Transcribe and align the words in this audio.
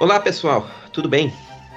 Olá, 0.00 0.20
pessoal, 0.20 0.70
tudo 0.92 1.08
bem? 1.08 1.32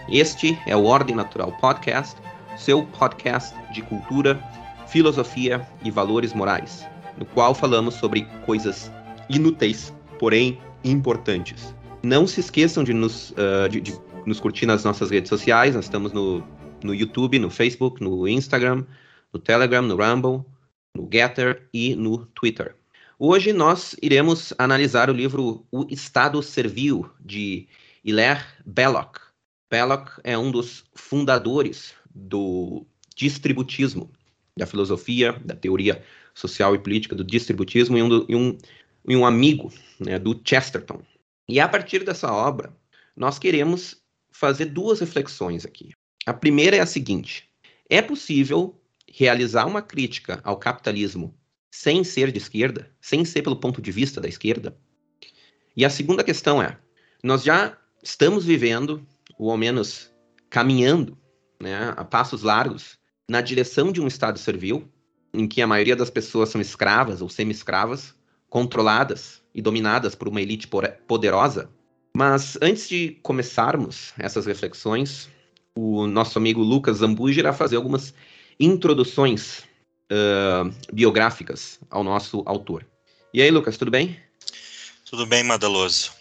Este 0.08 0.56
é 0.68 0.76
o 0.76 0.84
Ordem 0.84 1.16
Natural 1.16 1.52
Podcast, 1.54 2.16
seu 2.56 2.86
podcast 2.86 3.56
de 3.74 3.82
cultura, 3.82 4.40
filosofia 4.88 5.68
e 5.84 5.90
valores 5.90 6.32
morais, 6.32 6.86
no 7.18 7.26
qual 7.26 7.56
falamos 7.56 7.96
sobre 7.96 8.28
coisas 8.46 8.92
inúteis, 9.28 9.92
porém 10.20 10.60
importantes. 10.84 11.74
Não 12.04 12.28
se 12.28 12.42
esqueçam 12.42 12.84
de 12.84 12.94
nos, 12.94 13.32
uh, 13.32 13.68
de, 13.68 13.82
de 13.82 14.00
nos 14.24 14.40
curtir 14.40 14.68
nas 14.68 14.84
nossas 14.84 15.10
redes 15.10 15.30
sociais, 15.30 15.74
nós 15.74 15.86
estamos 15.86 16.14
no, 16.14 16.44
no 16.84 16.94
YouTube, 16.94 17.40
no 17.40 17.50
Facebook, 17.50 18.04
no 18.04 18.28
Instagram, 18.28 18.86
no 19.34 19.40
Telegram, 19.40 19.82
no 19.82 19.96
Rumble, 19.96 20.46
no 20.96 21.10
Getter 21.12 21.68
e 21.74 21.96
no 21.96 22.28
Twitter. 22.28 22.76
Hoje 23.18 23.52
nós 23.52 23.96
iremos 24.00 24.54
analisar 24.60 25.10
o 25.10 25.14
livro 25.14 25.66
O 25.72 25.88
Estado 25.90 26.42
Servil, 26.44 27.10
de 27.20 27.68
Hilaire 28.04 28.44
Belloc. 28.66 29.18
Belloc 29.70 30.20
é 30.24 30.38
um 30.38 30.52
dos 30.52 30.84
fundadores 30.96 31.94
do 32.14 32.86
distributismo, 33.16 34.12
da 34.58 34.66
filosofia, 34.66 35.34
da 35.46 35.56
teoria 35.56 36.04
social 36.34 36.74
e 36.76 36.80
política 36.80 37.16
do 37.16 37.24
distributismo, 37.24 37.98
e 37.98 38.04
um, 38.04 38.26
e 38.28 38.36
um, 38.36 38.58
e 39.08 39.16
um 39.16 39.26
amigo 39.26 39.72
né, 40.00 40.18
do 40.18 40.40
Chesterton. 40.44 41.02
E 41.48 41.60
a 41.60 41.68
partir 41.68 42.04
dessa 42.04 42.32
obra, 42.32 42.76
nós 43.16 43.38
queremos 43.38 44.02
fazer 44.32 44.66
duas 44.66 45.00
reflexões 45.00 45.66
aqui. 45.66 45.92
A 46.26 46.34
primeira 46.34 46.78
é 46.78 46.80
a 46.80 46.86
seguinte: 46.86 47.50
é 47.90 48.02
possível 48.02 48.80
realizar 49.08 49.66
uma 49.66 49.82
crítica 49.82 50.40
ao 50.44 50.58
capitalismo 50.58 51.38
sem 51.70 52.04
ser 52.04 52.32
de 52.32 52.38
esquerda, 52.38 52.92
sem 53.00 53.24
ser 53.24 53.42
pelo 53.42 53.56
ponto 53.56 53.82
de 53.82 53.92
vista 53.92 54.20
da 54.20 54.28
esquerda? 54.28 54.78
E 55.76 55.86
a 55.86 55.90
segunda 55.90 56.24
questão 56.24 56.62
é: 56.62 56.78
nós 57.24 57.44
já 57.44 57.78
estamos 58.04 58.46
vivendo, 58.46 59.06
ou 59.38 59.52
ao 59.52 59.58
menos 59.58 60.12
caminhando, 60.50 61.18
né, 61.60 61.94
a 61.96 62.04
passos 62.04 62.42
largos, 62.42 62.98
na 63.30 63.42
direção 63.42 63.92
de 63.92 64.02
um 64.02 64.08
Estado 64.08 64.38
servil, 64.38 64.90
em 65.34 65.48
que 65.48 65.62
a 65.62 65.68
maioria 65.68 65.96
das 65.96 66.10
pessoas 66.10 66.50
são 66.50 66.60
escravas 66.60 67.22
ou 67.22 67.30
semi-escravas, 67.30 68.14
controladas 68.50 69.42
e 69.56 69.62
dominadas 69.62 70.16
por 70.16 70.28
uma 70.28 70.42
elite 70.42 70.68
poderosa. 71.08 71.70
Mas 72.14 72.58
antes 72.62 72.90
de 72.90 73.18
começarmos 73.24 74.14
essas 74.18 74.46
reflexões, 74.46 75.30
o 75.76 76.06
nosso 76.08 76.38
amigo 76.38 76.62
Lucas 76.62 76.98
Zambuji 76.98 77.40
irá 77.40 77.54
fazer 77.54 77.78
algumas 77.78 78.14
introduções 78.60 79.64
uh, 80.12 80.70
biográficas 80.92 81.80
ao 81.90 82.04
nosso 82.04 82.44
autor. 82.46 82.86
E 83.34 83.42
aí, 83.42 83.50
Lucas, 83.50 83.78
tudo 83.78 83.90
bem? 83.90 84.20
Tudo 85.10 85.26
bem, 85.26 85.44
Madaloso. 85.44 86.21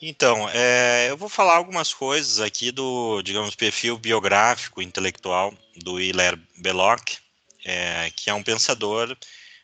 Então, 0.00 0.48
é, 0.50 1.10
eu 1.10 1.16
vou 1.16 1.28
falar 1.28 1.56
algumas 1.56 1.94
coisas 1.94 2.38
aqui 2.38 2.70
do, 2.70 3.22
digamos, 3.22 3.54
perfil 3.54 3.96
biográfico, 3.96 4.82
intelectual 4.82 5.54
do 5.74 5.98
Hilaire 5.98 6.40
Belloc, 6.58 7.16
é, 7.64 8.10
que 8.14 8.28
é 8.28 8.34
um 8.34 8.42
pensador 8.42 9.16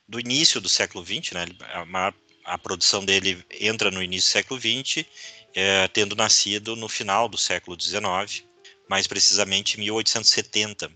do 0.08 0.18
início 0.18 0.60
do 0.60 0.68
século 0.68 1.04
XX, 1.04 1.32
né? 1.32 1.46
A, 1.94 2.14
a 2.44 2.58
produção 2.58 3.04
dele 3.04 3.44
entra 3.50 3.90
no 3.90 4.02
início 4.02 4.30
do 4.30 4.32
século 4.32 4.60
XX, 4.60 5.04
é, 5.54 5.86
tendo 5.88 6.16
nascido 6.16 6.74
no 6.76 6.88
final 6.88 7.28
do 7.28 7.36
século 7.36 7.78
XIX, 7.78 8.44
mais 8.88 9.06
precisamente 9.06 9.76
em 9.76 9.80
1870, 9.80 10.90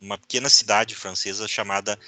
numa 0.00 0.16
pequena 0.16 0.48
cidade 0.48 0.94
francesa 0.94 1.46
chamada 1.46 1.98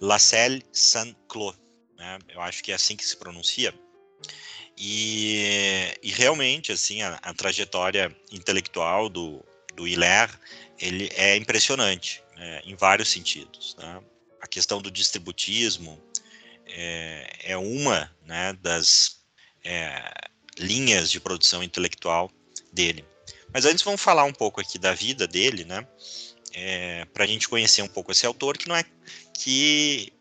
La 0.00 0.18
Celle-Saint-Cloud. 0.18 1.58
Né? 1.96 2.18
Eu 2.28 2.40
acho 2.40 2.62
que 2.62 2.70
é 2.70 2.76
assim 2.76 2.96
que 2.96 3.04
se 3.04 3.16
pronuncia. 3.16 3.74
E, 4.76 5.96
e 6.02 6.10
realmente, 6.10 6.72
assim, 6.72 7.02
a, 7.02 7.18
a, 7.22 7.34
trajetória 7.34 8.14
intelectual 8.30 9.08
do, 9.08 9.44
do 9.74 9.86
Hilaire, 9.86 10.32
ele 10.78 11.10
é 11.14 11.36
impressionante, 11.36 12.22
né, 12.36 12.62
em 12.64 12.74
vários 12.74 13.10
sentidos. 13.10 13.76
Né? 13.78 14.02
A 14.40 14.46
questão 14.46 14.80
do 14.80 14.90
distributismo 14.90 16.02
é, 16.66 17.36
é 17.44 17.56
uma 17.56 18.10
né, 18.24 18.52
das 18.54 19.20
é, 19.64 20.12
linhas 20.58 21.10
de 21.10 21.20
produção 21.20 21.62
intelectual 21.62 22.30
dele. 22.72 23.04
Mas 23.52 23.64
antes 23.64 23.82
vamos 23.82 24.00
falar 24.00 24.24
um 24.24 24.32
pouco 24.32 24.60
aqui 24.60 24.78
da 24.78 24.94
vida 24.94 25.26
dele, 25.26 25.64
né? 25.64 25.86
É, 26.54 27.04
para 27.06 27.24
a 27.24 27.26
gente 27.26 27.48
conhecer 27.48 27.82
um 27.82 27.88
pouco 27.88 28.12
esse 28.12 28.26
autor 28.26 28.58
que 28.58 28.68
não 28.68 28.76
é 28.76 28.84
que 29.34 30.12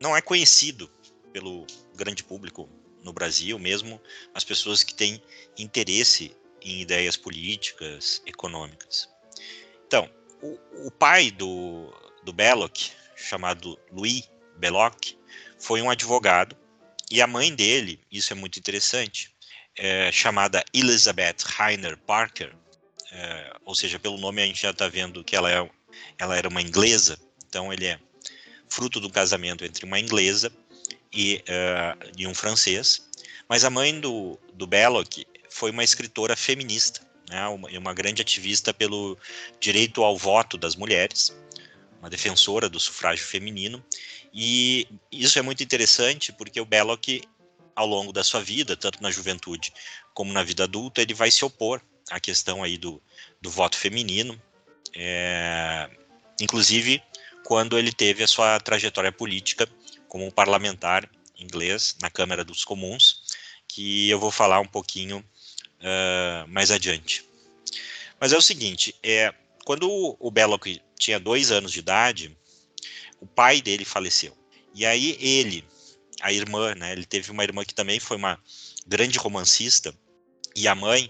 não 0.00 0.16
é 0.16 0.20
conhecido 0.20 0.90
pelo 1.32 1.66
grande 1.94 2.24
público 2.24 2.68
no 3.08 3.12
Brasil, 3.12 3.58
mesmo 3.58 4.00
as 4.34 4.44
pessoas 4.44 4.82
que 4.82 4.92
têm 4.92 5.22
interesse 5.58 6.36
em 6.60 6.82
ideias 6.82 7.16
políticas, 7.16 8.22
econômicas. 8.26 9.08
Então, 9.86 10.10
o, 10.42 10.86
o 10.86 10.90
pai 10.90 11.30
do, 11.30 11.90
do 12.22 12.32
Belloc, 12.32 12.76
chamado 13.16 13.78
Louis 13.90 14.30
Belloc, 14.58 15.16
foi 15.58 15.80
um 15.80 15.88
advogado, 15.88 16.54
e 17.10 17.22
a 17.22 17.26
mãe 17.26 17.54
dele, 17.54 17.98
isso 18.12 18.32
é 18.34 18.36
muito 18.36 18.58
interessante, 18.58 19.34
é, 19.76 20.12
chamada 20.12 20.62
Elizabeth 20.74 21.36
Rainer 21.44 21.96
Parker, 21.96 22.54
é, 23.10 23.56
ou 23.64 23.74
seja, 23.74 23.98
pelo 23.98 24.18
nome 24.18 24.42
a 24.42 24.46
gente 24.46 24.60
já 24.60 24.70
está 24.70 24.86
vendo 24.86 25.24
que 25.24 25.34
ela, 25.34 25.50
é, 25.50 25.70
ela 26.18 26.36
era 26.36 26.48
uma 26.48 26.60
inglesa, 26.60 27.18
então 27.46 27.72
ele 27.72 27.86
é 27.86 27.98
fruto 28.68 29.00
do 29.00 29.08
casamento 29.08 29.64
entre 29.64 29.86
uma 29.86 29.98
inglesa 29.98 30.52
e, 31.12 31.42
uh, 31.48 32.10
e 32.16 32.26
um 32.26 32.34
francês. 32.34 33.08
Mas 33.48 33.64
a 33.64 33.70
mãe 33.70 33.98
do, 33.98 34.38
do 34.52 34.66
Belloc 34.66 35.24
foi 35.48 35.70
uma 35.70 35.84
escritora 35.84 36.36
feminista, 36.36 37.00
né, 37.28 37.46
uma, 37.48 37.68
uma 37.70 37.94
grande 37.94 38.22
ativista 38.22 38.72
pelo 38.74 39.18
direito 39.58 40.02
ao 40.04 40.16
voto 40.16 40.58
das 40.58 40.76
mulheres, 40.76 41.36
uma 42.00 42.10
defensora 42.10 42.68
do 42.68 42.78
sufrágio 42.78 43.24
feminino. 43.24 43.84
E 44.32 44.86
isso 45.10 45.38
é 45.38 45.42
muito 45.42 45.62
interessante 45.62 46.32
porque 46.32 46.60
o 46.60 46.66
Belloc, 46.66 47.06
ao 47.74 47.86
longo 47.86 48.12
da 48.12 48.22
sua 48.22 48.40
vida, 48.40 48.76
tanto 48.76 49.02
na 49.02 49.10
juventude 49.10 49.72
como 50.14 50.32
na 50.32 50.42
vida 50.42 50.64
adulta, 50.64 51.00
ele 51.00 51.14
vai 51.14 51.30
se 51.30 51.44
opor 51.44 51.80
à 52.10 52.20
questão 52.20 52.62
aí 52.62 52.76
do, 52.76 53.02
do 53.40 53.50
voto 53.50 53.76
feminino, 53.76 54.40
é, 54.94 55.88
inclusive 56.40 57.02
quando 57.44 57.78
ele 57.78 57.92
teve 57.92 58.22
a 58.22 58.28
sua 58.28 58.60
trajetória 58.60 59.10
política 59.10 59.68
como 60.08 60.26
um 60.26 60.30
parlamentar 60.30 61.08
inglês 61.38 61.96
na 62.00 62.10
Câmara 62.10 62.44
dos 62.44 62.64
Comuns, 62.64 63.22
que 63.68 64.08
eu 64.08 64.18
vou 64.18 64.30
falar 64.30 64.60
um 64.60 64.66
pouquinho 64.66 65.18
uh, 65.18 66.48
mais 66.48 66.70
adiante. 66.70 67.24
Mas 68.20 68.32
é 68.32 68.36
o 68.36 68.42
seguinte, 68.42 68.94
é, 69.02 69.32
quando 69.64 70.16
o 70.18 70.30
Belloc 70.30 70.66
tinha 70.98 71.20
dois 71.20 71.52
anos 71.52 71.72
de 71.72 71.78
idade, 71.78 72.36
o 73.20 73.26
pai 73.26 73.60
dele 73.60 73.84
faleceu. 73.84 74.36
E 74.74 74.84
aí 74.84 75.16
ele, 75.20 75.64
a 76.20 76.32
irmã, 76.32 76.74
né, 76.74 76.92
ele 76.92 77.04
teve 77.04 77.30
uma 77.30 77.44
irmã 77.44 77.64
que 77.64 77.74
também 77.74 78.00
foi 78.00 78.16
uma 78.16 78.42
grande 78.86 79.18
romancista, 79.18 79.94
e 80.56 80.66
a 80.66 80.74
mãe, 80.74 81.08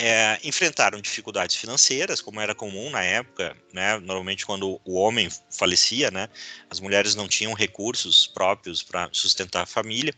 é, 0.00 0.38
enfrentaram 0.44 1.00
dificuldades 1.00 1.56
financeiras, 1.56 2.20
como 2.20 2.40
era 2.40 2.54
comum 2.54 2.88
na 2.88 3.02
época, 3.02 3.56
né? 3.72 3.98
Normalmente 3.98 4.46
quando 4.46 4.80
o 4.84 4.94
homem 4.94 5.28
falecia, 5.50 6.08
né? 6.08 6.28
As 6.70 6.78
mulheres 6.78 7.16
não 7.16 7.26
tinham 7.26 7.52
recursos 7.52 8.24
próprios 8.28 8.80
para 8.80 9.08
sustentar 9.10 9.64
a 9.64 9.66
família, 9.66 10.14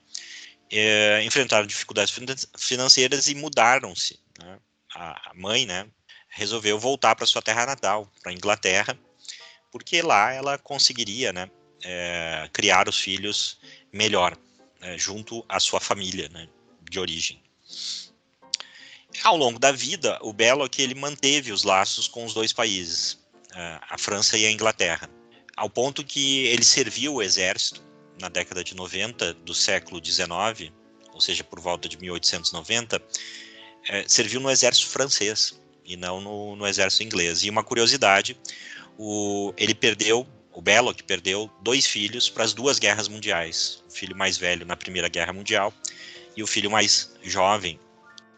é, 0.71 1.23
enfrentaram 1.25 1.67
dificuldades 1.67 2.15
financeiras 2.59 3.27
e 3.29 3.35
mudaram-se. 3.35 4.21
Né? 4.39 4.59
A 4.95 5.33
mãe, 5.35 5.65
né? 5.65 5.87
Resolveu 6.29 6.79
voltar 6.79 7.17
para 7.17 7.25
sua 7.25 7.41
terra 7.41 7.65
natal, 7.65 8.07
para 8.23 8.33
a 8.33 8.35
Inglaterra, 8.35 8.99
porque 9.73 10.03
lá 10.03 10.31
ela 10.31 10.59
conseguiria, 10.59 11.33
né? 11.33 11.50
É, 11.83 12.50
criar 12.53 12.87
os 12.87 13.00
filhos 13.00 13.59
melhor, 13.91 14.37
né, 14.79 14.99
junto 14.99 15.43
à 15.49 15.59
sua 15.59 15.81
família, 15.81 16.29
né? 16.29 16.47
De 16.83 17.00
origem. 17.00 17.43
Ao 19.23 19.37
longo 19.37 19.59
da 19.59 19.73
vida, 19.73 20.19
o 20.23 20.33
Belloc 20.33 20.79
ele 20.79 20.95
manteve 20.95 21.53
os 21.53 21.65
laços 21.65 22.09
com 22.09 22.25
os 22.25 22.33
dois 22.33 22.53
países, 22.53 23.19
a 23.53 23.99
França 23.99 24.39
e 24.39 24.47
a 24.47 24.51
Inglaterra, 24.51 25.11
ao 25.57 25.69
ponto 25.69 26.05
que 26.05 26.47
ele 26.47 26.65
serviu 26.65 27.15
o 27.15 27.23
exército 27.23 27.83
na 28.21 28.29
década 28.29 28.62
de 28.62 28.75
90 28.75 29.35
do 29.35 29.55
século 29.55 30.01
19, 30.01 30.73
ou 31.12 31.21
seja, 31.21 31.43
por 31.43 31.61
volta 31.61 31.89
de 31.89 31.99
1890, 31.99 33.03
é, 33.89 34.05
serviu 34.09 34.41
no 34.41 34.51
exército 34.51 34.89
francês 34.89 35.61
e 35.85 35.97
não 35.97 36.21
no, 36.21 36.57
no 36.57 36.67
exército 36.67 37.03
inglês. 37.03 37.43
E 37.43 37.51
uma 37.51 37.65
curiosidade, 37.65 38.39
o, 38.97 39.53
ele 39.57 39.75
perdeu, 39.75 40.27
o 40.53 40.62
Belloc 40.62 41.03
perdeu 41.03 41.51
dois 41.62 41.87
filhos 41.87 42.29
para 42.29 42.45
as 42.45 42.53
duas 42.53 42.79
guerras 42.79 43.09
mundiais. 43.09 43.83
O 43.89 43.93
filho 43.93 44.17
mais 44.17 44.39
velho 44.39 44.65
na 44.65 44.77
Primeira 44.77 45.09
Guerra 45.09 45.33
Mundial 45.33 45.75
e 46.37 46.43
o 46.43 46.47
filho 46.47 46.71
mais 46.71 47.12
jovem 47.23 47.79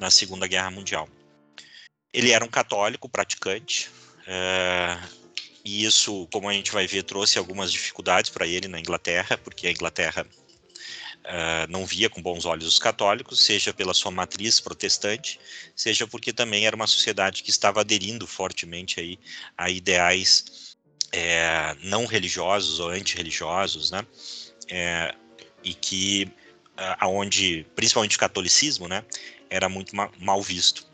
na 0.02 0.10
Segunda 0.10 0.46
Guerra 0.46 0.70
Mundial. 0.70 1.08
Ele 2.12 2.32
era 2.32 2.44
um 2.44 2.48
católico 2.48 3.08
praticante, 3.08 3.88
é, 4.26 4.98
e 5.64 5.84
isso, 5.84 6.28
como 6.32 6.48
a 6.48 6.52
gente 6.52 6.72
vai 6.72 6.86
ver, 6.86 7.04
trouxe 7.04 7.38
algumas 7.38 7.70
dificuldades 7.70 8.30
para 8.30 8.46
ele 8.46 8.66
na 8.66 8.80
Inglaterra, 8.80 9.38
porque 9.38 9.68
a 9.68 9.70
Inglaterra 9.70 10.26
uh, 10.26 11.70
não 11.70 11.86
via 11.86 12.10
com 12.10 12.20
bons 12.20 12.44
olhos 12.44 12.66
os 12.66 12.78
católicos, 12.80 13.40
seja 13.40 13.72
pela 13.72 13.94
sua 13.94 14.10
matriz 14.10 14.58
protestante, 14.58 15.38
seja 15.74 16.06
porque 16.06 16.32
também 16.32 16.66
era 16.66 16.74
uma 16.74 16.88
sociedade 16.88 17.44
que 17.44 17.50
estava 17.50 17.80
aderindo 17.80 18.26
fortemente 18.26 18.98
aí 18.98 19.18
a 19.56 19.70
ideais 19.70 20.76
é, 21.12 21.76
não 21.82 22.06
religiosos 22.06 22.80
ou 22.80 22.88
antirreligiosos, 22.88 23.92
né? 23.92 24.04
É, 24.68 25.14
e 25.62 25.74
que 25.74 26.28
aonde 26.98 27.66
principalmente 27.76 28.16
o 28.16 28.18
catolicismo, 28.18 28.88
né, 28.88 29.04
era 29.52 29.68
muito 29.68 29.94
ma 29.94 30.10
mal 30.18 30.42
visto. 30.42 30.86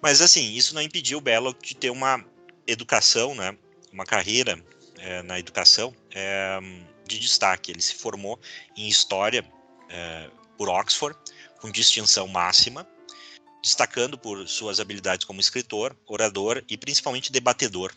Mas 0.00 0.20
assim, 0.20 0.52
isso 0.52 0.74
não 0.74 0.82
impediu 0.82 1.18
o 1.18 1.20
Belloc 1.20 1.60
de 1.62 1.74
ter 1.74 1.90
uma 1.90 2.24
educação, 2.66 3.34
né, 3.34 3.56
uma 3.92 4.04
carreira 4.04 4.62
é, 4.98 5.22
na 5.22 5.38
educação 5.38 5.94
é, 6.14 6.58
de 7.06 7.18
destaque. 7.18 7.70
Ele 7.70 7.80
se 7.80 7.94
formou 7.94 8.38
em 8.76 8.88
História 8.88 9.44
é, 9.88 10.30
por 10.56 10.68
Oxford, 10.68 11.18
com 11.60 11.70
distinção 11.70 12.28
máxima, 12.28 12.86
destacando 13.62 14.16
por 14.18 14.46
suas 14.48 14.80
habilidades 14.80 15.24
como 15.26 15.40
escritor, 15.40 15.96
orador 16.06 16.62
e 16.68 16.76
principalmente 16.76 17.32
debatedor. 17.32 17.92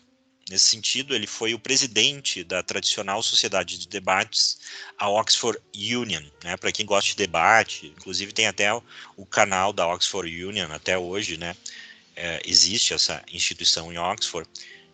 Nesse 0.50 0.66
sentido, 0.66 1.14
ele 1.14 1.26
foi 1.26 1.54
o 1.54 1.58
presidente 1.58 2.44
da 2.44 2.62
tradicional 2.62 3.22
Sociedade 3.22 3.78
de 3.78 3.88
Debates, 3.88 4.58
a 4.98 5.08
Oxford 5.08 5.58
Union. 5.74 6.22
Né? 6.42 6.56
Para 6.56 6.70
quem 6.70 6.84
gosta 6.84 7.10
de 7.10 7.16
debate, 7.16 7.86
inclusive 7.96 8.32
tem 8.32 8.46
até 8.46 8.70
o 9.16 9.24
canal 9.24 9.72
da 9.72 9.86
Oxford 9.86 10.44
Union 10.44 10.70
até 10.70 10.98
hoje, 10.98 11.36
né? 11.36 11.56
É, 12.16 12.40
existe 12.44 12.94
essa 12.94 13.24
instituição 13.32 13.92
em 13.92 13.98
Oxford 13.98 14.48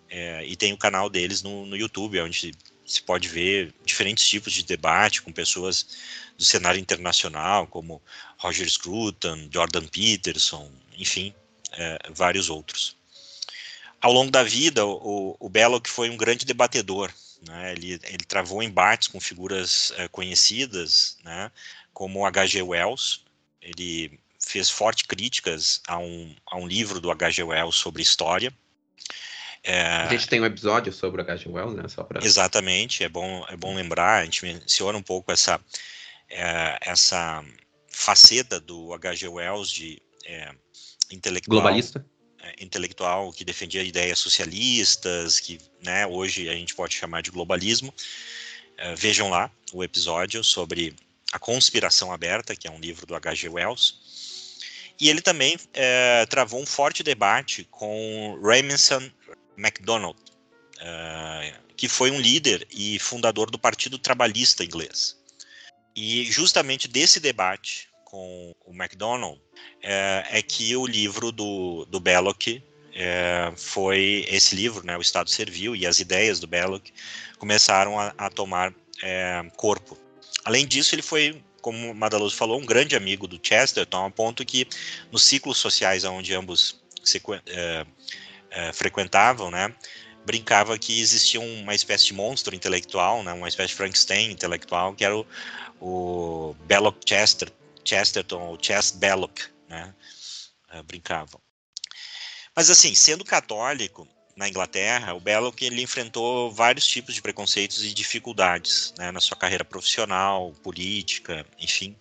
é, 0.09 0.45
e 0.47 0.57
tem 0.57 0.73
o 0.73 0.79
canal 0.79 1.11
deles 1.11 1.43
no, 1.43 1.67
no 1.67 1.77
YouTube, 1.77 2.21
onde 2.21 2.53
se 2.87 3.03
pode 3.03 3.29
ver 3.29 3.75
diferentes 3.85 4.27
tipos 4.27 4.53
de 4.53 4.65
debate 4.65 5.21
com 5.23 5.31
pessoas 5.31 5.87
do 6.39 6.45
cenário 6.45 6.81
internacional, 6.81 7.67
como 7.67 8.03
Roger 8.39 8.69
Scruton, 8.69 9.49
Jordan 9.53 9.87
Peterson, 9.87 10.73
enfim, 10.97 11.35
é, 11.73 11.99
vários 12.11 12.49
outros. 12.49 12.97
Ao 14.01 14.13
longo 14.13 14.31
da 14.31 14.43
vida, 14.43 14.85
o, 14.87 15.37
o 15.39 15.49
Belloc 15.49 15.87
foi 15.87 16.09
um 16.11 16.17
grande 16.17 16.45
debatedor. 16.45 17.13
Né? 17.47 17.73
Ele, 17.73 18.01
ele 18.05 18.25
travou 18.27 18.63
embates 18.63 19.09
com 19.09 19.21
figuras 19.21 19.93
é, 19.97 20.09
conhecidas, 20.09 21.19
né? 21.25 21.51
como 21.93 22.25
H.G. 22.25 22.63
Wells. 22.63 23.25
Ele 23.61 24.19
fez 24.43 24.71
fortes 24.71 25.07
críticas 25.07 25.83
a 25.87 25.99
um, 25.99 26.35
a 26.47 26.57
um 26.57 26.67
livro 26.67 27.01
do 27.01 27.11
H.G. 27.11 27.43
Wells 27.43 27.77
sobre 27.77 28.03
história, 28.03 28.53
é... 29.63 29.83
A 29.83 30.09
gente 30.09 30.29
tem 30.29 30.41
um 30.41 30.47
episódio 30.47 30.93
sobre 30.93 31.21
o 31.21 31.25
H.G. 31.25 31.49
Wells, 31.49 31.77
né? 31.77 31.87
Só 31.89 32.03
pra... 32.03 32.25
Exatamente, 32.25 33.05
é 33.05 33.09
bom, 33.09 33.45
é 33.49 33.57
bom 33.57 33.75
lembrar, 33.75 34.23
a 34.23 34.25
gente 34.25 34.43
menciona 34.45 34.97
um 34.97 35.03
pouco 35.03 35.31
essa, 35.31 35.61
é, 36.29 36.79
essa 36.81 37.45
faceta 37.89 38.59
do 38.59 38.93
H.G. 38.95 39.29
Wells 39.29 39.71
de 39.71 40.01
é, 40.25 40.55
intelectual. 41.11 41.61
Globalista. 41.61 42.05
É, 42.43 42.55
intelectual 42.65 43.33
que 43.33 43.45
defendia 43.45 43.83
ideias 43.83 44.19
socialistas, 44.19 45.39
que 45.39 45.59
né, 45.83 46.07
hoje 46.07 46.49
a 46.49 46.55
gente 46.55 46.75
pode 46.75 46.97
chamar 46.97 47.21
de 47.21 47.31
globalismo. 47.31 47.93
É, 48.79 48.95
vejam 48.95 49.29
lá 49.29 49.51
o 49.75 49.85
episódio 49.85 50.43
sobre 50.43 50.95
A 51.33 51.39
Conspiração 51.39 52.11
Aberta, 52.11 52.57
que 52.57 52.67
é 52.67 52.71
um 52.71 52.81
livro 52.81 53.05
do 53.05 53.15
H.G. 53.15 53.49
Wells. 53.51 53.99
E 54.99 55.11
ele 55.11 55.21
também 55.21 55.59
é, 55.75 56.25
travou 56.27 56.63
um 56.63 56.67
forte 56.67 57.03
debate 57.03 57.67
com 57.71 58.41
Remington 58.43 59.11
MacDonald, 59.57 60.19
uh, 60.19 61.61
que 61.77 61.89
foi 61.89 62.11
um 62.11 62.21
líder 62.21 62.67
e 62.71 62.99
fundador 62.99 63.51
do 63.51 63.59
Partido 63.59 63.99
Trabalhista 63.99 64.65
inglês. 64.65 65.17
E 65.95 66.25
justamente 66.31 66.89
desse 66.89 67.21
debate 67.21 67.90
com 68.11 68.53
o 68.67 68.75
MacDonald 68.75 69.41
é, 69.83 70.25
é 70.31 70.43
que 70.43 70.75
o 70.77 70.85
livro 70.85 71.31
do, 71.31 71.87
do 71.87 72.01
Belloc 72.01 72.61
é, 72.93 73.53
foi 73.57 74.27
esse 74.29 74.55
livro, 74.57 74.85
né, 74.85 74.97
o 74.97 75.01
Estado 75.01 75.31
Servil 75.31 75.77
e 75.77 75.87
as 75.87 76.01
ideias 76.01 76.41
do 76.41 76.47
Belloc 76.47 76.85
começaram 77.39 77.99
a, 77.99 78.13
a 78.19 78.29
tomar 78.29 78.75
é, 79.03 79.43
corpo. 79.57 79.97
Além 80.45 80.67
disso, 80.67 80.95
ele 80.95 81.03
foi, 81.03 81.41
como 81.63 81.95
Madaloso 81.95 82.37
falou, 82.37 82.61
um 82.61 82.67
grande 82.67 82.97
amigo 82.97 83.29
do 83.29 83.39
Chesterton, 83.41 84.07
a 84.07 84.11
ponto 84.11 84.45
que 84.45 84.67
nos 85.13 85.23
ciclos 85.23 85.59
sociais 85.59 86.03
onde 86.05 86.35
ambos 86.35 86.81
se, 87.05 87.23
é, 87.47 87.87
é, 88.51 88.73
frequentavam, 88.73 89.53
né, 89.53 89.73
brincava 90.27 90.77
que 90.77 91.01
existia 91.01 91.41
uma 91.41 91.75
espécie 91.75 92.07
de 92.07 92.15
monstro 92.15 92.57
intelectual, 92.57 93.23
né, 93.23 93.33
uma 93.33 93.49
espécie 93.49 93.69
de 93.69 93.75
Frankenstein 93.77 94.33
intelectual, 94.33 94.95
que 94.95 95.05
era 95.05 95.17
o, 95.17 95.25
o 95.81 96.57
Belloc 96.67 96.97
Chester, 97.07 97.51
Chesterton, 97.85 98.41
ou 98.41 98.59
Chest 98.61 98.97
Belloc, 98.97 99.41
né, 99.69 99.95
é, 100.71 100.83
brincavam. 100.83 101.41
Mas 102.55 102.71
assim, 102.71 102.95
sendo 102.95 103.25
católico 103.25 104.09
na 104.37 104.49
Inglaterra, 104.49 105.15
o 105.15 105.21
Belloc 105.21 105.61
ele 105.63 105.83
enfrentou 105.83 106.51
vários 106.51 106.87
tipos 106.87 107.15
de 107.15 107.23
preconceitos 107.23 107.85
e 107.85 107.93
dificuldades 107.93 108.95
né, 108.97 109.11
na 109.11 109.21
sua 109.21 109.37
carreira 109.37 109.65
profissional, 109.65 110.53
política, 110.63 111.47
enfim, 111.59 111.97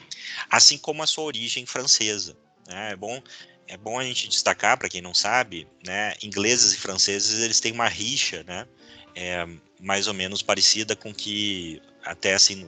assim 0.50 0.78
como 0.78 1.04
a 1.04 1.08
sua 1.08 1.26
origem 1.26 1.66
francesa. 1.66 2.38
Né. 2.68 2.92
É 2.92 2.96
bom 2.96 3.22
é 3.68 3.78
bom 3.78 4.00
a 4.00 4.04
gente 4.04 4.28
destacar, 4.28 4.80
para 4.80 4.90
quem 4.90 5.00
não 5.00 5.14
sabe, 5.14 5.68
né, 5.86 6.16
ingleses 6.24 6.74
e 6.74 6.78
franceses 6.78 7.40
eles 7.40 7.60
têm 7.60 7.72
uma 7.72 7.88
rixa, 7.88 8.44
né, 8.44 8.68
é, 9.14 9.46
mais 9.80 10.08
ou 10.08 10.14
menos 10.14 10.42
parecida 10.42 10.96
com 10.96 11.14
que, 11.14 11.80
até 12.04 12.34
assim, 12.34 12.68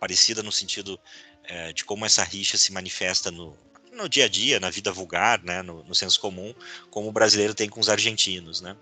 parecida 0.00 0.42
no 0.42 0.50
sentido 0.50 0.98
é, 1.48 1.72
de 1.72 1.84
como 1.84 2.06
essa 2.06 2.22
rixa 2.22 2.56
se 2.56 2.72
manifesta 2.72 3.30
no, 3.30 3.56
no 3.92 4.08
dia 4.08 4.26
a 4.26 4.28
dia, 4.28 4.60
na 4.60 4.70
vida 4.70 4.92
vulgar, 4.92 5.42
né, 5.42 5.62
no, 5.62 5.82
no 5.82 5.94
senso 5.94 6.20
comum, 6.20 6.54
como 6.90 7.08
o 7.08 7.12
brasileiro 7.12 7.54
tem 7.54 7.68
com 7.68 7.80
os 7.80 7.88
argentinos, 7.88 8.60
né, 8.60 8.76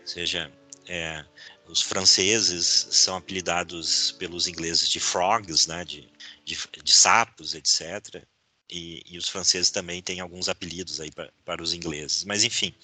ou 0.00 0.06
seja, 0.06 0.52
é, 0.86 1.24
os 1.66 1.80
franceses 1.80 2.88
são 2.90 3.16
apelidados 3.16 4.12
pelos 4.12 4.48
ingleses 4.48 4.88
de 4.88 5.00
frogs, 5.00 5.66
né, 5.66 5.84
de, 5.84 6.08
de, 6.44 6.58
de 6.82 6.92
sapos, 6.92 7.54
etc., 7.54 8.22
e, 8.70 9.02
e, 9.06 9.16
os 9.16 9.30
franceses 9.30 9.70
também 9.70 10.02
têm 10.02 10.20
alguns 10.20 10.46
apelidos 10.46 11.00
aí 11.00 11.10
pra, 11.10 11.30
para 11.42 11.62
os 11.62 11.72
ingleses, 11.72 12.22
mas 12.24 12.44
enfim. 12.44 12.74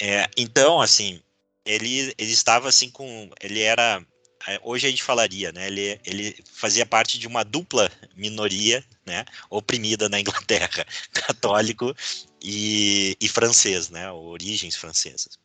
É, 0.00 0.28
então, 0.36 0.80
assim, 0.80 1.22
ele, 1.64 2.12
ele 2.18 2.32
estava 2.32 2.68
assim 2.68 2.90
com, 2.90 3.30
ele 3.40 3.60
era, 3.62 4.04
hoje 4.62 4.86
a 4.86 4.90
gente 4.90 5.02
falaria, 5.02 5.50
né, 5.52 5.66
ele, 5.66 6.00
ele 6.04 6.44
fazia 6.52 6.86
parte 6.86 7.18
de 7.18 7.26
uma 7.26 7.44
dupla 7.44 7.90
minoria, 8.14 8.84
né, 9.04 9.24
oprimida 9.50 10.08
na 10.08 10.20
Inglaterra, 10.20 10.86
católico 11.12 11.94
e, 12.42 13.16
e 13.20 13.28
francês, 13.28 13.90
né, 13.90 14.10
origens 14.10 14.76
francesas. 14.76 15.38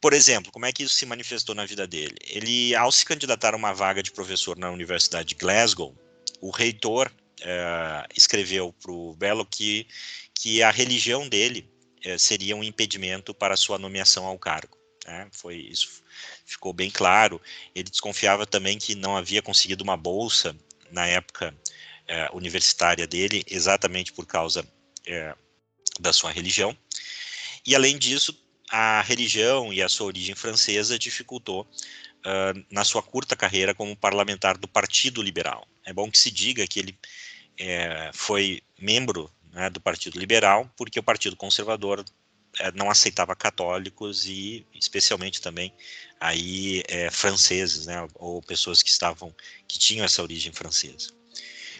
Por 0.00 0.12
exemplo, 0.12 0.52
como 0.52 0.66
é 0.66 0.72
que 0.72 0.82
isso 0.82 0.94
se 0.94 1.06
manifestou 1.06 1.54
na 1.54 1.66
vida 1.66 1.86
dele? 1.86 2.16
Ele, 2.22 2.74
ao 2.74 2.92
se 2.92 3.04
candidatar 3.04 3.54
a 3.54 3.56
uma 3.56 3.72
vaga 3.72 4.02
de 4.02 4.12
professor 4.12 4.56
na 4.56 4.70
Universidade 4.70 5.30
de 5.30 5.34
Glasgow, 5.34 5.96
o 6.40 6.50
reitor 6.50 7.10
é, 7.40 8.06
escreveu 8.14 8.72
para 8.72 8.92
o 8.92 9.14
Belo 9.14 9.44
que, 9.44 9.86
que 10.34 10.62
a 10.62 10.70
religião 10.70 11.28
dele 11.28 11.68
é, 12.04 12.16
seria 12.18 12.54
um 12.54 12.62
impedimento 12.62 13.34
para 13.34 13.56
sua 13.56 13.78
nomeação 13.78 14.24
ao 14.24 14.38
cargo. 14.38 14.76
Né? 15.06 15.28
Foi 15.32 15.56
isso 15.56 16.02
ficou 16.46 16.72
bem 16.72 16.90
claro. 16.90 17.40
Ele 17.74 17.90
desconfiava 17.90 18.46
também 18.46 18.78
que 18.78 18.94
não 18.94 19.16
havia 19.16 19.42
conseguido 19.42 19.84
uma 19.84 19.96
bolsa 19.96 20.56
na 20.90 21.06
época 21.06 21.54
é, 22.08 22.30
universitária 22.32 23.06
dele, 23.06 23.44
exatamente 23.46 24.12
por 24.12 24.24
causa 24.24 24.66
da 26.00 26.12
sua 26.12 26.32
religião. 26.32 26.76
E 27.64 27.74
além 27.74 27.98
disso, 27.98 28.36
a 28.70 29.00
religião 29.02 29.72
e 29.72 29.82
a 29.82 29.88
sua 29.88 30.06
origem 30.06 30.34
francesa 30.34 30.98
dificultou 30.98 31.62
uh, 31.62 32.64
na 32.70 32.84
sua 32.84 33.02
curta 33.02 33.36
carreira 33.36 33.74
como 33.74 33.96
parlamentar 33.96 34.58
do 34.58 34.68
Partido 34.68 35.22
Liberal. 35.22 35.66
É 35.84 35.92
bom 35.92 36.10
que 36.10 36.18
se 36.18 36.30
diga 36.30 36.66
que 36.66 36.80
ele 36.80 36.98
é, 37.58 38.10
foi 38.12 38.62
membro 38.78 39.30
né, 39.52 39.70
do 39.70 39.80
Partido 39.80 40.18
Liberal, 40.18 40.70
porque 40.76 40.98
o 40.98 41.02
Partido 41.02 41.36
Conservador 41.36 42.04
não 42.74 42.90
aceitava 42.90 43.34
católicos 43.34 44.26
e, 44.26 44.66
especialmente 44.74 45.40
também, 45.40 45.72
aí 46.20 46.82
é, 46.88 47.10
franceses, 47.10 47.86
né, 47.86 48.06
ou 48.14 48.42
pessoas 48.42 48.82
que 48.82 48.90
estavam, 48.90 49.34
que 49.68 49.78
tinham 49.78 50.04
essa 50.04 50.22
origem 50.22 50.52
francesa. 50.52 51.10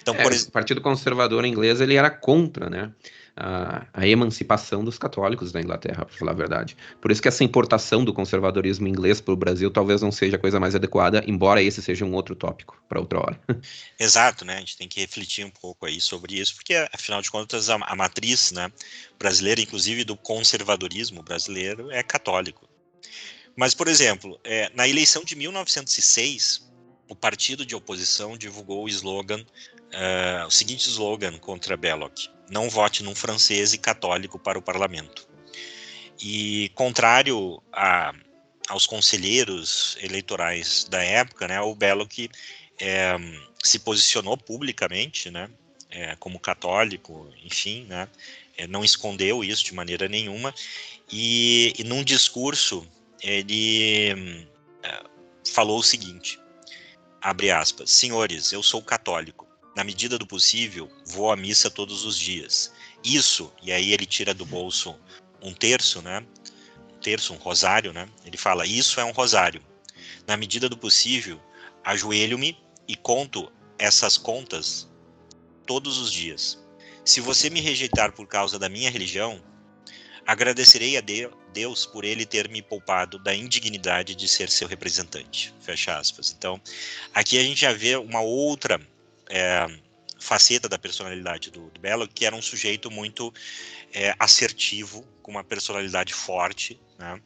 Então, 0.00 0.14
é, 0.14 0.22
por... 0.22 0.32
O 0.32 0.50
Partido 0.50 0.80
Conservador 0.80 1.44
inglês 1.44 1.80
ele 1.80 1.96
era 1.96 2.10
contra, 2.10 2.70
né? 2.70 2.92
A, 3.36 3.86
a 3.92 4.06
emancipação 4.06 4.82
dos 4.82 4.96
católicos 4.96 5.52
da 5.52 5.60
Inglaterra, 5.60 6.06
para 6.06 6.16
falar 6.16 6.32
a 6.32 6.34
verdade. 6.34 6.76
Por 7.00 7.10
isso 7.10 7.20
que 7.20 7.28
essa 7.28 7.44
importação 7.44 8.04
do 8.04 8.12
conservadorismo 8.12 8.88
inglês 8.88 9.20
para 9.20 9.34
o 9.34 9.36
Brasil 9.36 9.70
talvez 9.70 10.00
não 10.00 10.10
seja 10.10 10.36
a 10.36 10.38
coisa 10.38 10.58
mais 10.58 10.74
adequada, 10.74 11.22
embora 11.26 11.62
esse 11.62 11.82
seja 11.82 12.04
um 12.04 12.14
outro 12.14 12.34
tópico 12.34 12.82
para 12.88 12.98
outra 12.98 13.18
hora. 13.18 13.40
Exato, 14.00 14.44
né? 14.44 14.56
A 14.56 14.60
gente 14.60 14.76
tem 14.76 14.88
que 14.88 15.00
refletir 15.00 15.44
um 15.44 15.50
pouco 15.50 15.84
aí 15.84 16.00
sobre 16.00 16.38
isso, 16.38 16.54
porque 16.54 16.74
afinal 16.92 17.20
de 17.20 17.30
contas 17.30 17.68
a, 17.68 17.76
a 17.76 17.94
matriz, 17.94 18.52
né, 18.52 18.72
brasileira, 19.18 19.60
inclusive 19.60 20.04
do 20.04 20.16
conservadorismo 20.16 21.22
brasileiro, 21.22 21.90
é 21.90 22.02
católico. 22.02 22.66
Mas, 23.56 23.74
por 23.74 23.88
exemplo, 23.88 24.38
é, 24.44 24.70
na 24.74 24.86
eleição 24.86 25.24
de 25.24 25.34
1906, 25.34 26.66
o 27.08 27.14
partido 27.14 27.64
de 27.64 27.74
oposição 27.74 28.36
divulgou 28.36 28.84
o 28.84 28.88
slogan, 28.88 29.44
uh, 29.96 30.46
o 30.46 30.50
seguinte 30.50 30.88
slogan 30.88 31.38
contra 31.38 31.76
Belloc: 31.76 32.28
não 32.50 32.68
vote 32.68 33.02
num 33.02 33.14
francês 33.14 33.72
e 33.72 33.78
católico 33.78 34.38
para 34.38 34.58
o 34.58 34.62
parlamento. 34.62 35.26
E 36.20 36.70
contrário 36.74 37.62
a, 37.72 38.14
aos 38.68 38.86
conselheiros 38.86 39.96
eleitorais 40.00 40.86
da 40.88 41.02
época, 41.02 41.48
né, 41.48 41.60
o 41.60 41.74
Belloc 41.74 42.12
é, 42.78 43.16
se 43.62 43.78
posicionou 43.78 44.36
publicamente, 44.36 45.30
né, 45.30 45.50
é, 45.90 46.16
como 46.16 46.40
católico, 46.40 47.30
enfim, 47.44 47.84
né, 47.84 48.08
é, 48.56 48.66
não 48.66 48.82
escondeu 48.82 49.44
isso 49.44 49.64
de 49.64 49.74
maneira 49.74 50.08
nenhuma, 50.08 50.54
e, 51.12 51.74
e 51.78 51.84
num 51.84 52.02
discurso 52.02 52.86
ele 53.22 54.46
falou 55.52 55.78
o 55.78 55.82
seguinte, 55.82 56.38
abre 57.20 57.50
aspas, 57.50 57.90
senhores, 57.90 58.52
eu 58.52 58.62
sou 58.62 58.82
católico, 58.82 59.45
na 59.76 59.84
medida 59.84 60.18
do 60.18 60.26
possível, 60.26 60.90
vou 61.04 61.30
à 61.30 61.36
missa 61.36 61.70
todos 61.70 62.06
os 62.06 62.18
dias. 62.18 62.72
Isso, 63.04 63.52
e 63.62 63.70
aí 63.70 63.92
ele 63.92 64.06
tira 64.06 64.32
do 64.32 64.46
bolso 64.46 64.98
um 65.42 65.52
terço, 65.52 66.00
né, 66.00 66.26
um 66.90 66.98
terço, 66.98 67.34
um 67.34 67.36
rosário, 67.36 67.92
né, 67.92 68.08
ele 68.24 68.38
fala, 68.38 68.66
isso 68.66 68.98
é 68.98 69.04
um 69.04 69.12
rosário. 69.12 69.62
Na 70.26 70.34
medida 70.34 70.66
do 70.66 70.78
possível, 70.78 71.38
ajoelho-me 71.84 72.58
e 72.88 72.96
conto 72.96 73.52
essas 73.78 74.16
contas 74.16 74.88
todos 75.66 75.98
os 75.98 76.10
dias. 76.10 76.58
Se 77.04 77.20
você 77.20 77.50
me 77.50 77.60
rejeitar 77.60 78.12
por 78.12 78.26
causa 78.26 78.58
da 78.58 78.70
minha 78.70 78.90
religião, 78.90 79.42
agradecerei 80.26 80.96
a 80.96 81.02
Deus 81.52 81.84
por 81.84 82.02
ele 82.02 82.24
ter 82.24 82.48
me 82.48 82.62
poupado 82.62 83.18
da 83.18 83.34
indignidade 83.34 84.14
de 84.14 84.26
ser 84.26 84.48
seu 84.48 84.66
representante. 84.66 85.54
Fecha 85.60 85.98
aspas. 85.98 86.34
Então, 86.36 86.60
aqui 87.14 87.38
a 87.38 87.42
gente 87.42 87.60
já 87.60 87.72
vê 87.72 87.94
uma 87.96 88.20
outra 88.22 88.80
é, 89.28 89.66
faceta 90.18 90.68
da 90.68 90.78
personalidade 90.78 91.50
do, 91.50 91.70
do 91.70 91.80
Belloc, 91.80 92.10
que 92.12 92.24
era 92.24 92.34
um 92.34 92.42
sujeito 92.42 92.90
muito 92.90 93.32
é, 93.92 94.14
assertivo, 94.18 95.06
com 95.22 95.30
uma 95.30 95.44
personalidade 95.44 96.12
forte, 96.12 96.80
né? 96.98 97.20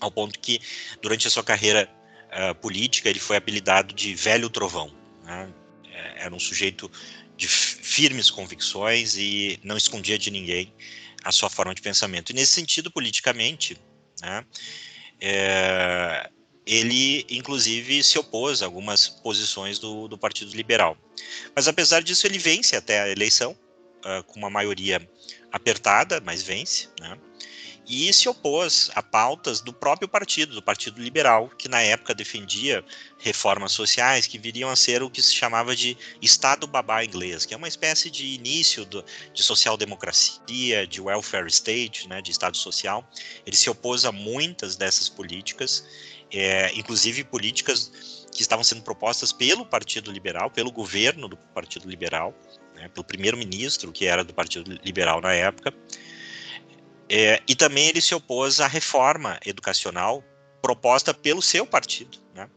ao 0.00 0.10
ponto 0.10 0.38
que, 0.38 0.60
durante 1.02 1.26
a 1.26 1.30
sua 1.30 1.42
carreira 1.42 1.88
uh, 2.28 2.54
política, 2.56 3.08
ele 3.08 3.18
foi 3.18 3.36
apelidado 3.36 3.94
de 3.94 4.14
Velho 4.14 4.48
Trovão. 4.48 4.92
Né? 5.24 5.52
É, 5.90 6.24
era 6.24 6.34
um 6.34 6.38
sujeito 6.38 6.90
de 7.36 7.48
firmes 7.48 8.30
convicções 8.30 9.16
e 9.16 9.58
não 9.62 9.76
escondia 9.76 10.18
de 10.18 10.30
ninguém 10.30 10.72
a 11.24 11.32
sua 11.32 11.48
forma 11.48 11.74
de 11.74 11.80
pensamento. 11.80 12.30
E 12.30 12.34
nesse 12.34 12.52
sentido, 12.52 12.90
politicamente, 12.90 13.76
né, 14.20 14.44
é, 15.20 16.30
ele 16.68 17.24
inclusive 17.30 18.02
se 18.02 18.18
opôs 18.18 18.62
a 18.62 18.66
algumas 18.66 19.08
posições 19.08 19.78
do, 19.78 20.06
do, 20.06 20.18
Partido 20.18 20.54
Liberal. 20.54 20.98
Mas 21.56 21.66
apesar 21.66 22.02
disso, 22.02 22.26
ele 22.26 22.38
vence 22.38 22.76
até 22.76 23.00
a 23.00 23.08
eleição, 23.08 23.52
uh, 24.04 24.22
com 24.24 24.38
uma 24.38 24.50
maioria 24.50 25.00
apertada, 25.50 26.20
mas 26.20 26.42
vence. 26.42 26.88
Né? 27.00 27.18
e 27.88 28.12
se 28.12 28.28
opôs 28.28 28.90
a 28.94 29.02
pautas 29.02 29.62
do 29.62 29.72
próprio 29.72 30.06
partido, 30.06 30.54
do 30.54 30.62
Partido 30.62 31.00
Liberal, 31.00 31.48
que 31.56 31.68
na 31.68 31.80
época 31.80 32.14
defendia 32.14 32.84
reformas 33.18 33.72
sociais 33.72 34.26
que 34.26 34.38
viriam 34.38 34.68
a 34.68 34.76
ser 34.76 35.02
o 35.02 35.10
que 35.10 35.22
se 35.22 35.34
chamava 35.34 35.74
de 35.74 35.96
Estado 36.20 36.66
babá 36.66 37.02
inglês, 37.02 37.46
que 37.46 37.54
é 37.54 37.56
uma 37.56 37.66
espécie 37.66 38.10
de 38.10 38.26
início 38.26 38.84
do, 38.84 39.02
de 39.32 39.42
social-democracia, 39.42 40.86
de 40.86 41.00
welfare 41.00 41.48
state, 41.48 42.06
né, 42.06 42.20
de 42.20 42.30
Estado 42.30 42.58
social. 42.58 43.08
Ele 43.46 43.56
se 43.56 43.70
opôs 43.70 44.04
a 44.04 44.12
muitas 44.12 44.76
dessas 44.76 45.08
políticas, 45.08 45.82
é, 46.32 46.72
inclusive 46.74 47.24
políticas 47.24 48.26
que 48.32 48.42
estavam 48.42 48.62
sendo 48.62 48.82
propostas 48.82 49.32
pelo 49.32 49.64
Partido 49.64 50.12
Liberal, 50.12 50.50
pelo 50.50 50.70
governo 50.70 51.28
do 51.28 51.36
Partido 51.36 51.88
Liberal, 51.88 52.34
né, 52.74 52.88
pelo 52.88 53.04
primeiro-ministro, 53.04 53.92
que 53.92 54.06
era 54.06 54.22
do 54.22 54.34
Partido 54.34 54.78
Liberal 54.84 55.20
na 55.20 55.32
época, 55.32 55.74
é, 57.08 57.42
e 57.48 57.54
também 57.54 57.88
ele 57.88 58.00
se 58.00 58.14
opôs 58.14 58.60
à 58.60 58.66
reforma 58.66 59.40
educacional 59.44 60.22
proposta 60.60 61.14
pelo 61.14 61.40
seu 61.40 61.66
partido, 61.66 62.18
né, 62.34 62.48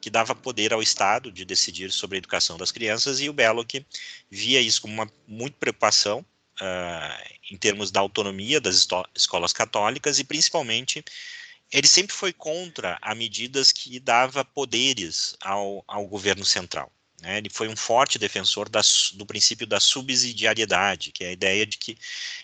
que 0.00 0.08
dava 0.08 0.34
poder 0.34 0.72
ao 0.72 0.82
Estado 0.82 1.32
de 1.32 1.44
decidir 1.44 1.90
sobre 1.90 2.16
a 2.16 2.18
educação 2.18 2.56
das 2.56 2.70
crianças, 2.70 3.20
e 3.20 3.28
o 3.28 3.32
Belloc 3.32 3.74
via 4.30 4.60
isso 4.60 4.80
como 4.80 4.94
uma 4.94 5.10
muita 5.26 5.56
preocupação 5.58 6.24
uh, 6.60 7.34
em 7.50 7.56
termos 7.56 7.90
da 7.90 8.00
autonomia 8.00 8.60
das 8.60 8.86
escolas 9.14 9.52
católicas, 9.52 10.18
e 10.20 10.24
principalmente 10.24 11.04
ele 11.72 11.88
sempre 11.88 12.14
foi 12.14 12.32
contra 12.32 12.98
a 13.02 13.14
medidas 13.14 13.72
que 13.72 13.98
dava 13.98 14.44
poderes 14.44 15.36
ao, 15.40 15.84
ao 15.86 16.06
governo 16.06 16.44
central. 16.44 16.92
Né? 17.20 17.38
Ele 17.38 17.50
foi 17.50 17.68
um 17.68 17.76
forte 17.76 18.18
defensor 18.18 18.68
do 19.14 19.26
princípio 19.26 19.66
da 19.66 19.80
subsidiariedade, 19.80 21.12
que 21.12 21.24
é 21.24 21.28
a 21.28 21.32
ideia 21.32 21.66
de 21.66 21.78
que 21.78 21.96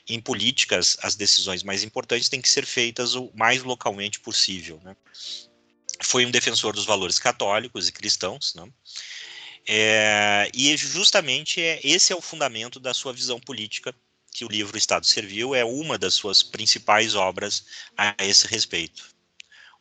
em 0.09 0.21
políticas 0.21 0.97
as 1.03 1.15
decisões 1.15 1.63
mais 1.63 1.83
importantes 1.83 2.29
têm 2.29 2.41
que 2.41 2.49
ser 2.49 2.67
feitas 2.67 3.15
o 3.15 3.31
mais 3.35 3.63
localmente 3.63 4.19
possível. 4.21 4.81
Né? 4.83 4.97
Foi 6.03 6.27
um 6.27 6.31
defensor 6.31 6.75
dos 6.75 6.85
valores 6.85 7.19
católicos 7.19 7.89
e 7.89 7.93
cristãos, 7.93 8.55
né? 8.55 8.69
É, 9.65 10.51
e 10.53 10.77
justamente 10.77 11.61
é, 11.61 11.81
esse 11.85 12.13
é 12.13 12.17
o 12.17 12.21
fundamento 12.21 12.81
da 12.81 12.93
sua 12.93 13.13
visão 13.13 13.39
política, 13.39 13.95
que 14.33 14.45
o 14.45 14.49
livro 14.49 14.77
Estado 14.77 15.07
Servil 15.07 15.55
é 15.55 15.65
uma 15.65 15.97
das 15.97 16.15
suas 16.15 16.43
principais 16.43 17.15
obras 17.15 17.65
a 17.97 18.17
esse 18.19 18.47
respeito. 18.47 19.12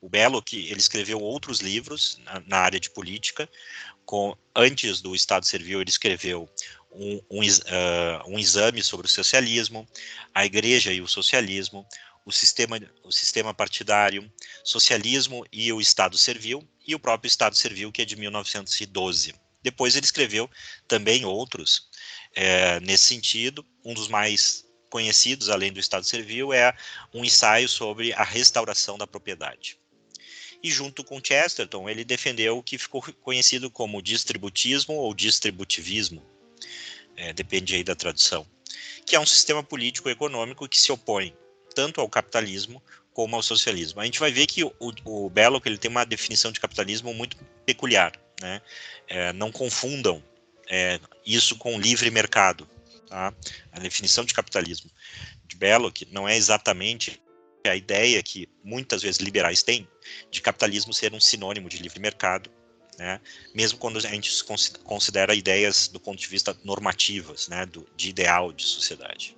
O 0.01 0.09
Belo, 0.09 0.41
que 0.41 0.67
ele 0.67 0.79
escreveu 0.79 1.19
outros 1.19 1.59
livros 1.59 2.19
na, 2.25 2.39
na 2.47 2.57
área 2.57 2.79
de 2.79 2.89
política, 2.89 3.47
com, 4.03 4.35
antes 4.55 4.99
do 4.99 5.13
Estado 5.13 5.45
Servil, 5.45 5.79
ele 5.79 5.91
escreveu 5.91 6.49
um, 6.91 7.21
um, 7.29 7.41
uh, 7.41 8.27
um, 8.27 8.39
exame 8.39 8.81
sobre 8.81 9.05
o 9.05 9.09
socialismo, 9.09 9.87
a 10.33 10.43
Igreja 10.43 10.91
e 10.91 11.01
o 11.01 11.07
socialismo, 11.07 11.85
o 12.25 12.31
sistema, 12.31 12.79
o 13.03 13.11
sistema 13.11 13.53
partidário, 13.53 14.27
socialismo 14.63 15.45
e 15.51 15.71
o 15.71 15.79
Estado 15.79 16.17
Servil, 16.17 16.67
e 16.85 16.95
o 16.95 16.99
próprio 16.99 17.27
Estado 17.27 17.55
Servil, 17.55 17.91
que 17.91 18.01
é 18.01 18.05
de 18.05 18.15
1912. 18.15 19.35
Depois 19.61 19.95
ele 19.95 20.05
escreveu 20.05 20.49
também 20.87 21.25
outros 21.25 21.87
é, 22.35 22.79
nesse 22.79 23.03
sentido. 23.03 23.63
Um 23.85 23.93
dos 23.93 24.07
mais 24.07 24.65
conhecidos, 24.89 25.47
além 25.47 25.71
do 25.71 25.79
Estado 25.79 26.05
Servil, 26.05 26.51
é 26.51 26.75
um 27.13 27.23
ensaio 27.23 27.69
sobre 27.69 28.13
a 28.13 28.23
restauração 28.23 28.97
da 28.97 29.05
propriedade 29.05 29.79
e 30.63 30.69
junto 30.69 31.03
com 31.03 31.21
Chesterton 31.23 31.89
ele 31.89 32.03
defendeu 32.03 32.57
o 32.57 32.63
que 32.63 32.77
ficou 32.77 33.01
conhecido 33.21 33.69
como 33.69 34.01
distributismo 34.01 34.93
ou 34.93 35.13
distributivismo, 35.13 36.23
é, 37.15 37.33
depende 37.33 37.75
aí 37.75 37.83
da 37.83 37.95
tradução, 37.95 38.45
que 39.05 39.15
é 39.15 39.19
um 39.19 39.25
sistema 39.25 39.63
político-econômico 39.63 40.67
que 40.67 40.79
se 40.79 40.91
opõe 40.91 41.35
tanto 41.73 42.01
ao 42.01 42.09
capitalismo 42.09 42.81
como 43.13 43.35
ao 43.35 43.43
socialismo. 43.43 43.99
A 43.99 44.05
gente 44.05 44.19
vai 44.19 44.31
ver 44.31 44.47
que 44.47 44.63
o, 44.63 44.73
o 45.05 45.29
Belloc 45.29 45.65
ele 45.65 45.77
tem 45.77 45.91
uma 45.91 46.05
definição 46.05 46.51
de 46.51 46.59
capitalismo 46.59 47.13
muito 47.13 47.37
peculiar, 47.65 48.13
né? 48.41 48.61
É, 49.07 49.33
não 49.33 49.51
confundam 49.51 50.23
é, 50.69 50.99
isso 51.25 51.55
com 51.57 51.79
livre 51.79 52.09
mercado. 52.09 52.67
Tá? 53.07 53.33
A 53.73 53.79
definição 53.79 54.23
de 54.23 54.33
capitalismo 54.33 54.89
de 55.45 55.57
Belloc 55.57 56.03
não 56.11 56.27
é 56.27 56.37
exatamente 56.37 57.20
a 57.69 57.75
ideia 57.75 58.21
que 58.23 58.47
muitas 58.63 59.01
vezes 59.01 59.19
liberais 59.19 59.61
têm 59.63 59.87
de 60.29 60.41
capitalismo 60.41 60.93
ser 60.93 61.13
um 61.13 61.19
sinônimo 61.19 61.69
de 61.69 61.77
livre 61.77 61.99
mercado, 61.99 62.49
né? 62.97 63.19
mesmo 63.53 63.77
quando 63.77 63.97
a 63.97 64.01
gente 64.01 64.31
considera 64.83 65.35
ideias 65.35 65.87
do 65.87 65.99
ponto 65.99 66.19
de 66.19 66.27
vista 66.27 66.57
normativas, 66.63 67.47
né? 67.47 67.65
do, 67.65 67.87
de 67.95 68.09
ideal 68.09 68.51
de 68.51 68.65
sociedade. 68.65 69.37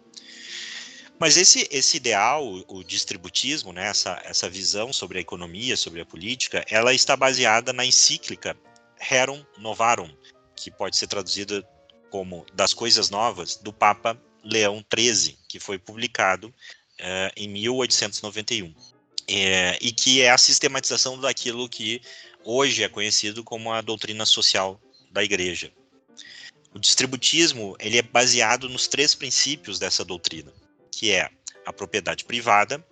Mas 1.20 1.38
esse, 1.38 1.68
esse 1.72 1.98
ideal, 1.98 2.44
o 2.68 2.84
distributismo, 2.84 3.72
né? 3.72 3.88
essa, 3.88 4.22
essa 4.25 4.50
visão 4.50 4.92
sobre 4.92 5.18
a 5.20 5.22
economia, 5.22 5.77
sobre 5.77 6.01
a 6.01 6.06
política, 6.06 6.65
ela 6.70 6.94
está 6.94 7.15
baseada 7.15 7.72
na 7.72 7.86
encíclica 7.86 8.58
Rerum 9.00 9.44
Novarum, 9.58 10.13
que 10.56 10.72
pode 10.72 10.98
ser 10.98 11.08
traduzida 11.08 11.65
como 12.10 12.46
Das 12.53 12.74
Coisas 12.74 13.10
Novas, 13.10 13.56
do 13.56 13.74
Papa 13.74 14.20
Leão 14.44 14.84
XIII, 14.94 15.38
que 15.48 15.60
foi 15.60 15.80
publicado 15.80 16.53
uh, 17.00 17.31
em 17.35 17.47
1891, 17.47 18.73
é, 19.27 19.77
e 19.81 19.91
que 19.91 20.21
é 20.21 20.31
a 20.31 20.38
sistematização 20.38 21.19
daquilo 21.19 21.69
que 21.69 22.01
hoje 22.43 22.83
é 22.83 22.89
conhecido 22.89 23.43
como 23.43 23.71
a 23.71 23.81
doutrina 23.81 24.25
social 24.25 24.79
da 25.12 25.23
Igreja. 25.23 25.71
O 26.73 26.79
distributismo 26.79 27.75
ele 27.79 28.00
é 28.00 28.01
baseado 28.01 28.67
nos 28.67 28.88
três 28.88 29.13
princípios 29.13 29.77
dessa 29.77 30.03
doutrina, 30.03 30.51
que 30.91 31.12
é 31.12 31.29
a 31.65 31.71
propriedade 31.71 32.25
privada, 32.25 32.83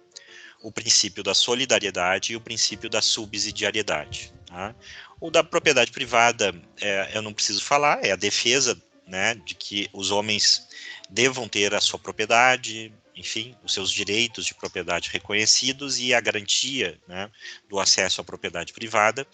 o 0.62 0.72
princípio 0.72 1.24
da 1.24 1.34
solidariedade 1.34 2.34
e 2.34 2.36
o 2.36 2.42
princípio 2.42 2.90
da 2.90 3.02
subsidiariedade. 3.02 4.32
Tá? 4.46 4.76
O 5.20 5.32
da 5.32 5.44
propriedade 5.44 5.92
privada, 5.92 6.54
é, 6.80 7.12
eu 7.14 7.22
não 7.22 7.34
preciso 7.34 7.64
falar, 7.64 8.06
é 8.06 8.12
a 8.12 8.16
defesa 8.16 8.80
né, 9.08 9.36
de 9.36 9.56
que 9.56 9.90
os 9.92 10.12
homens 10.12 10.68
devam 11.10 11.48
ter 11.48 11.74
a 11.74 11.82
sua 11.82 12.00
propriedade, 12.00 12.94
enfim, 13.22 13.56
os 13.64 13.74
seus 13.74 13.92
direitos 13.92 14.46
de 14.46 14.56
propriedade 14.56 15.10
reconhecidos 15.12 16.00
e 16.00 16.14
a 16.14 16.20
garantia 16.20 17.00
né, 17.08 17.30
do 17.70 17.80
acesso 17.80 18.20
à 18.20 18.24
propriedade 18.24 18.74
privada. 18.74 19.26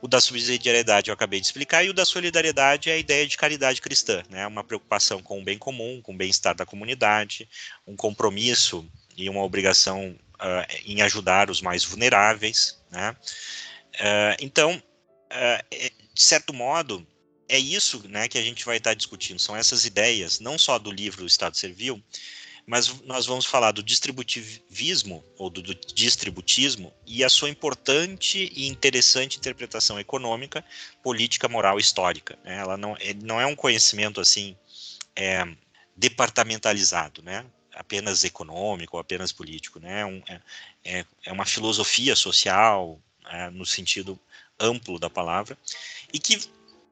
O 0.00 0.08
da 0.08 0.20
subsidiariedade 0.20 1.10
eu 1.10 1.14
acabei 1.14 1.40
de 1.40 1.46
explicar, 1.46 1.84
e 1.84 1.90
o 1.90 1.94
da 1.94 2.04
solidariedade 2.04 2.90
é 2.90 2.94
a 2.94 2.98
ideia 2.98 3.26
de 3.26 3.36
caridade 3.36 3.80
cristã, 3.80 4.22
né? 4.28 4.46
uma 4.46 4.62
preocupação 4.62 5.22
com 5.22 5.40
o 5.40 5.44
bem 5.44 5.58
comum, 5.58 6.02
com 6.02 6.12
o 6.12 6.16
bem-estar 6.16 6.54
da 6.54 6.66
comunidade, 6.66 7.48
um 7.86 7.96
compromisso 7.96 8.86
e 9.16 9.28
uma 9.28 9.42
obrigação 9.42 10.18
uh, 10.34 10.76
em 10.84 11.00
ajudar 11.00 11.50
os 11.50 11.62
mais 11.62 11.82
vulneráveis. 11.82 12.78
Né? 12.90 13.16
Uh, 13.94 14.36
então, 14.40 14.74
uh, 14.74 15.90
de 16.12 16.22
certo 16.22 16.52
modo, 16.52 17.06
é 17.48 17.58
isso 17.58 18.06
né, 18.06 18.28
que 18.28 18.38
a 18.38 18.42
gente 18.42 18.64
vai 18.64 18.76
estar 18.76 18.94
discutindo, 18.94 19.38
são 19.38 19.56
essas 19.56 19.84
ideias, 19.84 20.40
não 20.40 20.58
só 20.58 20.78
do 20.78 20.90
livro 20.90 21.24
Estado 21.24 21.56
Servil, 21.56 22.02
mas 22.66 23.00
nós 23.02 23.26
vamos 23.26 23.46
falar 23.46 23.70
do 23.70 23.82
distributivismo 23.82 25.24
ou 25.38 25.48
do, 25.48 25.62
distributismo 25.62 26.92
e 27.06 27.22
a 27.22 27.28
sua 27.28 27.48
importante 27.48 28.52
e 28.54 28.66
interessante 28.66 29.38
interpretação 29.38 30.00
econômica, 30.00 30.64
política, 31.02 31.48
moral 31.48 31.78
histórica. 31.78 32.36
Né? 32.44 32.56
Ela 32.56 32.76
não, 32.76 32.96
não 33.22 33.40
é 33.40 33.46
um 33.46 33.54
conhecimento 33.54 34.20
assim 34.20 34.56
é, 35.14 35.46
departamentalizado, 35.96 37.22
né? 37.22 37.46
apenas 37.72 38.24
econômico 38.24 38.96
ou 38.96 39.00
apenas 39.00 39.30
político, 39.30 39.78
né? 39.78 40.04
Um, 40.04 40.22
é, 40.26 40.40
é, 40.82 41.04
é 41.26 41.32
uma 41.32 41.44
filosofia 41.44 42.16
social 42.16 42.98
é, 43.30 43.50
no 43.50 43.66
sentido 43.66 44.18
amplo 44.58 44.98
da 44.98 45.10
palavra 45.10 45.56
e 46.12 46.18
que 46.18 46.40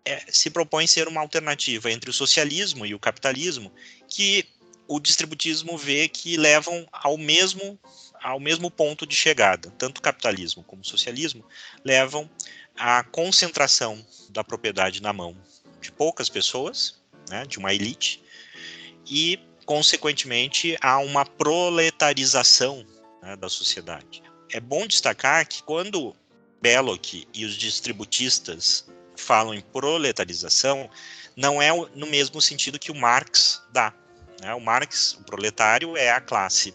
é, 0.04 0.22
se 0.30 0.50
propõe 0.50 0.86
ser 0.86 1.08
uma 1.08 1.22
alternativa 1.22 1.90
entre 1.90 2.10
o 2.10 2.12
socialismo 2.12 2.84
e 2.84 2.94
o 2.94 2.98
capitalismo 2.98 3.72
que 4.06 4.46
o 4.86 5.00
distributismo 5.00 5.76
vê 5.76 6.08
que 6.08 6.36
levam 6.36 6.86
ao 6.92 7.16
mesmo 7.16 7.78
ao 8.22 8.40
mesmo 8.40 8.70
ponto 8.70 9.06
de 9.06 9.14
chegada. 9.14 9.70
Tanto 9.76 9.98
o 9.98 10.02
capitalismo 10.02 10.64
como 10.64 10.80
o 10.80 10.84
socialismo 10.84 11.44
levam 11.84 12.28
à 12.74 13.04
concentração 13.04 14.04
da 14.30 14.42
propriedade 14.42 15.02
na 15.02 15.12
mão 15.12 15.36
de 15.78 15.92
poucas 15.92 16.30
pessoas, 16.30 17.02
né, 17.28 17.44
de 17.44 17.58
uma 17.58 17.74
elite, 17.74 18.22
e, 19.06 19.38
consequentemente, 19.66 20.74
a 20.80 20.98
uma 20.98 21.26
proletarização 21.26 22.86
né, 23.22 23.36
da 23.36 23.50
sociedade. 23.50 24.22
É 24.50 24.58
bom 24.58 24.86
destacar 24.86 25.46
que 25.46 25.62
quando 25.62 26.16
Belloc 26.62 27.26
e 27.34 27.44
os 27.44 27.54
distributistas 27.54 28.88
falam 29.16 29.52
em 29.52 29.60
proletarização, 29.60 30.88
não 31.36 31.60
é 31.60 31.70
no 31.94 32.06
mesmo 32.06 32.40
sentido 32.40 32.78
que 32.78 32.90
o 32.90 32.94
Marx 32.94 33.62
dá. 33.70 33.92
Né? 34.40 34.54
O 34.54 34.60
Marx, 34.60 35.14
o 35.14 35.24
proletário, 35.24 35.96
é 35.96 36.10
a 36.10 36.20
classe 36.20 36.74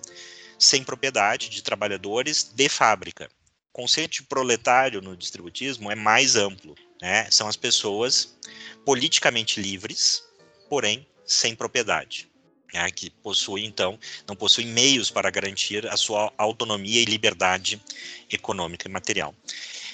sem 0.57 0.83
propriedade 0.83 1.49
de 1.49 1.63
trabalhadores 1.63 2.51
de 2.53 2.67
fábrica. 2.67 3.29
O 3.71 3.81
conceito 3.81 4.13
de 4.13 4.23
proletário 4.23 5.01
no 5.01 5.15
distributismo 5.15 5.91
é 5.91 5.95
mais 5.95 6.35
amplo. 6.35 6.75
Né? 7.01 7.29
São 7.31 7.47
as 7.47 7.55
pessoas 7.55 8.37
politicamente 8.85 9.61
livres, 9.61 10.23
porém 10.69 11.07
sem 11.25 11.55
propriedade. 11.55 12.27
Né? 12.73 12.91
que 12.91 13.09
possuem, 13.09 13.65
então, 13.65 13.97
não 14.27 14.35
possuem 14.35 14.67
meios 14.67 15.09
para 15.09 15.31
garantir 15.31 15.87
a 15.87 15.97
sua 15.97 16.31
autonomia 16.37 17.01
e 17.01 17.05
liberdade 17.05 17.81
econômica 18.29 18.87
e 18.87 18.91
material. 18.91 19.33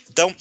Então, 0.10 0.36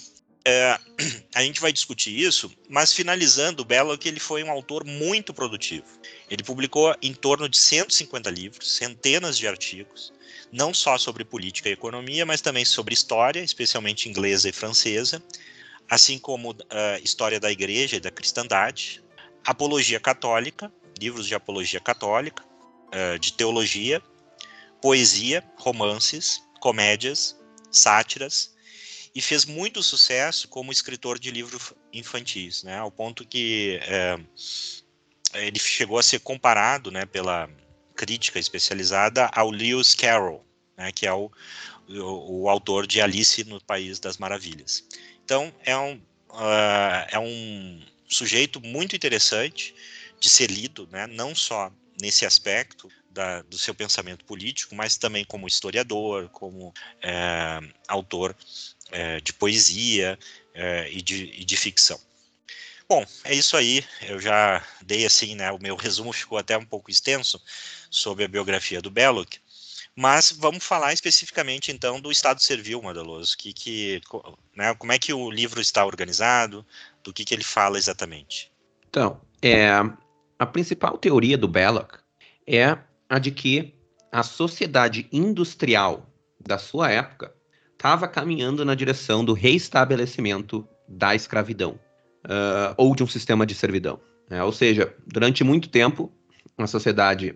é, 0.47 0.79
a 1.35 1.43
gente 1.43 1.61
vai 1.61 1.73
discutir 1.73 2.17
isso, 2.17 2.53
mas 2.69 2.93
finalizando, 2.93 3.65
Belloc 3.65 4.05
ele 4.05 4.21
foi 4.21 4.45
um 4.45 4.51
autor 4.51 4.85
muito 4.85 5.33
produtivo. 5.33 5.87
Ele 6.31 6.43
publicou 6.43 6.95
em 7.01 7.15
torno 7.15 7.49
de 7.49 7.57
150 7.57 8.31
livros, 8.31 8.77
centenas 8.77 9.39
de 9.39 9.49
artigos, 9.49 10.13
não 10.53 10.75
só 10.75 10.99
sobre 10.99 11.25
política 11.25 11.69
e 11.69 11.73
economia, 11.73 12.27
mas 12.27 12.41
também 12.41 12.65
sobre 12.65 12.95
história, 12.95 13.41
especialmente 13.41 14.09
inglesa 14.09 14.49
e 14.49 14.53
francesa, 14.53 15.23
assim 15.89 16.19
como 16.19 16.51
uh, 16.53 16.57
história 17.03 17.41
da 17.41 17.51
igreja 17.51 17.97
e 17.97 18.01
da 18.01 18.11
cristandade, 18.11 19.03
apologia 19.45 19.99
católica, 19.99 20.73
livros 21.01 21.27
de 21.27 21.35
apologia 21.35 21.81
católica, 21.81 22.45
uh, 22.45 23.18
de 23.18 23.33
teologia, 23.33 24.01
poesia, 24.81 25.42
romances, 25.57 26.42
comédias, 26.61 27.37
sátiras, 27.71 28.54
e 29.14 29.20
fez 29.20 29.44
muito 29.44 29.83
sucesso 29.83 30.48
como 30.48 30.72
escritor 30.72 31.18
de 31.18 31.31
livros 31.31 31.72
infantis, 31.92 32.64
né, 32.64 32.79
ao 32.79 32.90
ponto 32.90 33.24
que 33.24 33.79
é, 33.83 34.18
ele 35.35 35.59
chegou 35.59 35.98
a 35.98 36.03
ser 36.03 36.20
comparado, 36.20 36.90
né, 36.90 37.07
pela 37.07 37.48
crítica 37.94 38.38
especializada 38.38 39.27
ao 39.33 39.50
Lewis 39.50 39.94
Carroll, 39.94 40.44
né, 40.77 40.90
que 40.90 41.07
é 41.07 41.12
o, 41.12 41.31
o, 41.88 42.42
o, 42.42 42.48
autor 42.48 42.87
de 42.87 43.00
Alice 43.00 43.44
no 43.44 43.61
País 43.61 44.00
das 44.00 44.18
Maravilhas. 44.18 44.85
Então 45.24 45.55
é 45.64 45.77
um, 45.77 45.94
uh, 46.31 47.07
é 47.09 47.18
um 47.18 47.83
sujeito 48.09 48.61
muito 48.61 48.96
interessante 48.96 49.74
de 50.18 50.29
ser 50.29 50.50
lido, 50.50 50.88
né, 50.90 51.07
não 51.07 51.35
só 51.35 51.70
nesse 52.00 52.27
aspecto 52.27 52.88
da, 53.14 53.42
do 53.42 53.57
seu 53.57 53.72
pensamento 53.72 54.24
político, 54.24 54.74
mas 54.74 54.96
também 54.96 55.24
como 55.24 55.46
historiador, 55.46 56.29
como 56.31 56.74
é, 57.00 57.61
autor 57.87 58.37
é, 58.90 59.20
de 59.20 59.33
poesia 59.33 60.18
é, 60.55 60.88
e, 60.90 61.03
de, 61.03 61.25
e 61.37 61.44
de 61.44 61.57
ficção. 61.57 62.01
Bom, 62.88 63.05
é 63.25 63.35
isso 63.35 63.57
aí. 63.57 63.85
Eu 64.03 64.20
já 64.20 64.62
dei 64.83 65.07
assim, 65.07 65.35
né? 65.35 65.51
O 65.51 65.61
meu 65.61 65.75
resumo 65.75 66.12
ficou 66.12 66.38
até 66.38 66.57
um 66.57 66.64
pouco 66.64 66.90
extenso 66.90 67.40
sobre 67.90 68.25
a 68.25 68.29
biografia 68.29 68.83
do 68.83 68.90
Belloc, 68.90 69.35
mas 69.97 70.33
vamos 70.33 70.62
falar 70.62 70.92
especificamente 70.92 71.70
então 71.73 72.01
do 72.01 72.11
Estado 72.11 72.42
Servil, 72.42 72.83
Madaloso. 72.83 73.37
Que, 73.37 73.53
que, 73.53 74.03
né, 74.55 74.75
como 74.75 74.92
é 74.92 74.99
que 74.99 75.12
o 75.12 75.31
livro 75.31 75.61
está 75.61 75.85
organizado? 75.85 76.64
Do 77.03 77.12
que, 77.12 77.25
que 77.25 77.35
ele 77.35 77.44
fala 77.44 77.79
exatamente? 77.79 78.51
Então, 78.88 79.20
é, 79.42 79.68
a 80.38 80.47
principal 80.47 80.99
teoria 80.99 81.38
do 81.38 81.49
Belloc 81.49 81.99
é 82.47 82.79
a 83.09 83.18
de 83.18 83.31
que 83.31 83.75
a 84.12 84.23
sociedade 84.23 85.09
industrial 85.11 86.09
da 86.38 86.59
sua 86.59 86.90
época 86.90 87.34
estava 87.85 88.09
caminhando 88.09 88.64
na 88.64 88.75
direção 88.75 89.23
do 89.23 89.35
reestabelecimento 89.35 90.66
da 90.88 91.14
escravidão 91.14 91.79
uh, 92.25 92.73
ou 92.79 92.97
de 92.97 93.05
um 93.05 93.07
sistema 93.07 93.44
de 93.44 93.55
servidão. 93.55 94.01
Né? 94.31 94.42
Ou 94.42 94.53
seja, 94.53 94.94
durante 95.07 95.44
muito 95.44 95.68
tempo 95.68 96.11
a 96.57 96.66
sociedade 96.66 97.35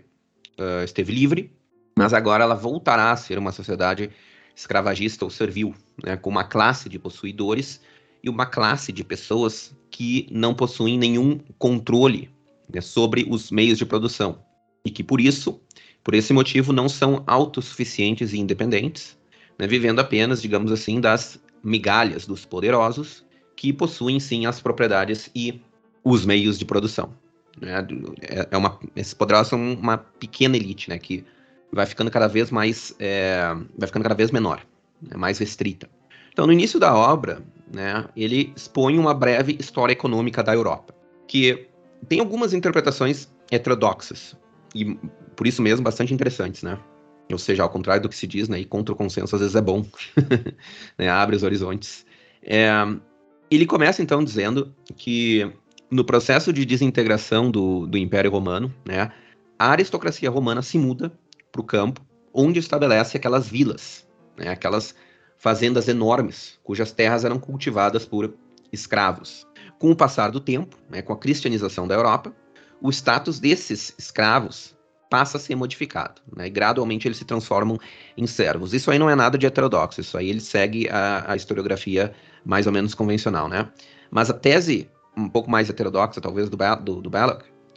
uh, 0.59 0.83
esteve 0.83 1.13
livre, 1.13 1.53
mas 1.95 2.15
agora 2.15 2.45
ela 2.45 2.55
voltará 2.55 3.13
a 3.13 3.17
ser 3.17 3.37
uma 3.37 3.53
sociedade 3.53 4.09
escravagista 4.57 5.23
ou 5.23 5.31
servil, 5.31 5.75
né? 6.03 6.17
com 6.17 6.31
uma 6.31 6.45
classe 6.45 6.89
de 6.89 6.99
possuidores 6.99 7.83
e 8.25 8.31
uma 8.31 8.47
classe 8.47 8.91
de 8.91 9.05
pessoas 9.05 9.77
que 9.91 10.27
não 10.31 10.55
possuem 10.55 10.97
nenhum 10.97 11.41
controle 11.59 12.31
né, 12.73 12.81
sobre 12.81 13.27
os 13.29 13.51
meios 13.51 13.77
de 13.77 13.85
produção 13.85 14.43
e 14.83 14.91
que 14.91 15.05
por 15.05 15.21
isso, 15.21 15.61
por 16.03 16.15
esse 16.15 16.33
motivo, 16.33 16.73
não 16.73 16.89
são 16.89 17.23
autossuficientes 17.27 18.33
e 18.33 18.39
independentes 18.39 19.18
né, 19.59 19.67
vivendo 19.67 19.99
apenas, 20.01 20.41
digamos 20.41 20.71
assim, 20.71 21.01
das 21.01 21.41
migalhas 21.63 22.27
dos 22.27 22.45
poderosos 22.45 23.25
que 23.57 23.73
possuem 23.73 24.21
sim 24.21 24.47
as 24.47 24.61
propriedades 24.61 25.31
e 25.35 25.61
os 26.05 26.25
meios 26.25 26.59
de 26.59 26.65
produção. 26.65 27.13
Né? 27.61 27.85
É, 28.23 28.49
é 28.53 28.57
uma, 28.57 28.79
esses 28.95 29.15
poderosos 29.15 29.49
são 29.49 29.73
uma 29.73 29.99
pequena 29.99 30.57
elite, 30.57 30.89
né, 30.89 30.99
que 30.99 31.25
vai 31.73 31.85
ficando 31.85 32.11
cada 32.11 32.29
vez 32.29 32.51
mais, 32.51 32.95
é, 32.99 33.55
vai 33.77 33.87
ficando 33.87 34.05
cada 34.05 34.15
vez 34.15 34.31
menor, 34.31 34.65
né, 35.03 35.17
mais 35.17 35.39
restrita. 35.39 35.89
Então, 36.33 36.47
no 36.47 36.53
início 36.53 36.79
da 36.79 36.95
obra, 36.95 37.43
né, 37.73 38.07
ele 38.17 38.53
expõe 38.57 38.97
uma 38.97 39.13
breve 39.13 39.57
história 39.59 39.93
econômica 39.93 40.43
da 40.43 40.55
Europa, 40.55 40.95
que 41.27 41.67
tem 42.09 42.21
algumas 42.21 42.55
interpretações 42.55 43.29
heterodoxas 43.51 44.37
e 44.75 44.95
por 45.35 45.47
isso 45.47 45.61
mesmo 45.61 45.83
bastante 45.83 46.15
interessantes, 46.15 46.63
né? 46.63 46.79
Ou 47.31 47.39
seja, 47.39 47.63
ao 47.63 47.71
contrário 47.71 48.03
do 48.03 48.09
que 48.09 48.17
se 48.17 48.27
diz, 48.27 48.49
né, 48.49 48.59
e 48.61 48.65
contra 48.65 48.93
o 48.93 48.97
consenso 48.97 49.35
às 49.35 49.41
vezes 49.41 49.57
é 49.57 49.61
bom, 49.61 49.85
né, 50.97 51.09
abre 51.09 51.37
os 51.37 51.43
horizontes. 51.43 52.07
É, 52.43 52.71
ele 53.51 53.67
começa 53.67 54.03
então 54.03 54.25
dizendo 54.25 54.75
que 54.97 55.51
no 55.91 56.05
processo 56.05 56.53
de 56.53 56.65
desintegração 56.65 57.51
do, 57.51 57.87
do 57.87 57.99
Império 57.99 58.31
Romano, 58.31 58.73
né, 58.87 59.13
a 59.59 59.71
aristocracia 59.71 60.31
romana 60.31 60.63
se 60.63 60.79
muda 60.79 61.13
para 61.51 61.61
o 61.61 61.65
campo, 61.65 62.01
onde 62.33 62.59
estabelece 62.59 63.17
aquelas 63.17 63.49
vilas, 63.49 64.07
né, 64.37 64.49
aquelas 64.49 64.95
fazendas 65.37 65.89
enormes, 65.89 66.59
cujas 66.63 66.93
terras 66.93 67.25
eram 67.25 67.39
cultivadas 67.39 68.05
por 68.05 68.35
escravos. 68.73 69.47
Com 69.79 69.91
o 69.91 69.97
passar 69.97 70.31
do 70.31 70.41
tempo, 70.41 70.77
né, 70.91 71.03
com 71.03 71.13
a 71.13 71.19
cristianização 71.19 71.87
da 71.87 71.95
Europa, 71.95 72.35
o 72.81 72.91
status 72.91 73.41
desses 73.41 73.95
escravos 73.99 74.77
passa 75.11 75.39
a 75.39 75.41
ser 75.41 75.55
modificado, 75.55 76.21
né? 76.37 76.47
E 76.47 76.51
gradualmente 76.51 77.09
eles 77.09 77.19
se 77.19 77.25
transformam 77.25 77.79
em 78.17 78.27
servos. 78.27 78.75
Isso 78.75 78.91
aí 78.91 78.99
não 78.99 79.09
é 79.09 79.15
nada 79.15 79.39
de 79.39 79.47
heterodoxo, 79.47 80.01
isso 80.01 80.17
aí 80.17 80.29
ele 80.29 80.41
segue 80.41 80.89
a, 80.89 81.33
a 81.33 81.37
historiografia 81.37 82.13
mais 82.45 82.67
ou 82.67 82.73
menos 82.73 82.95
convencional, 82.95 83.49
né? 83.49 83.71
Mas 84.11 84.31
a 84.31 84.35
tese 84.35 84.89
um 85.17 85.29
pouco 85.29 85.51
mais 85.51 85.69
heterodoxa, 85.69 86.21
talvez, 86.21 86.49
do, 86.49 86.57
do, 86.57 87.03
do 87.03 87.11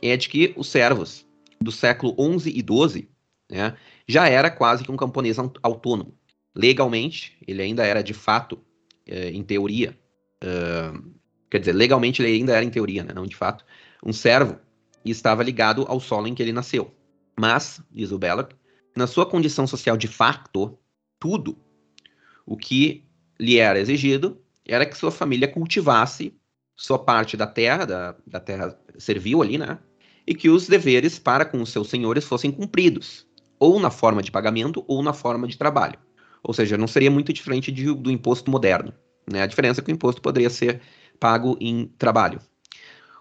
é 0.02 0.16
de 0.16 0.30
que 0.30 0.54
os 0.56 0.68
servos 0.68 1.26
do 1.60 1.72
século 1.72 2.16
XI 2.40 2.50
e 2.50 2.62
XII 2.62 3.10
né, 3.50 3.76
já 4.08 4.28
era 4.28 4.50
quase 4.50 4.84
que 4.84 4.92
um 4.92 4.98
camponês 4.98 5.38
autônomo. 5.62 6.14
Legalmente, 6.56 7.38
ele 7.48 7.62
ainda 7.62 7.86
era 7.86 8.04
de 8.04 8.14
fato, 8.14 8.60
é, 9.08 9.30
em 9.30 9.44
teoria, 9.44 9.98
quer 11.50 11.60
dizer, 11.60 11.74
legalmente 11.74 12.22
ele 12.22 12.34
ainda 12.34 12.54
era 12.56 12.66
em 12.66 12.70
teoria, 12.70 13.04
né, 13.04 13.14
não 13.14 13.26
de 13.26 13.36
fato, 13.36 13.64
um 14.04 14.12
servo 14.12 14.60
e 15.06 15.12
estava 15.12 15.44
ligado 15.44 15.86
ao 15.88 16.00
solo 16.00 16.28
em 16.28 16.36
que 16.36 16.42
ele 16.42 16.52
nasceu. 16.52 16.94
Mas, 17.42 17.82
diz 17.90 18.12
o 18.12 18.20
Belloc, 18.20 18.52
na 18.96 19.08
sua 19.08 19.26
condição 19.26 19.66
social 19.66 19.98
de 19.98 20.08
facto, 20.08 20.78
tudo 21.20 21.58
o 22.46 22.56
que 22.56 23.04
lhe 23.40 23.58
era 23.58 23.80
exigido 23.80 24.40
era 24.64 24.86
que 24.86 24.96
sua 24.96 25.10
família 25.10 25.48
cultivasse 25.48 26.40
sua 26.76 27.00
parte 27.00 27.36
da 27.36 27.48
terra, 27.48 27.84
da, 27.84 28.16
da 28.28 28.40
terra 28.40 28.80
servil 29.00 29.42
ali, 29.42 29.58
né? 29.58 29.80
E 30.28 30.36
que 30.36 30.52
os 30.52 30.68
deveres 30.68 31.18
para 31.18 31.44
com 31.44 31.60
os 31.60 31.72
seus 31.72 31.90
senhores 31.90 32.26
fossem 32.26 32.52
cumpridos, 32.52 33.26
ou 33.58 33.80
na 33.80 33.90
forma 33.90 34.22
de 34.22 34.30
pagamento 34.30 34.86
ou 34.88 35.02
na 35.02 35.12
forma 35.12 35.48
de 35.48 35.58
trabalho. 35.58 35.98
Ou 36.44 36.54
seja, 36.54 36.78
não 36.78 36.88
seria 36.88 37.10
muito 37.10 37.34
diferente 37.34 37.72
de, 37.72 37.92
do 37.92 38.12
imposto 38.12 38.52
moderno. 38.52 38.94
Né? 39.26 39.42
A 39.42 39.48
diferença 39.48 39.82
é 39.82 39.84
que 39.84 39.92
o 39.92 39.96
imposto 39.96 40.22
poderia 40.22 40.50
ser 40.52 40.80
pago 41.20 41.58
em 41.60 41.88
trabalho. 41.98 42.40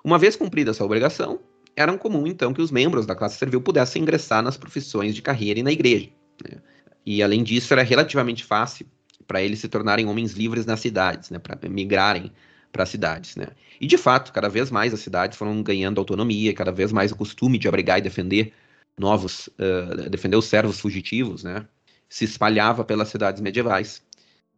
Uma 0.05 0.19
vez 0.19 0.37
cumprida 0.37 0.73
essa 0.73 0.85
obrigação, 0.85 1.41
era 1.77 1.97
comum 1.99 2.27
então 2.27 2.53
que 2.53 2.61
os 2.61 2.71
membros 2.71 3.07
da 3.07 3.15
classe 3.15 3.39
servil 3.39 3.61
pudessem 3.61 4.03
ingressar 4.03 4.43
nas 4.43 4.57
profissões 4.57 5.15
de 5.15 5.23
carreira 5.23 5.61
e 5.61 5.63
na 5.63 5.73
igreja. 5.73 6.09
Né? 6.45 6.59
E 7.05 7.23
além 7.23 7.43
disso, 7.43 7.73
era 7.73 7.83
relativamente 7.83 8.45
fácil 8.45 8.87
para 9.27 9.43
eles 9.43 9.61
se 9.61 9.69
tornarem 9.69 10.07
homens 10.07 10.33
livres 10.33 10.67
nas 10.67 10.81
cidades, 10.81 11.31
né? 11.31 11.39
para 11.39 11.57
migrarem 11.69 12.33
para 12.73 12.83
as 12.83 12.89
cidades. 12.89 13.37
Né? 13.37 13.49
E 13.81 13.87
de 13.87 13.97
fato, 13.97 14.33
cada 14.33 14.49
vez 14.49 14.71
mais 14.71 14.93
as 14.93 15.01
cidades 15.01 15.39
foram 15.39 15.63
ganhando 15.63 15.99
autonomia, 15.99 16.53
cada 16.55 16.73
vez 16.73 16.93
mais 16.93 17.13
o 17.13 17.17
costume 17.17 17.59
de 17.59 17.69
abrigar 17.69 17.99
e 17.99 18.03
defender 18.03 18.53
novos, 18.99 19.49
uh, 19.49 20.11
defender 20.11 20.37
os 20.37 20.47
servos 20.47 20.79
fugitivos, 20.81 21.45
né? 21.45 21.67
se 22.09 22.25
espalhava 22.25 22.85
pelas 22.85 23.09
cidades 23.09 23.41
medievais, 23.41 24.03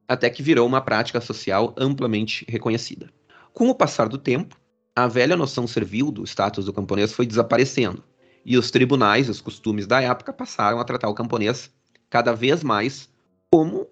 até 0.09 0.29
que 0.29 0.43
virou 0.43 0.67
uma 0.67 0.81
prática 0.81 1.21
social 1.21 1.75
amplamente 1.77 2.45
reconhecida. 2.49 3.11
Com 3.53 3.69
o 3.69 3.75
passar 3.75 4.09
do 4.09 4.19
tempo, 4.19 4.59
a 4.95 5.07
velha 5.07 5.37
noção 5.37 5.67
servil 5.67 6.11
do 6.11 6.25
status 6.25 6.67
do 6.67 6.73
camponês 6.73 7.13
foi 7.13 7.27
desaparecendo, 7.27 8.03
e 8.45 8.59
os 8.59 8.71
tribunais, 8.71 9.29
os 9.29 9.41
costumes 9.41 9.87
da 9.87 10.01
época, 10.01 10.33
passaram 10.33 10.81
a 10.81 10.85
tratar 10.85 11.09
o 11.09 11.15
camponês 11.15 11.71
cada 12.11 12.33
vez 12.33 12.63
mais 12.63 13.09
como 13.51 13.87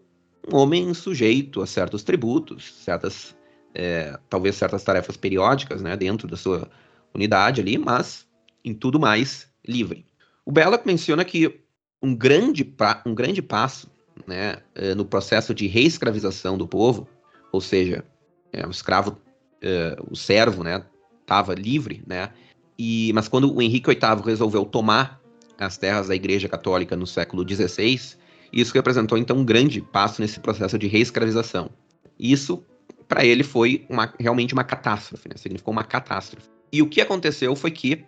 um 0.49 0.57
homem 0.57 0.93
sujeito 0.95 1.63
a 1.63 1.67
certos 1.67 2.03
tributos, 2.03 2.75
certas, 2.83 3.37
é, 3.75 4.19
talvez 4.29 4.57
certas 4.57 4.83
tarefas 4.83 5.17
periódicas, 5.17 5.81
né, 5.83 5.97
dentro 5.97 6.27
da 6.27 6.37
sua 6.37 6.69
unidade 7.15 7.61
ali, 7.61 7.79
mas 7.79 8.27
em 8.65 8.75
tudo 8.75 8.99
mais 8.99 9.49
livre. 9.67 10.07
O 10.45 10.53
Belloc 10.53 10.85
menciona 10.85 11.25
que 11.25 11.61
um 12.03 12.15
grande, 12.15 12.75
um 13.07 13.15
grande 13.15 13.43
passo 13.43 13.91
né, 14.27 14.57
é, 14.75 14.95
no 14.95 15.05
processo 15.05 15.55
de 15.55 15.67
reescravização 15.67 16.59
do 16.59 16.67
povo, 16.67 17.09
ou 17.53 17.61
seja, 17.61 18.05
é, 18.53 18.67
o 18.67 18.71
escravo, 18.71 19.19
é, 19.63 19.97
o 20.11 20.17
servo, 20.17 20.63
né, 20.63 20.85
estava 21.23 21.55
livre, 21.55 22.03
né, 22.07 22.31
e, 22.79 23.13
mas 23.13 23.29
quando 23.29 23.55
o 23.55 23.61
Henrique 23.61 23.91
VIII 23.91 24.25
resolveu 24.25 24.65
tomar 24.65 25.21
as 25.59 25.77
terras 25.77 26.09
da 26.09 26.15
Igreja 26.15 26.49
Católica 26.49 26.97
no 26.97 27.07
século 27.07 27.47
XVI, 27.47 28.17
isso 28.51 28.75
representou 28.75 29.19
então 29.19 29.37
um 29.37 29.45
grande 29.45 29.83
passo 29.83 30.23
nesse 30.23 30.41
processo 30.41 30.79
de 30.79 30.87
reescravização. 30.87 31.71
Isso, 32.19 32.65
para 33.07 33.25
ele, 33.25 33.45
foi 33.45 33.85
uma, 33.89 34.13
realmente 34.19 34.55
uma 34.55 34.65
catástrofe, 34.65 35.29
né? 35.29 35.35
significou 35.37 35.73
uma 35.73 35.85
catástrofe. 35.85 36.49
E 36.73 36.81
o 36.81 36.89
que 36.89 37.03
aconteceu 37.03 37.55
foi 37.55 37.71
que, 37.71 38.05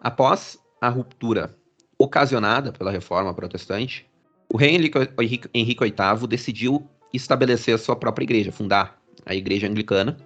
após 0.00 0.58
a 0.80 0.88
ruptura 0.90 1.56
ocasionada 1.98 2.72
pela 2.72 2.90
reforma 2.90 3.32
protestante, 3.32 4.06
o 4.52 4.56
rei 4.56 4.74
Henrique, 4.74 5.48
Henrique 5.54 5.84
VIII 5.84 6.26
decidiu 6.28 6.86
estabelecer 7.12 7.74
a 7.74 7.78
sua 7.78 7.96
própria 7.96 8.24
igreja, 8.24 8.52
fundar 8.52 9.00
a 9.24 9.34
igreja 9.34 9.66
anglicana 9.66 10.16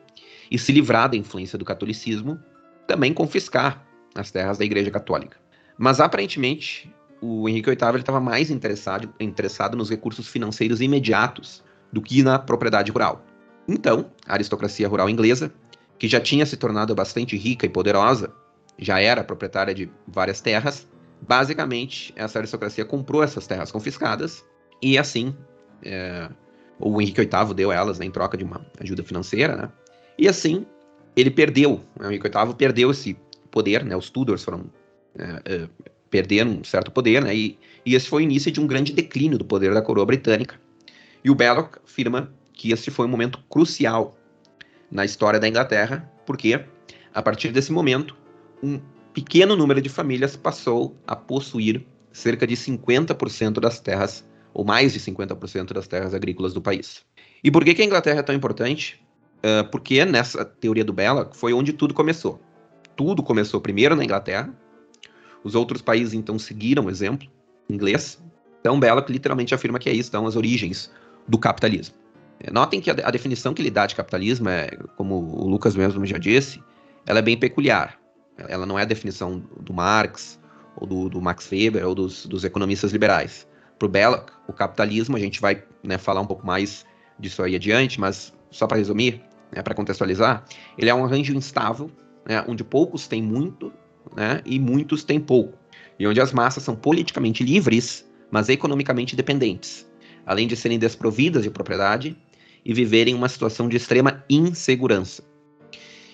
e 0.50 0.58
se 0.58 0.72
livrar 0.72 1.10
da 1.10 1.16
influência 1.16 1.58
do 1.58 1.64
catolicismo, 1.64 2.38
também 2.86 3.12
confiscar 3.12 3.84
as 4.14 4.30
terras 4.30 4.58
da 4.58 4.64
igreja 4.64 4.90
católica. 4.90 5.36
Mas 5.78 6.00
aparentemente 6.00 6.92
o 7.20 7.48
Henrique 7.48 7.70
VIII 7.70 7.96
estava 7.98 8.20
mais 8.20 8.50
interessado, 8.50 9.12
interessado 9.18 9.76
nos 9.76 9.90
recursos 9.90 10.28
financeiros 10.28 10.80
imediatos 10.80 11.64
do 11.92 12.02
que 12.02 12.22
na 12.22 12.38
propriedade 12.38 12.92
rural. 12.92 13.24
Então, 13.66 14.10
a 14.26 14.34
aristocracia 14.34 14.86
rural 14.86 15.08
inglesa, 15.08 15.52
que 15.98 16.06
já 16.06 16.20
tinha 16.20 16.44
se 16.44 16.56
tornado 16.56 16.94
bastante 16.94 17.36
rica 17.36 17.64
e 17.64 17.68
poderosa, 17.68 18.32
já 18.78 19.00
era 19.00 19.24
proprietária 19.24 19.74
de 19.74 19.90
várias 20.06 20.40
terras, 20.40 20.86
basicamente 21.20 22.12
essa 22.16 22.38
aristocracia 22.38 22.84
comprou 22.84 23.22
essas 23.22 23.46
terras 23.46 23.72
confiscadas 23.72 24.44
e 24.82 24.98
assim 24.98 25.34
é, 25.82 26.28
o 26.78 27.00
Henrique 27.00 27.20
VIII 27.20 27.54
deu 27.54 27.72
elas 27.72 27.98
né, 27.98 28.06
em 28.06 28.10
troca 28.10 28.36
de 28.36 28.44
uma 28.44 28.66
ajuda 28.80 29.02
financeira, 29.02 29.56
né? 29.56 29.72
E 30.18 30.28
assim 30.28 30.66
ele 31.16 31.30
perdeu, 31.30 31.80
né, 31.98 32.08
o 32.08 32.10
Henrique 32.10 32.28
VIII 32.28 32.54
perdeu 32.54 32.90
esse 32.90 33.16
poder, 33.50 33.84
né? 33.84 33.96
Os 33.96 34.10
Tudors 34.10 34.42
foram 34.42 34.64
é, 35.16 35.42
é, 35.44 35.68
perderam 36.10 36.50
um 36.52 36.64
certo 36.64 36.90
poder, 36.90 37.22
né? 37.22 37.34
E, 37.34 37.58
e 37.86 37.94
esse 37.94 38.08
foi 38.08 38.22
o 38.22 38.24
início 38.24 38.50
de 38.50 38.60
um 38.60 38.66
grande 38.66 38.92
declínio 38.92 39.38
do 39.38 39.44
poder 39.44 39.72
da 39.72 39.82
coroa 39.82 40.06
britânica. 40.06 40.60
E 41.22 41.30
o 41.30 41.34
Belloc 41.34 41.76
afirma 41.84 42.32
que 42.52 42.72
esse 42.72 42.90
foi 42.90 43.06
um 43.06 43.08
momento 43.08 43.38
crucial 43.48 44.16
na 44.90 45.04
história 45.04 45.40
da 45.40 45.48
Inglaterra, 45.48 46.10
porque 46.26 46.64
a 47.12 47.22
partir 47.22 47.50
desse 47.50 47.72
momento, 47.72 48.16
um 48.62 48.80
pequeno 49.12 49.56
número 49.56 49.80
de 49.80 49.88
famílias 49.88 50.36
passou 50.36 50.96
a 51.06 51.14
possuir 51.14 51.86
cerca 52.12 52.46
de 52.46 52.56
50% 52.56 53.60
das 53.60 53.80
terras, 53.80 54.24
ou 54.52 54.64
mais 54.64 54.92
de 54.92 55.00
50% 55.00 55.72
das 55.72 55.88
terras 55.88 56.14
agrícolas 56.14 56.52
do 56.52 56.60
país. 56.60 57.04
E 57.42 57.50
por 57.50 57.64
que, 57.64 57.74
que 57.74 57.82
a 57.82 57.84
Inglaterra 57.84 58.20
é 58.20 58.22
tão 58.22 58.34
importante? 58.34 59.03
Uh, 59.44 59.68
porque 59.70 60.06
nessa 60.06 60.42
teoria 60.42 60.84
do 60.84 60.92
Belloc 60.92 61.34
foi 61.34 61.52
onde 61.52 61.74
tudo 61.74 61.92
começou. 61.92 62.40
Tudo 62.96 63.22
começou 63.22 63.60
primeiro 63.60 63.94
na 63.94 64.02
Inglaterra, 64.02 64.50
os 65.42 65.54
outros 65.54 65.82
países, 65.82 66.14
então, 66.14 66.38
seguiram 66.38 66.86
o 66.86 66.90
exemplo 66.90 67.28
inglês. 67.68 68.18
Então, 68.60 68.80
Belloc 68.80 69.10
literalmente 69.10 69.54
afirma 69.54 69.78
que 69.78 69.90
é 69.90 69.92
isso, 69.92 70.06
estão 70.06 70.26
as 70.26 70.36
origens 70.36 70.90
do 71.28 71.38
capitalismo. 71.38 71.94
É, 72.40 72.50
notem 72.50 72.80
que 72.80 72.90
a, 72.90 72.94
a, 72.94 73.10
definição 73.10 73.52
que 73.52 73.60
ele 73.60 73.70
dá 73.70 73.86
de 73.86 73.94
capitalismo 73.94 74.48
é, 74.48 74.70
como 74.96 75.16
o 75.16 75.46
Lucas 75.46 75.76
mesmo 75.76 76.04
já 76.06 76.16
disse, 76.16 76.62
ela 77.06 77.18
é 77.18 77.22
bem 77.22 77.36
peculiar. 77.36 77.98
Ela 78.36 78.64
não 78.64 78.78
é 78.78 78.82
a 78.82 78.86
definição 78.86 79.42
do 79.60 79.72
Marx, 79.72 80.40
ou 80.76 80.86
do, 80.86 81.08
do 81.08 81.20
Max 81.20 81.50
Weber, 81.52 81.86
ou 81.86 81.94
dos, 81.94 82.26
dos 82.26 82.44
economistas 82.44 82.92
liberais. 82.92 83.46
Para 83.78 83.86
o 83.86 83.88
Belloc, 83.88 84.30
o 84.48 84.52
capitalismo, 84.52 85.16
a 85.16 85.20
gente 85.20 85.40
vai 85.40 85.62
né, 85.82 85.98
falar 85.98 86.22
um 86.22 86.26
pouco 86.26 86.46
mais 86.46 86.86
disso 87.18 87.42
aí 87.42 87.54
adiante, 87.54 88.00
mas 88.00 88.32
só 88.50 88.66
para 88.66 88.78
resumir, 88.78 89.22
né, 89.54 89.62
para 89.62 89.74
contextualizar, 89.74 90.44
ele 90.76 90.90
é 90.90 90.94
um 90.94 91.04
arranjo 91.04 91.34
instável, 91.34 91.90
né, 92.26 92.44
onde 92.48 92.64
poucos 92.64 93.06
têm 93.06 93.22
muito 93.22 93.72
né, 94.16 94.40
e 94.44 94.58
muitos 94.58 95.04
têm 95.04 95.20
pouco, 95.20 95.58
e 95.98 96.06
onde 96.06 96.20
as 96.20 96.32
massas 96.32 96.62
são 96.62 96.74
politicamente 96.74 97.44
livres, 97.44 98.08
mas 98.30 98.48
economicamente 98.48 99.14
dependentes, 99.14 99.88
além 100.26 100.48
de 100.48 100.56
serem 100.56 100.78
desprovidas 100.78 101.42
de 101.42 101.50
propriedade 101.50 102.16
e 102.64 102.74
viverem 102.74 103.14
uma 103.14 103.28
situação 103.28 103.68
de 103.68 103.76
extrema 103.76 104.24
insegurança. 104.28 105.22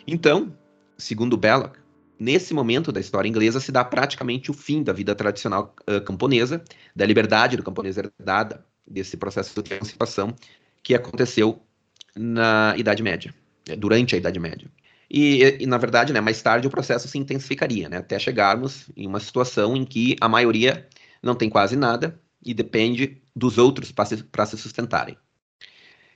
Então, 0.07 0.53
segundo 0.99 1.37
Belloc, 1.37 1.77
nesse 2.19 2.53
momento 2.53 2.93
da 2.93 3.01
história 3.01 3.29
inglesa 3.29 3.61
se 3.61 3.73
dá 3.73 3.85
praticamente 3.85 4.51
o 4.51 4.55
fim 4.55 4.83
da 4.83 4.93
vida 4.93 5.15
tradicional 5.15 5.75
uh, 5.89 6.01
camponesa, 6.05 6.63
da 6.95 7.07
liberdade 7.07 7.57
do 7.57 7.63
camponês 7.63 7.97
herdada, 7.97 8.67
desse 8.87 9.17
processo 9.17 9.63
de 9.63 9.73
emancipação 9.73 10.35
que 10.83 10.95
aconteceu 10.95 11.63
na 12.17 12.75
Idade 12.77 13.03
Média, 13.03 13.35
durante 13.79 14.15
a 14.15 14.19
Idade 14.19 14.39
Média. 14.39 14.71
E, 15.11 15.59
e, 15.61 15.67
na 15.67 15.77
verdade, 15.77 16.13
né, 16.13 16.21
mais 16.21 16.41
tarde 16.41 16.69
o 16.69 16.71
processo 16.71 17.09
se 17.09 17.19
intensificaria, 17.19 17.89
né, 17.89 17.97
até 17.97 18.19
chegarmos 18.19 18.89
em 18.97 19.07
uma 19.07 19.19
situação 19.19 19.77
em 19.77 19.85
que 19.85 20.17
a 20.21 20.29
maioria 20.29 20.87
não 21.21 21.35
tem 21.35 21.51
quase 21.51 21.77
nada 21.77 22.19
e 22.45 22.55
depende 22.55 23.21
dos 23.35 23.59
outros 23.59 23.91
para 23.91 24.05
se, 24.07 24.17
se, 24.17 24.57
sustentarem. 24.57 25.17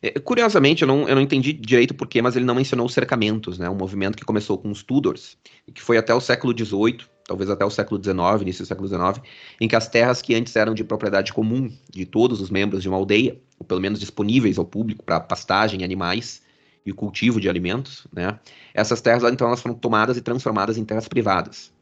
É, 0.00 0.18
curiosamente, 0.20 0.83
eu 0.83 0.88
não, 0.88 1.09
eu 1.09 1.14
não 1.16 1.22
entendi 1.22 1.52
direito 1.52 1.94
porquê, 1.94 2.22
mas 2.22 2.37
ele 2.37 2.44
não 2.44 2.54
mencionou 2.54 2.87
os 2.87 2.94
cercamentos, 2.94 3.59
né, 3.59 3.68
um 3.68 3.74
movimento 3.74 4.16
que 4.16 4.24
começou 4.24 4.59
com 4.59 4.70
os 4.70 4.83
Tudors, 4.83 5.37
e 5.66 5.72
que 5.72 5.83
foi 5.83 5.96
até 5.96 6.14
o 6.14 6.20
século 6.20 6.54
XVIII, 6.57 6.98
talvez 7.26 7.48
até 7.50 7.64
o 7.64 7.70
século 7.70 8.02
XIX, 8.02 8.42
início 8.42 8.64
do 8.64 8.68
século 8.68 8.88
XIX, 8.88 9.26
em 9.60 9.68
que 9.68 9.76
as 9.76 9.88
terras 9.88 10.20
que 10.20 10.34
antes 10.34 10.54
eram 10.56 10.74
de 10.74 10.84
propriedade 10.84 11.32
comum 11.32 11.70
de 11.90 12.04
todos 12.04 12.40
os 12.40 12.50
membros 12.50 12.82
de 12.82 12.88
uma 12.88 12.98
aldeia, 12.98 13.40
ou 13.58 13.66
pelo 13.66 13.80
menos 13.80 13.98
disponíveis 13.98 14.58
ao 14.58 14.64
público 14.64 15.04
para 15.04 15.20
pastagem 15.20 15.82
animais, 15.84 16.42
e 16.84 16.92
cultivo 16.92 17.40
de 17.40 17.48
alimentos, 17.48 18.06
né? 18.12 18.38
Essas 18.74 19.00
terras, 19.00 19.22
então, 19.32 19.46
elas 19.46 19.60
foram 19.60 19.74
tomadas 19.74 20.16
e 20.16 20.20
transformadas 20.20 20.76
em 20.76 20.84
terras 20.84 21.08
privadas, 21.08 21.72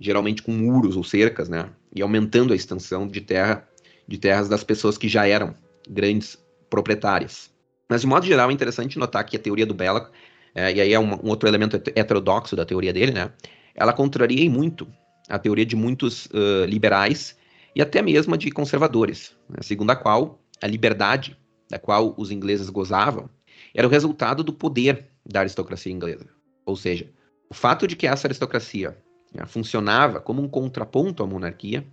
geralmente 0.00 0.42
com 0.42 0.52
muros 0.52 0.96
ou 0.96 1.04
cercas, 1.04 1.48
né? 1.48 1.70
E 1.94 2.02
aumentando 2.02 2.52
a 2.52 2.56
extensão 2.56 3.06
de 3.06 3.20
terra, 3.20 3.66
de 4.06 4.18
terras 4.18 4.48
das 4.48 4.64
pessoas 4.64 4.98
que 4.98 5.08
já 5.08 5.26
eram 5.26 5.54
grandes 5.88 6.38
proprietárias. 6.68 7.50
Mas, 7.88 8.00
de 8.00 8.06
modo 8.06 8.26
geral, 8.26 8.50
é 8.50 8.52
interessante 8.52 8.98
notar 8.98 9.24
que 9.24 9.36
a 9.36 9.40
teoria 9.40 9.64
do 9.64 9.74
Belloc, 9.74 10.10
é, 10.54 10.72
e 10.72 10.80
aí 10.80 10.92
é 10.92 10.98
um, 10.98 11.14
um, 11.14 11.28
outro 11.28 11.48
elemento 11.48 11.76
heterodoxo 11.76 12.56
da 12.56 12.64
teoria 12.64 12.92
dele, 12.92 13.12
né? 13.12 13.30
Ela 13.78 13.92
contraria 13.92 14.50
muito 14.50 14.88
a 15.28 15.38
teoria 15.38 15.64
de 15.64 15.76
muitos 15.76 16.26
uh, 16.26 16.64
liberais 16.66 17.36
e 17.76 17.80
até 17.80 18.02
mesmo 18.02 18.36
de 18.36 18.50
conservadores, 18.50 19.36
né? 19.48 19.58
segundo 19.62 19.90
a 19.90 19.96
qual 19.96 20.40
a 20.60 20.66
liberdade 20.66 21.38
da 21.70 21.78
qual 21.78 22.14
os 22.16 22.30
ingleses 22.30 22.68
gozavam 22.70 23.30
era 23.74 23.86
o 23.86 23.90
resultado 23.90 24.42
do 24.42 24.52
poder 24.52 25.06
da 25.24 25.40
aristocracia 25.40 25.92
inglesa. 25.92 26.26
Ou 26.66 26.74
seja, 26.74 27.10
o 27.48 27.54
fato 27.54 27.86
de 27.86 27.94
que 27.94 28.06
essa 28.06 28.26
aristocracia 28.26 28.96
né, 29.32 29.44
funcionava 29.46 30.20
como 30.20 30.42
um 30.42 30.48
contraponto 30.48 31.22
à 31.22 31.26
monarquia, 31.26 31.86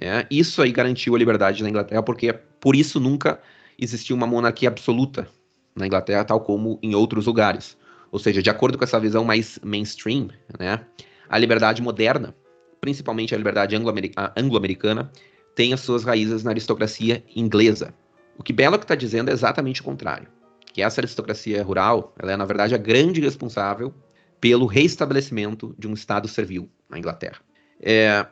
é, 0.00 0.26
isso 0.30 0.62
aí 0.62 0.70
garantiu 0.70 1.14
a 1.14 1.18
liberdade 1.18 1.62
na 1.62 1.68
Inglaterra, 1.68 2.02
porque 2.02 2.32
por 2.32 2.76
isso 2.76 3.00
nunca 3.00 3.40
existiu 3.78 4.14
uma 4.14 4.26
monarquia 4.26 4.68
absoluta 4.68 5.26
na 5.74 5.86
Inglaterra, 5.86 6.24
tal 6.24 6.40
como 6.40 6.78
em 6.82 6.94
outros 6.94 7.26
lugares. 7.26 7.76
Ou 8.10 8.18
seja, 8.18 8.42
de 8.42 8.50
acordo 8.50 8.76
com 8.76 8.84
essa 8.84 9.00
visão 9.00 9.24
mais 9.24 9.58
mainstream, 9.62 10.28
né, 10.58 10.84
a 11.32 11.38
liberdade 11.38 11.80
moderna, 11.80 12.34
principalmente 12.78 13.34
a 13.34 13.38
liberdade 13.38 13.74
anglo-americana, 13.74 15.10
tem 15.54 15.72
as 15.72 15.80
suas 15.80 16.04
raízes 16.04 16.44
na 16.44 16.50
aristocracia 16.50 17.24
inglesa. 17.34 17.94
O 18.36 18.42
que 18.42 18.52
Belloc 18.52 18.82
está 18.82 18.94
dizendo 18.94 19.30
é 19.30 19.32
exatamente 19.32 19.80
o 19.80 19.84
contrário. 19.84 20.28
Que 20.74 20.82
essa 20.82 21.00
aristocracia 21.00 21.62
rural, 21.62 22.14
ela 22.18 22.32
é 22.32 22.36
na 22.36 22.44
verdade 22.44 22.74
a 22.74 22.78
grande 22.78 23.22
responsável 23.22 23.94
pelo 24.42 24.66
reestabelecimento 24.66 25.74
de 25.78 25.88
um 25.88 25.94
Estado 25.94 26.28
servil 26.28 26.68
na 26.90 26.98
Inglaterra. 26.98 27.38
É, 27.80 28.26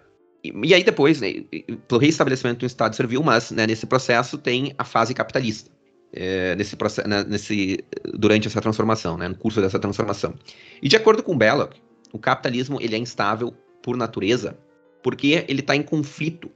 e, 0.45 0.53
e, 0.65 0.75
aí 0.75 0.85
depois, 0.85 1.23
né, 1.23 1.45
pelo 1.89 2.01
reestabelecimento 2.01 2.59
de 2.59 2.65
um 2.65 2.67
Estado 2.67 2.95
servil, 2.95 3.23
mas 3.23 3.51
né, 3.51 3.67
nesse 3.67 3.87
processo 3.87 4.37
tem 4.37 4.75
a 4.77 4.85
fase 4.85 5.15
capitalista. 5.15 5.71
É, 6.13 6.55
nesse, 6.57 6.77
né, 7.07 7.25
nesse, 7.27 7.83
durante 8.13 8.47
essa 8.47 8.61
transformação, 8.61 9.17
né, 9.17 9.27
no 9.27 9.37
curso 9.37 9.61
dessa 9.61 9.79
transformação. 9.79 10.35
E 10.83 10.89
de 10.89 10.97
acordo 10.97 11.23
com 11.23 11.39
Belloc, 11.39 11.77
o 12.13 12.19
capitalismo 12.19 12.81
ele 12.81 12.95
é 12.95 12.99
instável 12.99 13.55
por 13.83 13.97
natureza, 13.97 14.59
porque 15.03 15.45
ele 15.49 15.61
está 15.61 15.75
em 15.75 15.83
conflito 15.83 16.51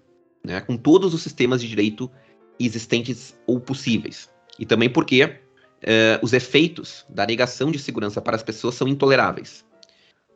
né, 0.44 0.60
com 0.60 0.76
todos 0.76 1.14
os 1.14 1.22
sistemas 1.22 1.60
de 1.60 1.68
direito 1.68 2.10
existentes 2.58 3.34
ou 3.46 3.58
possíveis. 3.58 4.30
E 4.58 4.66
também 4.66 4.88
porque 4.88 5.24
uh, 5.24 5.30
os 6.22 6.32
efeitos 6.32 7.04
da 7.08 7.26
negação 7.26 7.70
de 7.70 7.78
segurança 7.78 8.20
para 8.20 8.36
as 8.36 8.42
pessoas 8.42 8.74
são 8.74 8.86
intoleráveis. 8.86 9.64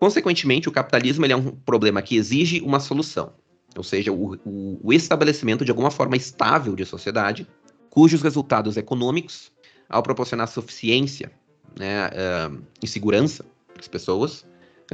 Consequentemente, 0.01 0.69
o 0.69 0.73
capitalismo 0.73 1.27
é 1.27 1.37
um 1.37 1.51
problema 1.51 2.01
que 2.01 2.17
exige 2.17 2.61
uma 2.61 2.81
solução, 2.81 3.33
ou 3.77 3.83
seja, 3.83 4.13
o, 4.13 4.37
o, 4.45 4.81
o 4.83 4.93
estabelecimento 4.93 5.65
de 5.65 5.71
alguma 5.71 5.91
forma 5.91 6.17
estável 6.17 6.75
de 6.75 6.85
sociedade, 6.85 7.47
cujos 7.91 8.23
resultados 8.23 8.77
econômicos, 8.77 9.53
ao 9.89 10.03
proporcionar 10.03 10.47
suficiência 10.49 11.33
né, 11.79 12.09
uh, 12.09 12.63
e 12.83 12.87
segurança 12.87 13.45
para 13.73 13.81
as 13.81 13.89
pessoas, 13.89 14.45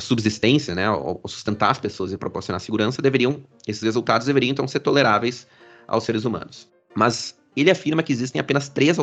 subsistência, 0.00 0.74
né, 0.74 0.87
ao 0.87 1.20
sustentar 1.26 1.70
as 1.70 1.78
pessoas 1.78 2.12
e 2.12 2.18
proporcionar 2.18 2.61
segurança, 2.61 3.00
deveriam, 3.00 3.42
esses 3.66 3.83
resultados 3.83 4.26
deveriam 4.26 4.50
então 4.50 4.66
ser 4.66 4.80
toleráveis 4.80 5.46
aos 5.87 6.04
seres 6.04 6.24
humanos. 6.24 6.68
Mas 6.94 7.38
ele 7.57 7.70
afirma 7.70 8.02
que 8.02 8.12
existem 8.12 8.40
apenas 8.40 8.68
três, 8.68 8.96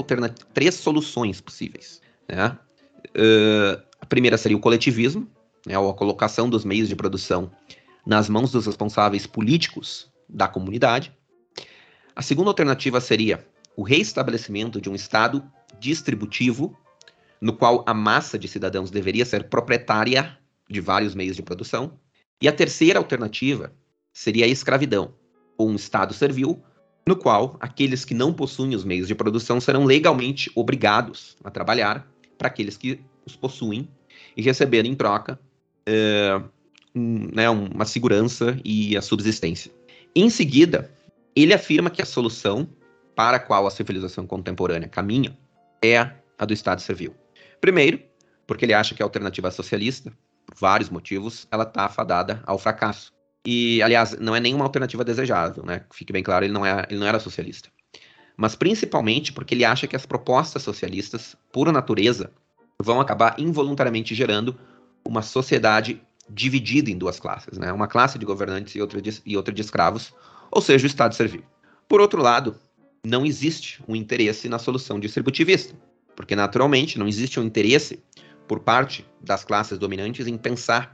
três 0.54 0.76
soluções 0.76 1.40
possíveis. 1.40 2.02
Né? 2.28 2.58
Uh, 3.16 3.82
a 4.02 4.06
primeira 4.06 4.38
seria 4.38 4.58
o 4.58 4.60
coletivismo, 4.60 5.28
né, 5.66 5.78
ou 5.78 5.90
a 5.90 5.94
colocação 5.94 6.50
dos 6.50 6.66
meios 6.66 6.90
de 6.90 6.96
produção 6.96 7.52
nas 8.06 8.28
mãos 8.28 8.52
dos 8.52 8.66
responsáveis 8.66 9.26
políticos 9.26 10.12
da 10.28 10.48
comunidade. 10.48 11.16
A 12.16 12.22
segunda 12.22 12.50
alternativa 12.50 13.00
seria 13.00 13.46
o 13.76 13.84
reestabelecimento 13.84 14.82
de 14.82 14.90
um 14.90 14.96
Estado 14.96 15.44
distributivo, 15.80 16.76
no 17.40 17.54
qual 17.54 17.84
a 17.88 17.94
massa 17.94 18.38
de 18.38 18.48
cidadãos 18.48 18.92
deveria 18.92 19.26
ser 19.26 19.50
proprietária 19.50 20.38
de 20.72 20.82
vários 20.82 21.14
meios 21.14 21.36
de 21.36 21.44
produção. 21.44 22.00
E 22.42 22.48
a 22.48 22.52
terceira 22.52 22.98
alternativa 22.98 23.74
seria 24.14 24.46
a 24.46 24.48
escravidão, 24.48 25.14
ou 25.58 25.70
um 25.70 25.76
Estado 25.76 26.14
servil, 26.14 26.62
no 27.08 27.16
qual 27.16 27.58
aqueles 27.60 28.06
que 28.06 28.14
não 28.14 28.34
possuem 28.34 28.76
os 28.76 28.84
meios 28.84 29.08
de 29.08 29.16
produção 29.16 29.60
serão 29.60 29.86
legalmente 29.86 30.52
obrigados 30.56 31.36
a 31.44 31.50
trabalhar 31.50 32.08
para 32.38 32.48
aqueles 32.48 32.78
que 32.78 33.00
os 33.26 33.36
possuem 33.36 33.88
e 34.36 34.42
receber 34.42 34.86
em 34.86 34.96
troca 34.96 35.40
é, 35.86 36.42
um, 36.96 37.30
né, 37.34 37.50
uma 37.50 37.86
segurança 37.86 38.58
e 38.64 38.96
a 38.96 39.02
subsistência. 39.02 39.72
Em 40.16 40.30
seguida, 40.30 40.92
ele 41.36 41.54
afirma 41.54 41.90
que 41.90 42.02
a 42.02 42.06
solução 42.06 42.68
para 43.16 43.38
a 43.38 43.40
qual 43.40 43.66
a 43.66 43.72
civilização 43.72 44.26
contemporânea 44.26 44.88
caminha 44.88 45.38
é 45.84 45.98
a 46.38 46.46
do 46.46 46.54
Estado 46.54 46.82
servil. 46.82 47.16
Primeiro, 47.60 48.02
porque 48.46 48.66
ele 48.66 48.74
acha 48.74 48.94
que 48.94 49.02
a 49.02 49.06
alternativa 49.06 49.50
socialista, 49.52 50.12
por 50.52 50.60
vários 50.60 50.90
motivos, 50.90 51.48
ela 51.50 51.64
está 51.64 51.86
afadada 51.86 52.44
ao 52.46 52.60
fracasso. 52.60 53.12
E, 53.46 53.82
aliás, 53.82 54.18
não 54.20 54.36
é 54.36 54.40
nenhuma 54.40 54.66
alternativa 54.66 55.04
desejável, 55.04 55.66
né? 55.66 55.84
Fique 55.92 56.14
bem 56.14 56.22
claro, 56.22 56.46
ele 56.46 56.54
não, 56.54 56.66
é, 56.66 56.86
ele 56.90 57.00
não 57.00 57.08
era 57.08 57.20
socialista. 57.20 57.70
Mas 58.38 58.56
principalmente 58.56 59.34
porque 59.34 59.56
ele 59.56 59.66
acha 59.66 59.88
que 59.88 59.96
as 59.96 60.06
propostas 60.06 60.62
socialistas, 60.62 61.36
por 61.52 61.72
natureza, 61.72 62.32
vão 62.80 63.02
acabar 63.02 63.36
involuntariamente 63.40 64.14
gerando 64.14 64.58
uma 65.04 65.22
sociedade 65.22 66.02
dividida 66.30 66.90
em 66.92 66.98
duas 66.98 67.20
classes, 67.20 67.58
né? 67.58 67.72
Uma 67.74 67.88
classe 67.88 68.20
de 68.20 68.26
governantes 68.26 68.76
e 68.76 68.82
outra 68.82 69.02
de, 69.02 69.22
e 69.26 69.36
outra 69.36 69.54
de 69.54 69.62
escravos, 69.62 70.14
ou 70.52 70.62
seja, 70.62 70.86
o 70.86 70.88
Estado 70.88 71.16
servil. 71.16 71.44
Por 71.88 72.00
outro 72.00 72.22
lado, 72.22 72.56
não 73.04 73.26
existe 73.26 73.84
um 73.88 73.96
interesse 73.96 74.48
na 74.48 74.60
solução 74.60 75.00
distributivista, 75.00 75.74
porque 76.16 76.36
naturalmente 76.36 77.00
não 77.00 77.08
existe 77.08 77.40
um 77.40 77.44
interesse 77.44 78.02
por 78.52 78.60
parte 78.60 79.08
das 79.22 79.46
classes 79.46 79.80
dominantes 79.80 80.28
em 80.28 80.38
pensar 80.38 80.94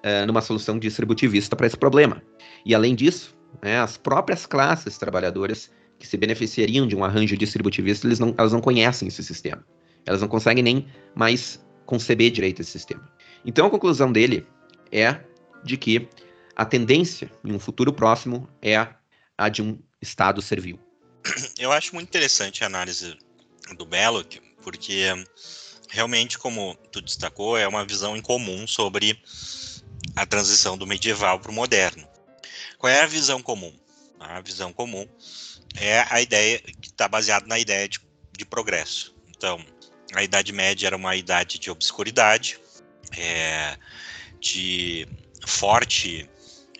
uh, 0.00 0.26
numa 0.26 0.42
solução 0.42 0.78
distributivista 0.78 1.56
para 1.56 1.66
esse 1.66 1.78
problema. 1.78 2.22
E 2.62 2.74
além 2.74 2.94
disso, 2.94 3.34
né, 3.62 3.80
as 3.80 3.96
próprias 3.96 4.44
classes 4.44 4.98
trabalhadoras 4.98 5.70
que 5.98 6.06
se 6.06 6.18
beneficiariam 6.18 6.86
de 6.86 6.94
um 6.94 7.02
arranjo 7.02 7.38
distributivista, 7.38 8.06
eles 8.06 8.18
não, 8.18 8.34
elas 8.36 8.52
não 8.52 8.60
conhecem 8.60 9.08
esse 9.08 9.24
sistema. 9.24 9.66
Elas 10.04 10.20
não 10.20 10.28
conseguem 10.28 10.62
nem 10.62 10.86
mais 11.14 11.58
conceber 11.86 12.30
direito 12.30 12.60
esse 12.60 12.72
sistema. 12.72 13.10
Então 13.46 13.66
a 13.66 13.70
conclusão 13.70 14.12
dele 14.12 14.46
é 14.92 15.18
de 15.64 15.78
que 15.78 16.06
a 16.54 16.66
tendência 16.66 17.32
em 17.42 17.54
um 17.54 17.58
futuro 17.58 17.94
próximo 17.94 18.46
é 18.60 18.76
a 19.38 19.48
de 19.48 19.62
um 19.62 19.78
Estado 20.02 20.42
servil. 20.42 20.78
Eu 21.58 21.72
acho 21.72 21.94
muito 21.94 22.08
interessante 22.08 22.62
a 22.62 22.66
análise 22.66 23.16
do 23.74 23.86
Belloc, 23.86 24.36
porque 24.62 25.06
realmente, 25.94 26.36
como 26.36 26.74
tu 26.90 27.00
destacou, 27.00 27.56
é 27.56 27.68
uma 27.68 27.84
visão 27.84 28.16
em 28.16 28.20
comum 28.20 28.66
sobre 28.66 29.16
a 30.16 30.26
transição 30.26 30.76
do 30.76 30.88
medieval 30.88 31.38
para 31.38 31.52
o 31.52 31.54
moderno. 31.54 32.06
Qual 32.76 32.92
é 32.92 33.02
a 33.02 33.06
visão 33.06 33.40
comum? 33.40 33.72
A 34.18 34.40
visão 34.40 34.72
comum 34.72 35.08
é 35.76 36.04
a 36.10 36.20
ideia 36.20 36.58
que 36.58 36.88
está 36.88 37.06
baseada 37.06 37.46
na 37.46 37.60
ideia 37.60 37.88
de, 37.88 38.00
de, 38.36 38.44
progresso. 38.44 39.14
Então, 39.28 39.64
a 40.14 40.24
Idade 40.24 40.52
Média 40.52 40.88
era 40.88 40.96
uma 40.96 41.14
idade 41.14 41.60
de 41.60 41.70
obscuridade, 41.70 42.58
é, 43.16 43.78
de 44.40 45.06
forte, 45.46 46.28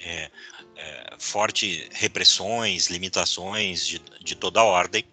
é, 0.01 0.31
é, 0.77 1.15
forte 1.21 1.89
repressões, 1.93 2.89
limitações 2.89 3.87
de, 3.87 4.03
de 4.21 4.35
toda 4.35 4.59
a 4.59 4.65
ordem, 4.65 5.05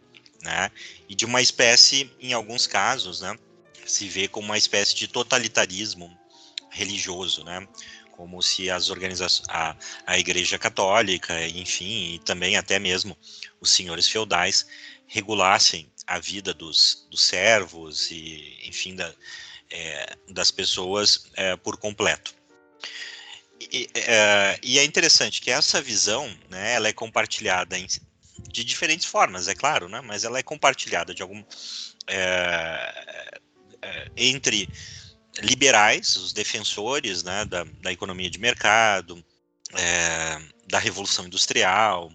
né? 0.42 0.72
E 1.08 1.14
de 1.14 1.24
uma 1.24 1.42
espécie, 1.42 2.12
em 2.20 2.34
alguns 2.34 2.66
casos, 2.66 3.22
né? 3.22 3.38
Se 3.86 4.08
vê 4.08 4.28
como 4.28 4.46
uma 4.46 4.58
espécie 4.58 4.96
de 4.96 5.08
totalitarismo 5.08 6.16
religioso, 6.70 7.44
né? 7.44 7.68
como 8.22 8.40
se 8.40 8.70
as 8.70 8.92
organizações, 8.92 9.50
a, 9.50 9.76
a 10.06 10.20
Igreja 10.20 10.60
Católica, 10.60 11.48
enfim, 11.48 12.14
e 12.14 12.20
também 12.20 12.56
até 12.56 12.78
mesmo 12.78 13.18
os 13.60 13.72
senhores 13.72 14.08
feudais 14.08 14.68
regulassem 15.08 15.92
a 16.06 16.20
vida 16.20 16.54
dos, 16.54 17.08
dos 17.10 17.24
servos 17.24 18.12
e, 18.12 18.60
enfim, 18.64 18.96
da, 18.96 19.12
é, 19.72 20.16
das 20.30 20.52
pessoas 20.52 21.26
é, 21.34 21.56
por 21.56 21.78
completo. 21.78 22.36
E 23.72 23.88
é, 23.96 24.60
e 24.62 24.78
é, 24.78 24.84
interessante 24.84 25.42
que 25.42 25.50
essa 25.50 25.82
visão, 25.82 26.32
né, 26.50 26.74
ela 26.74 26.88
é 26.88 26.94
compartilhada 26.94 27.76
em, 27.76 27.88
de 28.50 28.64
diferentes 28.64 29.06
formas, 29.08 29.48
é 29.48 29.56
claro, 29.56 29.90
né, 29.90 30.00
mas 30.02 30.24
ela 30.24 30.38
é 30.38 30.44
compartilhada 30.44 31.14
de 31.14 31.22
algum 31.22 31.44
é, 32.08 33.41
entre 34.16 34.70
liberais, 35.42 36.16
os 36.16 36.34
defensores 36.34 37.24
né, 37.24 37.46
da, 37.46 37.66
da 37.82 37.92
economia 37.92 38.30
de 38.30 38.40
mercado, 38.40 39.24
é, 39.74 40.42
da 40.68 40.80
revolução 40.80 41.26
industrial 41.26 42.12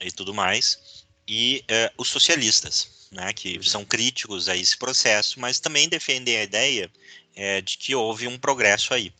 e 0.00 0.10
tudo 0.12 0.32
mais, 0.32 1.04
e 1.26 1.64
é, 1.68 1.92
os 1.98 2.08
socialistas, 2.08 3.08
né, 3.10 3.32
que 3.32 3.60
são 3.62 3.84
críticos 3.84 4.48
a 4.48 4.56
esse 4.56 4.76
processo, 4.76 5.40
mas 5.40 5.60
também 5.60 5.88
defendem 5.88 6.36
a 6.36 6.44
ideia 6.44 6.90
é, 7.34 7.60
de 7.60 7.78
que 7.78 7.94
houve 7.94 8.26
um 8.26 8.38
progresso 8.38 8.94
aí. 8.94 9.12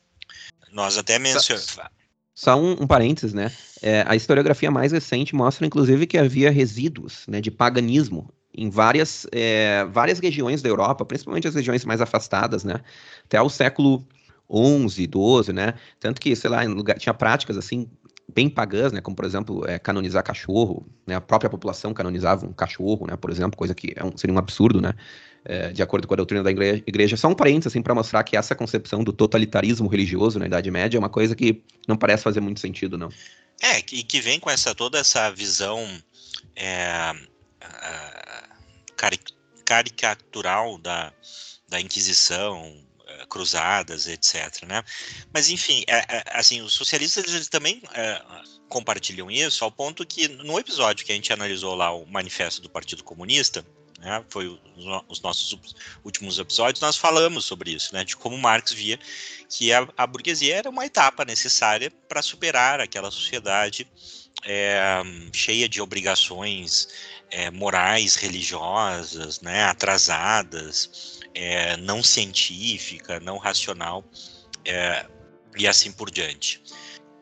Nós 0.70 0.96
até 0.96 1.18
mencionamos. 1.18 1.76
Só 2.34 2.56
um, 2.58 2.82
um 2.82 2.86
parênteses, 2.86 3.34
né? 3.34 3.52
É, 3.82 4.04
a 4.06 4.16
historiografia 4.16 4.70
mais 4.70 4.90
recente 4.92 5.34
mostra, 5.34 5.66
inclusive, 5.66 6.06
que 6.06 6.16
havia 6.16 6.50
resíduos 6.50 7.24
né, 7.28 7.40
de 7.40 7.50
paganismo 7.50 8.32
em 8.56 8.68
várias, 8.68 9.26
é, 9.32 9.84
várias 9.86 10.18
regiões 10.18 10.62
da 10.62 10.68
Europa, 10.68 11.04
principalmente 11.04 11.48
as 11.48 11.54
regiões 11.54 11.84
mais 11.84 12.00
afastadas, 12.00 12.64
né? 12.64 12.80
Até 13.24 13.40
o 13.40 13.48
século 13.48 14.06
XI, 14.50 15.04
XII, 15.04 15.52
né? 15.54 15.74
Tanto 15.98 16.20
que, 16.20 16.34
sei 16.36 16.50
lá, 16.50 16.62
lugar, 16.62 16.98
tinha 16.98 17.14
práticas 17.14 17.56
assim 17.56 17.88
bem 18.32 18.48
pagãs, 18.48 18.92
né? 18.92 19.00
Como 19.00 19.16
por 19.16 19.24
exemplo, 19.24 19.66
é, 19.68 19.78
canonizar 19.78 20.22
cachorro, 20.22 20.86
né? 21.06 21.14
A 21.14 21.20
própria 21.20 21.50
população 21.50 21.94
canonizava 21.94 22.46
um 22.46 22.52
cachorro, 22.52 23.06
né? 23.06 23.16
Por 23.16 23.30
exemplo, 23.30 23.56
coisa 23.56 23.74
que 23.74 23.92
é 23.96 24.04
um, 24.04 24.16
seria 24.16 24.34
um 24.34 24.38
absurdo, 24.38 24.80
né? 24.80 24.94
é, 25.44 25.72
de 25.72 25.82
acordo 25.82 26.06
com 26.06 26.14
a 26.14 26.16
doutrina 26.16 26.42
da 26.42 26.50
igreja. 26.50 27.16
Só 27.16 27.28
um 27.28 27.34
parênteses, 27.34 27.68
assim, 27.68 27.82
para 27.82 27.94
mostrar 27.94 28.22
que 28.22 28.36
essa 28.36 28.54
concepção 28.54 29.02
do 29.02 29.12
totalitarismo 29.12 29.88
religioso 29.88 30.38
na 30.38 30.46
Idade 30.46 30.70
Média 30.70 30.96
é 30.96 31.00
uma 31.00 31.08
coisa 31.08 31.34
que 31.34 31.62
não 31.86 31.96
parece 31.96 32.22
fazer 32.22 32.40
muito 32.40 32.60
sentido, 32.60 32.96
não. 32.96 33.08
É, 33.60 33.78
e 33.78 34.02
que 34.02 34.20
vem 34.20 34.40
com 34.40 34.50
essa 34.50 34.74
toda 34.74 34.98
essa 34.98 35.30
visão 35.30 35.86
é, 36.56 37.12
caricatural 39.64 40.78
da, 40.78 41.12
da 41.68 41.80
Inquisição, 41.80 42.84
é, 43.06 43.26
cruzadas, 43.26 44.06
etc. 44.06 44.64
Né? 44.66 44.82
Mas 45.32 45.50
enfim, 45.50 45.84
é, 45.86 45.98
é, 46.16 46.24
assim, 46.32 46.60
os 46.60 46.74
socialistas 46.74 47.32
eles 47.32 47.48
também 47.48 47.82
é, 47.94 48.22
compartilham 48.68 49.30
isso 49.30 49.64
ao 49.64 49.72
ponto 49.72 50.06
que 50.06 50.28
no 50.28 50.58
episódio 50.58 51.04
que 51.04 51.12
a 51.12 51.14
gente 51.14 51.32
analisou 51.32 51.74
lá 51.74 51.92
o 51.92 52.06
manifesto 52.06 52.62
do 52.62 52.70
Partido 52.70 53.02
Comunista, 53.02 53.64
né, 53.98 54.24
foi 54.28 54.60
os 55.08 55.20
nossos 55.20 55.56
últimos 56.04 56.38
episódios, 56.38 56.80
nós 56.80 56.96
falamos 56.96 57.44
sobre 57.44 57.70
isso, 57.70 57.94
né, 57.94 58.04
de 58.04 58.16
como 58.16 58.36
Marx 58.36 58.72
via 58.72 58.98
que 59.48 59.72
a, 59.72 59.88
a 59.96 60.06
burguesia 60.06 60.56
era 60.56 60.70
uma 60.70 60.84
etapa 60.84 61.24
necessária 61.24 61.90
para 62.08 62.20
superar 62.20 62.80
aquela 62.80 63.10
sociedade 63.10 63.86
é, 64.44 65.02
cheia 65.32 65.68
de 65.68 65.80
obrigações 65.80 66.88
é, 67.32 67.50
morais, 67.50 68.14
religiosas, 68.14 69.40
né, 69.40 69.64
atrasadas, 69.64 71.20
é, 71.34 71.76
não 71.78 72.02
científica, 72.02 73.18
não 73.20 73.38
racional 73.38 74.04
é, 74.64 75.06
e 75.56 75.66
assim 75.66 75.90
por 75.90 76.10
diante. 76.10 76.62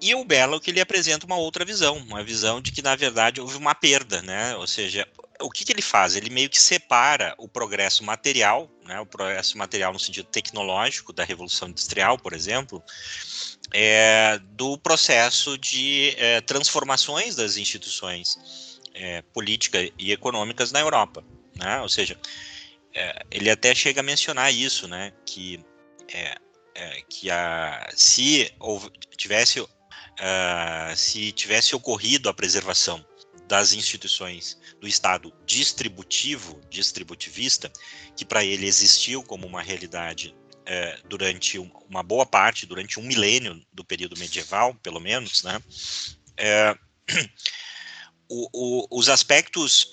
E 0.03 0.14
o 0.14 0.25
Belo 0.25 0.61
que 0.61 0.70
ele 0.70 0.81
apresenta 0.81 1.27
uma 1.27 1.37
outra 1.37 1.64
visão, 1.64 1.96
uma 1.99 2.25
visão 2.25 2.61
de 2.61 2.73
que 2.73 2.83
na 2.83 2.96
verdade 2.96 3.40
houve 3.40 3.57
uma 3.57 3.75
perda, 3.75 4.20
né? 4.23 4.57
Ou 4.57 4.66
seja, 4.66 5.07
o 5.40 5.51
que, 5.51 5.62
que 5.62 5.73
ele 5.73 5.83
faz? 5.83 6.16
Ele 6.16 6.31
meio 6.31 6.49
que 6.49 6.61
separa 6.61 7.35
o 7.37 7.46
progresso 7.46 8.03
material, 8.03 8.70
né? 8.87 8.99
O 8.99 9.05
progresso 9.05 9.59
material 9.59 9.92
no 9.92 10.01
sentido 10.01 10.27
tecnológico 10.27 11.12
da 11.12 11.23
revolução 11.23 11.68
industrial, 11.68 12.18
por 12.18 12.33
exemplo, 12.33 12.83
é, 13.75 14.40
do 14.53 14.79
processo 14.79 15.59
de 15.59 16.16
transformações 16.46 17.37
das 17.37 17.59
instituições 17.59 18.69
é, 19.00 19.22
políticas 19.22 19.90
e 19.98 20.12
econômicas 20.12 20.70
na 20.70 20.80
Europa, 20.80 21.24
né? 21.56 21.80
Ou 21.80 21.88
seja, 21.88 22.18
é, 22.94 23.24
ele 23.30 23.50
até 23.50 23.74
chega 23.74 24.00
a 24.00 24.04
mencionar 24.04 24.52
isso, 24.52 24.86
né? 24.86 25.12
Que 25.24 25.58
é, 26.12 26.36
é, 26.74 27.02
que 27.08 27.30
a, 27.30 27.90
se 27.96 28.52
tivesse 29.16 29.60
uh, 29.60 29.68
se 30.94 31.32
tivesse 31.32 31.74
ocorrido 31.74 32.28
a 32.28 32.34
preservação 32.34 33.04
das 33.48 33.72
instituições 33.72 34.58
do 34.80 34.86
Estado 34.86 35.32
distributivo, 35.46 36.60
distributivista, 36.68 37.72
que 38.14 38.24
para 38.24 38.44
ele 38.44 38.66
existiu 38.66 39.22
como 39.22 39.46
uma 39.46 39.62
realidade 39.62 40.36
uh, 40.60 41.08
durante 41.08 41.58
uma 41.58 42.02
boa 42.02 42.26
parte, 42.26 42.66
durante 42.66 43.00
um 43.00 43.02
milênio 43.02 43.64
do 43.72 43.82
período 43.82 44.18
medieval, 44.18 44.74
pelo 44.82 45.00
menos, 45.00 45.42
né? 45.42 45.58
o, 48.31 48.87
os 48.90 49.09
aspectos 49.09 49.90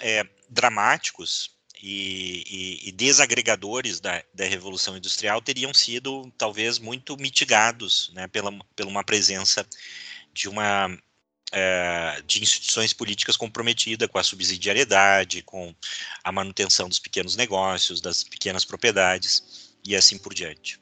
dramáticos 0.50 1.58
e, 1.82 2.44
e, 2.48 2.90
e 2.90 2.92
desagregadores 2.92 4.00
da, 4.00 4.24
da, 4.34 4.46
Revolução 4.46 4.96
Industrial 4.96 5.42
teriam 5.42 5.74
sido 5.74 6.32
talvez 6.38 6.80
muito 6.80 7.18
mitigados 7.18 8.12
né, 8.14 8.28
pela, 8.28 8.52
pela 8.76 8.90
uma 8.90 9.04
presença 9.04 9.66
de 10.34 10.48
uma 10.48 10.96
é, 11.52 12.22
de 12.26 12.42
instituições 12.42 12.94
políticas 12.94 13.38
comprometidas 13.38 14.10
com 14.10 14.18
a 14.18 14.24
subsidiariedade, 14.24 15.42
com 15.44 15.74
a 16.24 16.32
manutenção 16.32 16.90
dos 16.90 17.00
pequenos 17.00 17.36
negócios, 17.36 18.02
das 18.02 18.24
pequenas 18.24 18.66
propriedades 18.66 19.72
e 19.84 19.96
assim 19.96 20.18
por 20.18 20.34
diante. 20.34 20.80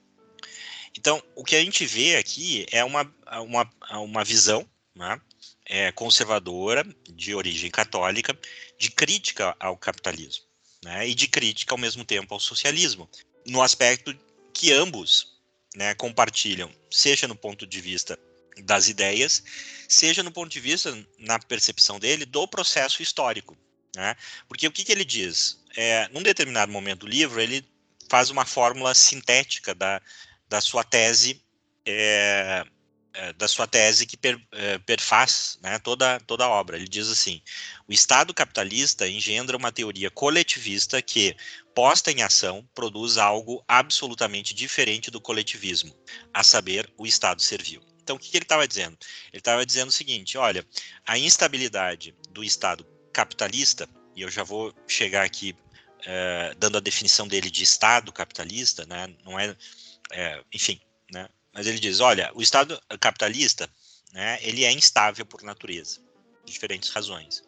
Então, 0.98 1.22
o 1.36 1.44
que 1.44 1.56
a 1.56 1.62
gente 1.62 1.86
vê 1.86 2.16
aqui 2.16 2.66
é 2.72 2.84
uma, 2.84 3.14
uma, 3.42 3.70
uma 4.00 4.24
visão 4.24 4.68
né, 4.96 5.20
é, 5.66 5.92
conservadora, 5.92 6.86
de 7.10 7.36
origem 7.36 7.70
católica, 7.70 8.38
de 8.80 8.90
crítica 8.90 9.56
ao 9.60 9.78
capitalismo 9.78 10.46
né, 10.86 11.08
e 11.08 11.16
de 11.16 11.28
crítica 11.28 11.74
ao 11.74 11.80
mesmo 11.80 12.06
tempo 12.06 12.34
ao 12.34 12.40
socialismo, 12.40 13.10
no 13.46 13.62
aspecto 13.62 14.16
que 14.54 14.72
ambos 14.72 15.36
né, 15.76 15.96
compartilham, 15.96 16.72
seja 16.90 17.28
no 17.28 17.36
ponto 17.36 17.66
de 17.66 17.82
vista 17.82 18.18
das 18.64 18.88
ideias, 18.88 19.44
seja 19.90 20.24
no 20.24 20.32
ponto 20.32 20.50
de 20.50 20.60
vista, 20.60 20.96
na 21.18 21.40
percepção 21.40 22.00
dele, 22.00 22.26
do 22.26 22.48
processo 22.48 23.02
histórico. 23.02 23.58
Né? 23.96 24.16
Porque 24.48 24.68
o 24.68 24.72
que, 24.72 24.84
que 24.84 24.92
ele 24.92 25.04
diz? 25.04 25.60
É, 25.76 26.08
num 26.10 26.22
determinado 26.22 26.72
momento 26.72 27.02
do 27.02 27.08
livro, 27.08 27.42
ele 27.42 27.68
faz 28.08 28.30
uma 28.30 28.46
fórmula 28.46 28.94
sintética 28.94 29.74
da, 29.74 30.02
da 30.48 30.62
sua 30.62 30.84
tese 30.84 31.42
é, 31.86 32.66
da 33.34 33.48
sua 33.48 33.68
tese 33.68 34.06
que 34.06 34.18
per, 34.18 34.40
é, 34.52 34.78
perfaz 34.80 35.58
né, 35.62 35.80
toda, 35.80 36.20
toda 36.22 36.46
a 36.46 36.50
obra. 36.50 36.78
Ele 36.78 36.88
diz 36.88 37.10
assim: 37.10 37.42
o 37.88 37.94
Estado 37.94 38.34
capitalista 38.34 39.08
engendra 39.08 39.58
uma 39.58 39.72
teoria 39.72 40.10
coletivista 40.12 41.02
que, 41.02 41.36
posta 41.74 42.12
em 42.12 42.22
ação, 42.22 42.68
produz 42.74 43.18
algo 43.18 43.64
absolutamente 43.68 44.54
diferente 44.54 45.12
do 45.12 45.22
coletivismo, 45.22 45.96
a 46.34 46.44
saber, 46.44 46.92
o 46.98 47.06
Estado 47.06 47.42
servil. 47.42 47.82
Então, 48.02 48.18
o 48.18 48.20
que, 48.20 48.30
que 48.30 48.38
ele 48.38 48.46
estava 48.46 48.68
dizendo? 48.68 48.98
Ele 49.32 49.40
estava 49.40 49.66
dizendo 49.66 49.90
o 49.90 49.92
seguinte: 49.92 50.38
olha, 50.38 50.66
a 51.06 51.18
instabilidade 51.18 52.16
do 52.30 52.44
Estado 52.44 52.86
capitalista, 53.12 53.90
e 54.16 54.22
eu 54.22 54.30
já 54.30 54.44
vou 54.44 54.74
chegar 54.88 55.24
aqui 55.24 55.56
é, 56.06 56.54
dando 56.58 56.78
a 56.78 56.82
definição 56.82 57.28
dele 57.28 57.50
de 57.50 57.64
Estado 57.64 58.12
capitalista, 58.12 58.86
né, 58.86 59.08
não 59.24 59.40
é, 59.40 59.56
é 60.12 60.42
enfim, 60.54 60.80
né, 61.12 61.28
mas 61.56 61.66
ele 61.66 61.80
diz, 61.80 62.02
olha, 62.02 62.30
o 62.36 62.42
Estado 62.42 62.80
capitalista, 63.00 63.70
né, 64.12 64.38
ele 64.42 64.66
é 64.66 64.72
instável 64.74 65.26
por 65.26 65.42
natureza, 65.42 66.02
por 66.42 66.52
diferentes 66.52 66.90
razões. 66.90 67.42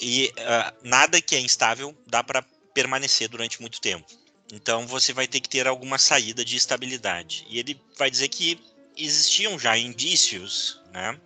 E 0.00 0.32
uh, 0.38 0.88
nada 0.88 1.20
que 1.20 1.34
é 1.34 1.40
instável 1.40 1.96
dá 2.06 2.22
para 2.22 2.42
permanecer 2.72 3.28
durante 3.28 3.60
muito 3.60 3.80
tempo. 3.80 4.06
Então 4.52 4.86
você 4.86 5.12
vai 5.12 5.26
ter 5.26 5.40
que 5.40 5.48
ter 5.48 5.66
alguma 5.66 5.98
saída 5.98 6.44
de 6.44 6.56
estabilidade. 6.56 7.44
E 7.48 7.58
ele 7.58 7.80
vai 7.98 8.08
dizer 8.08 8.28
que 8.28 8.60
existiam 8.96 9.58
já 9.58 9.76
indícios, 9.76 10.80
né, 10.92 11.18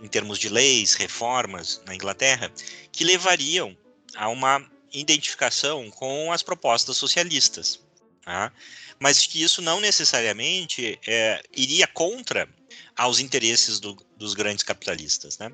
em 0.00 0.06
termos 0.06 0.38
de 0.38 0.48
leis, 0.48 0.94
reformas 0.94 1.82
na 1.84 1.96
Inglaterra, 1.96 2.52
que 2.92 3.02
levariam 3.02 3.76
a 4.14 4.28
uma 4.28 4.64
identificação 4.92 5.90
com 5.90 6.32
as 6.32 6.44
propostas 6.44 6.96
socialistas. 6.96 7.80
Tá? 8.24 8.52
Mas 9.00 9.26
que 9.26 9.42
isso 9.42 9.62
não 9.62 9.80
necessariamente 9.80 10.98
é, 11.06 11.42
iria 11.56 11.86
contra 11.86 12.48
aos 12.96 13.20
interesses 13.20 13.78
do, 13.78 13.96
dos 14.16 14.34
grandes 14.34 14.64
capitalistas, 14.64 15.38
né? 15.38 15.52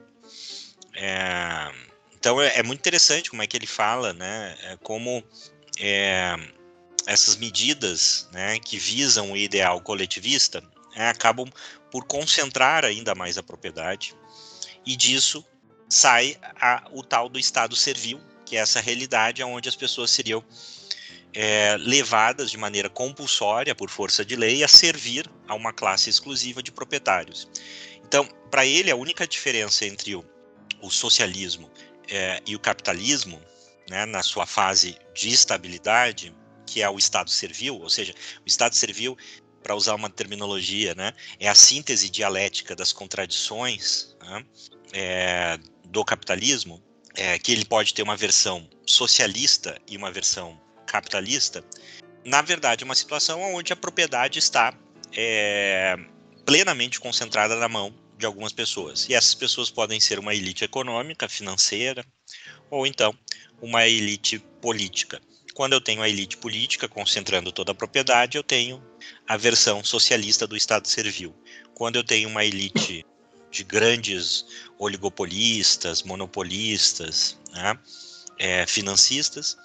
É, 0.94 1.72
então 2.14 2.40
é, 2.40 2.58
é, 2.58 2.62
muito 2.62 2.80
interessante 2.80 3.28
como 3.28 3.42
é 3.42 3.46
que 3.46 3.56
ele 3.56 3.66
fala, 3.66 4.12
né? 4.12 4.56
É, 4.62 4.76
como 4.82 5.22
é, 5.78 6.36
essas 7.06 7.36
medidas, 7.36 8.28
né, 8.32 8.58
que 8.58 8.78
visam 8.78 9.32
o 9.32 9.36
ideal 9.36 9.80
coletivista, 9.80 10.62
né, 10.96 11.08
acabam 11.08 11.50
por 11.90 12.04
concentrar 12.06 12.84
ainda 12.84 13.14
mais 13.14 13.36
a 13.36 13.42
propriedade 13.42 14.14
e 14.86 14.96
disso 14.96 15.44
sai 15.88 16.38
a, 16.60 16.88
o 16.92 17.02
tal 17.02 17.28
do 17.28 17.38
Estado 17.38 17.76
servil, 17.76 18.20
que 18.46 18.56
é 18.56 18.60
essa 18.60 18.80
realidade 18.80 19.42
onde 19.42 19.68
as 19.68 19.76
pessoas 19.76 20.10
seriam 20.10 20.42
é, 21.34 21.76
levadas 21.78 22.50
de 22.50 22.56
maneira 22.56 22.88
compulsória, 22.88 23.74
por 23.74 23.90
força 23.90 24.24
de 24.24 24.36
lei, 24.36 24.62
a 24.62 24.68
servir 24.68 25.28
a 25.48 25.54
uma 25.54 25.72
classe 25.72 26.08
exclusiva 26.08 26.62
de 26.62 26.70
proprietários. 26.70 27.48
Então, 28.06 28.26
para 28.50 28.64
ele, 28.64 28.90
a 28.90 28.96
única 28.96 29.26
diferença 29.26 29.84
entre 29.84 30.14
o, 30.14 30.24
o 30.80 30.90
socialismo 30.90 31.68
é, 32.08 32.40
e 32.46 32.54
o 32.54 32.60
capitalismo, 32.60 33.42
né, 33.90 34.06
na 34.06 34.22
sua 34.22 34.46
fase 34.46 34.96
de 35.12 35.28
estabilidade, 35.28 36.34
que 36.66 36.80
é 36.80 36.88
o 36.88 36.98
Estado 36.98 37.30
servil, 37.30 37.80
ou 37.80 37.90
seja, 37.90 38.14
o 38.44 38.46
Estado 38.46 38.74
servil, 38.74 39.16
para 39.62 39.74
usar 39.74 39.94
uma 39.94 40.10
terminologia, 40.10 40.94
né, 40.94 41.12
é 41.40 41.48
a 41.48 41.54
síntese 41.54 42.08
dialética 42.08 42.76
das 42.76 42.92
contradições 42.92 44.14
né, 44.22 44.44
é, 44.92 45.58
do 45.86 46.04
capitalismo, 46.04 46.82
é, 47.16 47.38
que 47.38 47.50
ele 47.50 47.64
pode 47.64 47.94
ter 47.94 48.02
uma 48.02 48.16
versão 48.16 48.68
socialista 48.86 49.80
e 49.88 49.96
uma 49.96 50.10
versão 50.10 50.60
capitalista, 50.94 51.64
na 52.24 52.40
verdade, 52.40 52.84
é 52.84 52.86
uma 52.86 52.94
situação 52.94 53.42
onde 53.42 53.72
a 53.72 53.76
propriedade 53.76 54.38
está 54.38 54.72
é, 55.12 55.96
plenamente 56.46 57.00
concentrada 57.00 57.56
na 57.56 57.68
mão 57.68 57.92
de 58.16 58.24
algumas 58.24 58.52
pessoas. 58.52 59.08
E 59.08 59.14
essas 59.14 59.34
pessoas 59.34 59.70
podem 59.70 59.98
ser 59.98 60.20
uma 60.20 60.32
elite 60.32 60.62
econômica, 60.62 61.28
financeira, 61.28 62.06
ou 62.70 62.86
então 62.86 63.12
uma 63.60 63.86
elite 63.88 64.38
política. 64.60 65.20
Quando 65.52 65.72
eu 65.72 65.80
tenho 65.80 66.00
a 66.00 66.08
elite 66.08 66.36
política 66.36 66.88
concentrando 66.88 67.50
toda 67.50 67.72
a 67.72 67.74
propriedade, 67.74 68.36
eu 68.36 68.44
tenho 68.44 68.80
a 69.26 69.36
versão 69.36 69.82
socialista 69.82 70.46
do 70.46 70.56
Estado 70.56 70.86
servil. 70.86 71.34
Quando 71.74 71.96
eu 71.96 72.04
tenho 72.04 72.28
uma 72.28 72.44
elite 72.44 73.04
de 73.50 73.64
grandes 73.64 74.46
oligopolistas, 74.78 76.04
monopolistas, 76.04 77.36
né, 77.52 77.78
é, 78.38 78.66
financistas, 78.66 79.56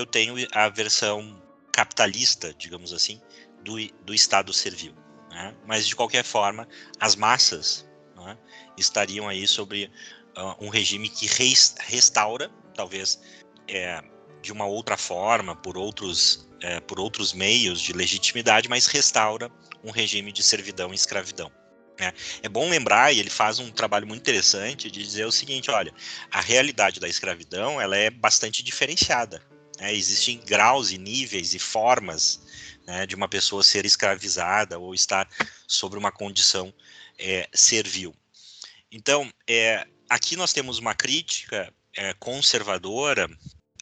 eu 0.00 0.06
tenho 0.06 0.34
a 0.52 0.68
versão 0.68 1.40
capitalista, 1.72 2.54
digamos 2.54 2.92
assim, 2.92 3.20
do, 3.62 3.76
do 4.04 4.14
Estado 4.14 4.52
servil. 4.52 4.94
Né? 5.30 5.54
Mas, 5.66 5.86
de 5.86 5.94
qualquer 5.94 6.24
forma, 6.24 6.66
as 6.98 7.14
massas 7.14 7.88
né, 8.16 8.36
estariam 8.76 9.28
aí 9.28 9.46
sobre 9.46 9.90
uh, 10.36 10.64
um 10.64 10.68
regime 10.68 11.08
que 11.08 11.26
restaura, 11.86 12.50
talvez 12.74 13.20
é, 13.68 14.02
de 14.42 14.52
uma 14.52 14.66
outra 14.66 14.96
forma, 14.96 15.54
por 15.54 15.76
outros, 15.76 16.48
é, 16.60 16.80
por 16.80 16.98
outros 16.98 17.32
meios 17.32 17.80
de 17.80 17.92
legitimidade, 17.92 18.68
mas 18.68 18.86
restaura 18.86 19.50
um 19.84 19.90
regime 19.90 20.32
de 20.32 20.42
servidão 20.42 20.92
e 20.92 20.94
escravidão. 20.94 21.50
Né? 21.98 22.12
É 22.42 22.48
bom 22.48 22.68
lembrar, 22.68 23.12
e 23.12 23.20
ele 23.20 23.30
faz 23.30 23.58
um 23.58 23.70
trabalho 23.70 24.06
muito 24.06 24.22
interessante, 24.22 24.90
de 24.90 25.02
dizer 25.02 25.26
o 25.26 25.32
seguinte: 25.32 25.70
olha, 25.70 25.92
a 26.30 26.40
realidade 26.40 26.98
da 26.98 27.08
escravidão 27.08 27.80
ela 27.80 27.96
é 27.96 28.10
bastante 28.10 28.62
diferenciada. 28.62 29.42
Né? 29.80 29.94
Existem 29.94 30.38
graus 30.38 30.92
e 30.92 30.98
níveis 30.98 31.54
e 31.54 31.58
formas 31.58 32.40
né, 32.86 33.06
de 33.06 33.14
uma 33.14 33.28
pessoa 33.28 33.62
ser 33.62 33.86
escravizada 33.86 34.78
ou 34.78 34.94
estar 34.94 35.28
sobre 35.66 35.98
uma 35.98 36.12
condição 36.12 36.72
é, 37.18 37.48
servil. 37.52 38.14
Então, 38.92 39.32
é, 39.48 39.86
aqui 40.08 40.36
nós 40.36 40.52
temos 40.52 40.78
uma 40.78 40.94
crítica 40.94 41.72
é, 41.96 42.12
conservadora 42.14 43.28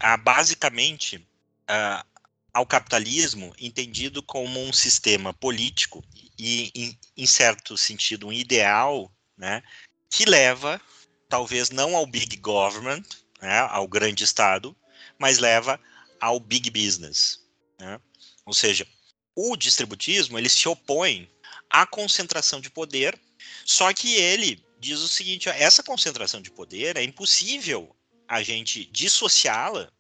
a 0.01 0.17
basicamente 0.17 1.27
a, 1.67 2.05
ao 2.53 2.67
capitalismo 2.67 3.53
entendido 3.59 4.23
como 4.23 4.61
um 4.61 4.73
sistema 4.73 5.33
político 5.33 6.05
e, 6.39 6.71
em, 6.75 6.99
em 7.17 7.27
certo 7.27 7.77
sentido, 7.77 8.29
um 8.29 8.33
ideal, 8.33 9.11
né, 9.37 9.63
que 10.11 10.25
leva, 10.25 10.81
talvez 11.29 11.71
não 11.71 11.97
ao 11.97 12.07
big 12.07 12.37
government, 12.37 13.03
né, 13.41 13.59
ao 13.71 13.87
grande 13.87 14.25
Estado, 14.25 14.77
mas 15.19 15.39
leva 15.39 15.81
ao 16.21 16.39
big 16.39 16.71
business. 16.71 17.41
Né? 17.79 18.01
Ou 18.47 18.55
seja, 18.55 18.87
o 19.35 19.57
distributismo 19.57 20.39
ele 20.39 20.49
se 20.49 20.69
opõe 20.69 21.31
à 21.71 21.87
concentração 21.87 22.61
de 22.61 22.71
poder, 22.71 23.19
só 23.65 23.93
que 23.93 24.15
ele 24.15 24.65
diz 24.79 25.01
o 25.01 25.09
seguinte: 25.09 25.49
essa 25.49 25.83
concentração 25.83 26.41
de 26.41 26.51
poder 26.51 26.97
é 26.97 27.03
impossível 27.03 27.95
a 28.27 28.43
gente 28.43 28.85
dissociá-la 28.87 29.91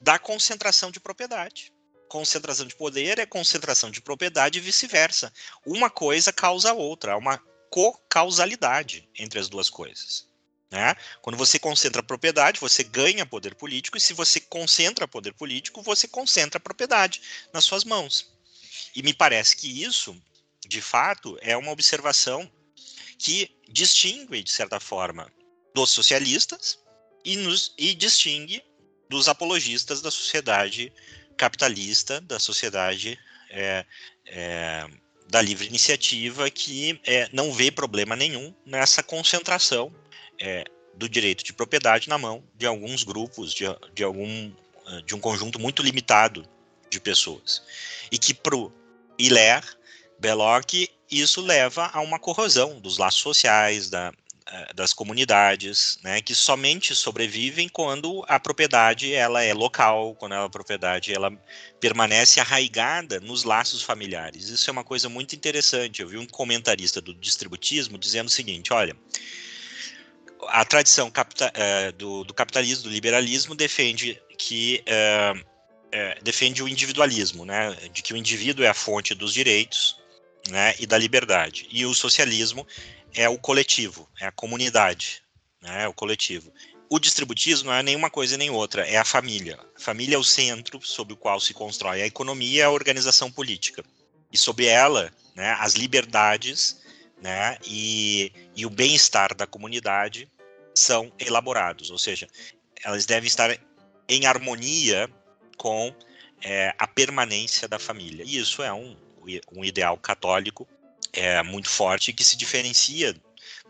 da 0.00 0.18
concentração 0.18 0.90
de 0.90 1.00
propriedade. 1.00 1.72
Concentração 2.08 2.66
de 2.66 2.76
poder 2.76 3.18
é 3.18 3.24
concentração 3.24 3.90
de 3.90 4.02
propriedade 4.02 4.58
e 4.58 4.60
vice-versa. 4.60 5.32
Uma 5.64 5.88
coisa 5.88 6.32
causa 6.32 6.70
a 6.70 6.74
outra, 6.74 7.12
há 7.12 7.16
uma 7.16 7.38
co-causalidade 7.70 9.08
entre 9.18 9.38
as 9.38 9.48
duas 9.48 9.70
coisas. 9.70 10.28
Né? 10.72 10.96
Quando 11.20 11.36
você 11.36 11.58
concentra 11.58 12.02
propriedade, 12.02 12.58
você 12.58 12.82
ganha 12.82 13.26
poder 13.26 13.54
político, 13.54 13.98
e 13.98 14.00
se 14.00 14.14
você 14.14 14.40
concentra 14.40 15.06
poder 15.06 15.34
político, 15.34 15.82
você 15.82 16.08
concentra 16.08 16.58
propriedade 16.58 17.20
nas 17.52 17.64
suas 17.64 17.84
mãos. 17.84 18.32
E 18.96 19.02
me 19.02 19.12
parece 19.12 19.54
que 19.54 19.82
isso, 19.82 20.16
de 20.66 20.80
fato, 20.80 21.38
é 21.42 21.54
uma 21.54 21.70
observação 21.70 22.50
que 23.18 23.54
distingue, 23.68 24.42
de 24.42 24.50
certa 24.50 24.80
forma, 24.80 25.30
dos 25.74 25.90
socialistas 25.90 26.78
e, 27.22 27.36
nos, 27.36 27.74
e 27.76 27.94
distingue 27.94 28.64
dos 29.10 29.28
apologistas 29.28 30.00
da 30.00 30.10
sociedade 30.10 30.90
capitalista, 31.36 32.18
da 32.22 32.40
sociedade 32.40 33.18
é, 33.50 33.84
é, 34.24 34.88
da 35.28 35.42
livre 35.42 35.66
iniciativa, 35.66 36.50
que 36.50 36.98
é, 37.04 37.28
não 37.30 37.52
vê 37.52 37.70
problema 37.70 38.16
nenhum 38.16 38.54
nessa 38.64 39.02
concentração 39.02 39.94
é, 40.40 40.64
do 40.94 41.08
direito 41.08 41.44
de 41.44 41.52
propriedade 41.52 42.08
na 42.08 42.18
mão 42.18 42.42
de 42.54 42.66
alguns 42.66 43.02
grupos, 43.02 43.52
de, 43.52 43.64
de, 43.94 44.04
algum, 44.04 44.52
de 45.04 45.14
um 45.14 45.20
conjunto 45.20 45.58
muito 45.58 45.82
limitado 45.82 46.46
de 46.90 47.00
pessoas. 47.00 47.62
E 48.10 48.18
que 48.18 48.34
para 48.34 48.56
o 48.56 48.72
Hilaire, 49.18 49.66
Belloc, 50.18 50.88
isso 51.10 51.40
leva 51.40 51.90
a 51.92 52.00
uma 52.00 52.18
corrosão 52.18 52.78
dos 52.80 52.98
laços 52.98 53.20
sociais, 53.20 53.88
da, 53.88 54.12
eh, 54.46 54.72
das 54.74 54.92
comunidades, 54.92 55.98
né, 56.02 56.20
que 56.20 56.34
somente 56.34 56.94
sobrevivem 56.94 57.68
quando 57.68 58.24
a 58.28 58.38
propriedade 58.38 59.12
ela 59.14 59.42
é 59.42 59.54
local, 59.54 60.14
quando 60.14 60.34
a 60.34 60.50
propriedade 60.50 61.12
ela 61.12 61.30
permanece 61.80 62.38
arraigada 62.38 63.18
nos 63.20 63.44
laços 63.44 63.82
familiares. 63.82 64.48
Isso 64.48 64.68
é 64.68 64.72
uma 64.72 64.84
coisa 64.84 65.08
muito 65.08 65.34
interessante. 65.34 66.02
Eu 66.02 66.08
vi 66.08 66.18
um 66.18 66.26
comentarista 66.26 67.00
do 67.00 67.14
distributismo 67.14 67.96
dizendo 67.96 68.26
o 68.28 68.30
seguinte: 68.30 68.72
olha, 68.72 68.96
a 70.48 70.64
tradição 70.64 71.10
capita, 71.10 71.52
uh, 71.52 71.92
do, 71.92 72.24
do, 72.24 72.34
capitalismo, 72.34 72.84
do 72.84 72.90
liberalismo 72.90 73.54
defende 73.54 74.20
que 74.38 74.82
uh, 74.88 75.38
uh, 75.38 76.22
defende 76.22 76.62
o 76.62 76.68
individualismo, 76.68 77.44
né, 77.44 77.76
de 77.92 78.02
que 78.02 78.12
o 78.12 78.16
indivíduo 78.16 78.64
é 78.64 78.68
a 78.68 78.74
fonte 78.74 79.14
dos 79.14 79.32
direitos, 79.32 79.96
né, 80.48 80.74
e 80.78 80.86
da 80.86 80.98
liberdade. 80.98 81.68
E 81.70 81.86
o 81.86 81.94
socialismo 81.94 82.66
é 83.14 83.28
o 83.28 83.38
coletivo, 83.38 84.08
é 84.20 84.26
a 84.26 84.32
comunidade, 84.32 85.22
né, 85.60 85.84
é 85.84 85.88
o 85.88 85.92
coletivo. 85.92 86.52
O 86.90 86.98
distributismo 86.98 87.70
não 87.70 87.76
é 87.76 87.82
nenhuma 87.82 88.10
coisa 88.10 88.36
nem 88.36 88.50
outra, 88.50 88.86
é 88.86 88.96
a 88.96 89.04
família. 89.04 89.58
A 89.76 89.80
família 89.80 90.16
é 90.16 90.18
o 90.18 90.24
centro 90.24 90.80
sobre 90.82 91.14
o 91.14 91.16
qual 91.16 91.40
se 91.40 91.54
constrói 91.54 92.02
a 92.02 92.06
economia 92.06 92.58
e 92.58 92.62
a 92.62 92.70
organização 92.70 93.30
política. 93.30 93.82
E 94.30 94.36
sobre 94.36 94.66
ela, 94.66 95.10
né, 95.34 95.56
as 95.58 95.74
liberdades 95.74 96.82
né, 97.22 97.56
e, 97.64 98.32
e 98.54 98.66
o 98.66 98.70
bem-estar 98.70 99.34
da 99.34 99.46
comunidade 99.46 100.28
são 100.74 101.12
elaborados, 101.18 101.90
ou 101.90 101.98
seja, 101.98 102.26
elas 102.84 103.06
devem 103.06 103.26
estar 103.26 103.56
em 104.08 104.26
harmonia 104.26 105.08
com 105.56 105.94
é, 106.42 106.74
a 106.78 106.86
permanência 106.86 107.68
da 107.68 107.78
família. 107.78 108.24
E 108.26 108.38
isso 108.38 108.62
é 108.62 108.72
um, 108.72 108.96
um 109.52 109.64
ideal 109.64 109.96
católico 109.96 110.66
é, 111.12 111.42
muito 111.42 111.68
forte 111.68 112.12
que 112.12 112.24
se 112.24 112.36
diferencia 112.36 113.14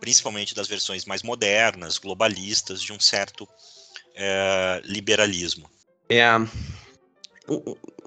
principalmente 0.01 0.55
das 0.55 0.67
versões 0.67 1.05
mais 1.05 1.23
modernas, 1.23 1.99
globalistas, 1.99 2.83
de 2.83 2.93
um 2.93 2.99
certo 2.99 3.49
é, 4.15 4.83
liberalismo. 4.85 5.71
É, 6.09 6.27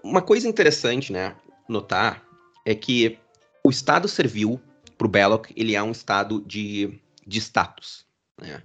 uma 0.03 0.21
coisa 0.21 0.47
interessante, 0.47 1.11
né, 1.11 1.35
notar 1.67 2.23
é 2.65 2.75
que 2.75 3.17
o 3.63 3.69
Estado 3.69 4.07
servil 4.07 4.61
para 4.97 5.07
o 5.07 5.09
Belloc 5.09 5.51
ele 5.55 5.75
é 5.75 5.81
um 5.81 5.91
estado 5.91 6.43
de, 6.45 6.99
de 7.25 7.39
status, 7.39 8.05
né? 8.39 8.61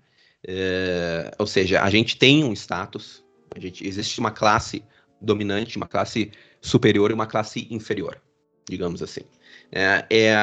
É, 0.47 1.31
ou 1.39 1.47
seja, 1.47 1.83
a 1.83 1.91
gente 1.91 2.17
tem 2.17 2.45
um 2.45 2.53
status, 2.53 3.25
a 3.55 3.61
gente, 3.61 3.87
existe 3.87 4.19
uma 4.21 4.31
classe 4.31 4.83
dominante, 5.21 5.77
uma 5.77 5.87
classe 5.87 6.31
superior 6.61 7.11
e 7.11 7.15
uma 7.15 7.27
classe 7.27 7.67
inferior, 7.71 8.21
digamos 8.69 9.03
assim. 9.03 9.23
É, 9.71 10.07
é, 10.11 10.37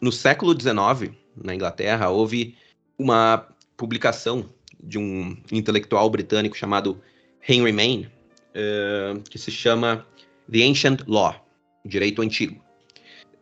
no 0.00 0.10
século 0.10 0.58
XIX, 0.58 1.14
na 1.36 1.54
Inglaterra, 1.54 2.08
houve 2.08 2.56
uma 2.98 3.48
publicação 3.76 4.48
de 4.82 4.98
um 4.98 5.36
intelectual 5.50 6.08
britânico 6.10 6.56
chamado 6.56 7.00
Henry 7.46 7.72
Maine, 7.72 8.10
é, 8.54 9.14
que 9.28 9.38
se 9.38 9.50
chama 9.50 10.06
The 10.50 10.62
Ancient 10.64 11.02
Law, 11.06 11.46
Direito 11.84 12.22
Antigo. 12.22 12.62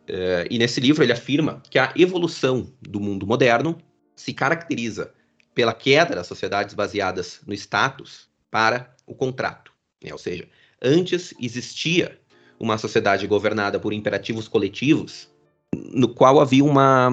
É, 0.07 0.47
e 0.49 0.57
nesse 0.57 0.79
livro 0.79 1.03
ele 1.03 1.13
afirma 1.13 1.61
que 1.69 1.79
a 1.79 1.93
evolução 1.95 2.71
do 2.81 2.99
mundo 2.99 3.25
moderno 3.25 3.77
se 4.15 4.33
caracteriza 4.33 5.13
pela 5.53 5.73
queda 5.73 6.15
das 6.15 6.27
sociedades 6.27 6.73
baseadas 6.73 7.41
no 7.45 7.53
status 7.53 8.29
para 8.49 8.93
o 9.05 9.13
contrato. 9.13 9.71
Né? 10.03 10.11
Ou 10.11 10.17
seja, 10.17 10.47
antes 10.81 11.33
existia 11.39 12.19
uma 12.59 12.77
sociedade 12.77 13.25
governada 13.27 13.79
por 13.79 13.91
imperativos 13.91 14.47
coletivos, 14.47 15.29
no 15.73 16.09
qual 16.09 16.39
havia 16.39 16.63
uma, 16.63 17.09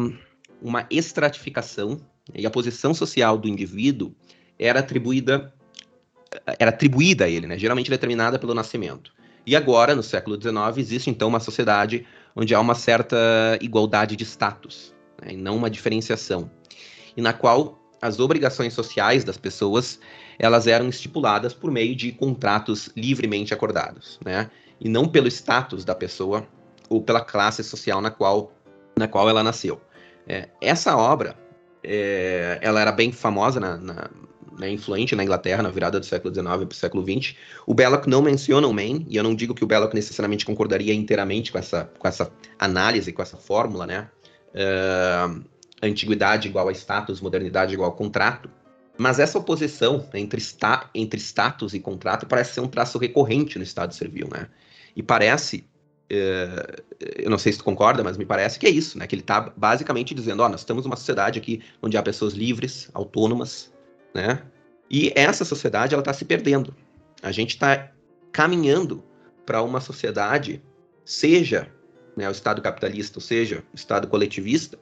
uma 0.61 0.87
estratificação 0.91 2.01
e 2.35 2.47
a 2.47 2.51
posição 2.51 2.93
social 2.93 3.39
do 3.39 3.49
indivíduo 3.49 4.15
era 4.59 4.81
atribuída 4.81 5.53
era 6.59 6.69
atribuída 6.69 7.25
a 7.25 7.29
ele, 7.29 7.47
né? 7.47 7.59
geralmente 7.59 7.89
determinada 7.89 8.39
pelo 8.39 8.53
nascimento. 8.53 9.13
E 9.47 9.57
agora, 9.57 9.95
no 9.95 10.03
século 10.03 10.37
XIX, 10.41 10.77
existe 10.77 11.09
então 11.09 11.29
uma 11.29 11.41
sociedade 11.41 12.07
onde 12.37 12.55
há 12.55 12.61
uma 12.61 12.75
certa 12.75 13.17
igualdade 13.63 14.15
de 14.15 14.25
status, 14.25 14.95
né? 15.23 15.33
e 15.33 15.37
não 15.39 15.57
uma 15.57 15.71
diferenciação, 15.71 16.51
e 17.17 17.23
na 17.23 17.33
qual 17.33 17.79
as 18.01 18.21
obrigações 18.21 18.75
sociais 18.75 19.25
das 19.25 19.37
pessoas 19.37 19.99
elas 20.39 20.67
eram 20.67 20.89
estipuladas 20.89 21.53
por 21.53 21.71
meio 21.71 21.97
de 21.97 22.13
contratos 22.13 22.91
livremente 22.97 23.53
acordados, 23.53 24.21
né? 24.25 24.51
e 24.81 24.89
não 24.89 25.09
pelo 25.09 25.29
status 25.29 25.85
da 25.85 25.95
pessoa 25.95 26.47
ou 26.89 27.03
pela 27.03 27.21
classe 27.21 27.63
social 27.65 28.01
na 28.01 28.11
qual, 28.11 28.53
na 28.97 29.09
qual 29.09 29.29
ela 29.29 29.43
nasceu. 29.43 29.81
É, 30.27 30.49
essa 30.61 30.97
obra, 30.97 31.37
é, 31.83 32.59
ela 32.63 32.81
era 32.81 32.93
bem 32.93 33.11
famosa, 33.13 33.59
na, 33.59 33.77
na, 33.77 34.11
né, 34.59 34.71
influente 34.71 35.15
na 35.15 35.23
Inglaterra, 35.23 35.63
na 35.63 35.71
virada 35.71 35.99
do 35.99 36.07
século 36.07 36.33
XIX 36.33 36.47
para 36.47 36.65
o 36.65 36.75
século 36.75 37.03
XX. 37.05 37.35
O 37.67 37.75
Belloc 37.75 38.07
não 38.07 38.23
menciona 38.23 38.67
o 38.67 38.73
Maine, 38.73 39.07
e 39.09 39.17
eu 39.17 39.23
não 39.23 39.35
digo 39.35 39.55
que 39.55 39.65
o 39.65 39.67
Belloc 39.67 39.95
necessariamente 39.95 40.45
concordaria 40.45 40.95
inteiramente 40.95 41.53
com 41.53 41.59
essa, 41.59 41.91
com 41.99 42.07
essa 42.07 42.31
análise, 42.59 43.13
com 43.13 43.23
essa 43.23 43.37
fórmula, 43.37 43.87
né? 43.87 44.09
Uh, 44.55 45.45
antiguidade 45.83 46.49
igual 46.49 46.69
a 46.69 46.73
status, 46.73 47.21
modernidade 47.21 47.75
igual 47.75 47.91
a 47.91 47.95
contrato. 47.95 48.51
Mas 48.97 49.19
essa 49.19 49.39
oposição 49.39 50.09
entre, 50.13 50.41
sta 50.41 50.91
entre 50.95 51.21
status 51.21 51.73
e 51.73 51.81
contrato 51.81 52.27
parece 52.27 52.55
ser 52.55 52.61
um 52.61 52.69
traço 52.69 52.99
recorrente 52.99 53.57
no 53.57 53.63
Estado 53.63 53.95
Civil, 53.95 54.29
né? 54.33 54.49
E 54.97 55.03
parece, 55.03 55.65
uh, 56.11 56.83
eu 57.17 57.31
não 57.31 57.39
sei 57.39 57.53
se 57.53 57.59
tu 57.59 57.65
concorda, 57.65 58.03
mas 58.03 58.17
me 58.17 58.27
parece 58.27 58.59
que 58.59 58.67
é 58.67 58.71
isso, 58.71 58.99
né? 58.99 59.07
Que 59.07 59.15
ele 59.15 59.23
está 59.23 59.53
basicamente 59.57 60.15
dizendo, 60.15 60.43
ó, 60.43 60.47
oh, 60.47 60.49
nós 60.49 60.61
estamos 60.61 60.85
numa 60.85 60.97
sociedade 60.97 61.39
aqui 61.39 61.63
onde 61.81 61.97
há 61.97 62.03
pessoas 62.03 62.35
livres, 62.35 62.91
autônomas, 62.93 63.73
né? 64.13 64.43
E 64.91 65.13
essa 65.15 65.45
sociedade, 65.45 65.95
ela 65.95 66.01
está 66.01 66.13
se 66.13 66.25
perdendo. 66.25 66.75
A 67.23 67.31
gente 67.31 67.51
está 67.51 67.93
caminhando 68.33 69.05
para 69.47 69.63
uma 69.63 69.81
sociedade, 69.81 70.63
seja 71.05 71.73
né, 72.17 72.29
o 72.29 72.33
Estado 72.33 72.61
capitalista, 72.61 73.19
ou 73.19 73.23
seja, 73.23 73.63
o 73.73 73.77
Estado 73.77 74.09
coletivista, 74.09 74.79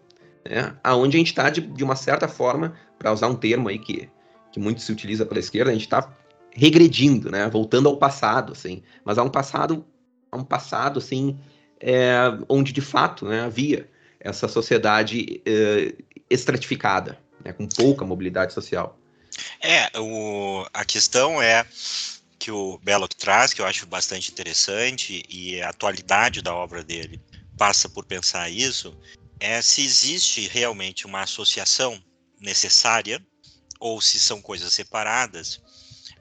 né, 0.48 0.76
aonde 0.82 1.16
a 1.16 1.18
gente 1.18 1.28
está, 1.28 1.50
de, 1.50 1.60
de, 1.60 1.84
uma 1.84 1.96
certa 1.96 2.28
forma, 2.28 2.76
para 2.98 3.12
usar 3.12 3.28
um 3.28 3.34
termo 3.34 3.68
aí 3.68 3.78
que, 3.78 4.08
que 4.52 4.58
muito 4.58 4.80
se 4.80 4.92
utiliza 4.92 5.26
pela 5.26 5.40
esquerda, 5.40 5.70
a 5.70 5.74
gente 5.74 5.84
está 5.84 6.12
regredindo, 6.50 7.30
né, 7.30 7.48
voltando 7.48 7.88
ao 7.88 7.98
passado, 7.98 8.52
assim, 8.52 8.82
mas 9.04 9.18
a 9.18 9.22
um 9.22 9.28
passado, 9.28 9.84
a 10.30 10.36
um 10.36 10.44
passado, 10.44 10.98
assim, 10.98 11.38
é, 11.80 12.16
onde 12.48 12.72
de 12.72 12.80
fato 12.80 13.26
né, 13.26 13.42
havia 13.42 13.88
essa 14.18 14.48
sociedade 14.48 15.42
é, 15.44 15.94
estratificada, 16.30 17.18
né, 17.44 17.52
com 17.52 17.66
pouca 17.66 18.04
mobilidade 18.04 18.52
social. 18.52 18.98
É, 19.60 19.90
o, 19.98 20.66
a 20.72 20.84
questão 20.84 21.40
é 21.42 21.66
que 22.38 22.50
o 22.50 22.78
Belloc 22.82 23.12
traz, 23.14 23.52
que 23.52 23.60
eu 23.60 23.66
acho 23.66 23.86
bastante 23.86 24.30
interessante, 24.30 25.22
e 25.28 25.60
a 25.60 25.70
atualidade 25.70 26.42
da 26.42 26.54
obra 26.54 26.82
dele 26.82 27.20
passa 27.56 27.88
por 27.88 28.04
pensar 28.04 28.48
isso, 28.50 28.96
é 29.38 29.60
se 29.60 29.82
existe 29.82 30.48
realmente 30.48 31.06
uma 31.06 31.22
associação 31.22 32.02
necessária 32.40 33.24
ou 33.78 34.00
se 34.00 34.18
são 34.18 34.40
coisas 34.40 34.72
separadas. 34.72 35.60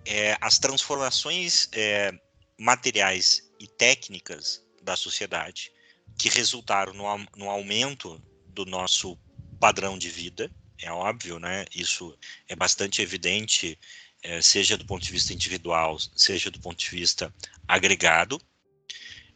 É, 0.05 0.37
as 0.41 0.59
transformações 0.59 1.67
é, 1.71 2.11
materiais 2.57 3.49
e 3.59 3.67
técnicas 3.67 4.61
da 4.81 4.95
sociedade 4.95 5.71
que 6.17 6.29
resultaram 6.29 6.93
no, 6.93 7.05
no 7.35 7.49
aumento 7.49 8.21
do 8.47 8.65
nosso 8.65 9.17
padrão 9.59 9.97
de 9.97 10.09
vida, 10.09 10.51
é 10.77 10.91
óbvio, 10.91 11.39
né? 11.39 11.65
Isso 11.73 12.17
é 12.47 12.55
bastante 12.55 13.01
evidente, 13.01 13.79
é, 14.21 14.41
seja 14.41 14.77
do 14.77 14.85
ponto 14.85 15.03
de 15.03 15.11
vista 15.11 15.33
individual, 15.33 15.97
seja 16.15 16.51
do 16.51 16.59
ponto 16.59 16.77
de 16.77 16.89
vista 16.89 17.33
agregado. 17.67 18.39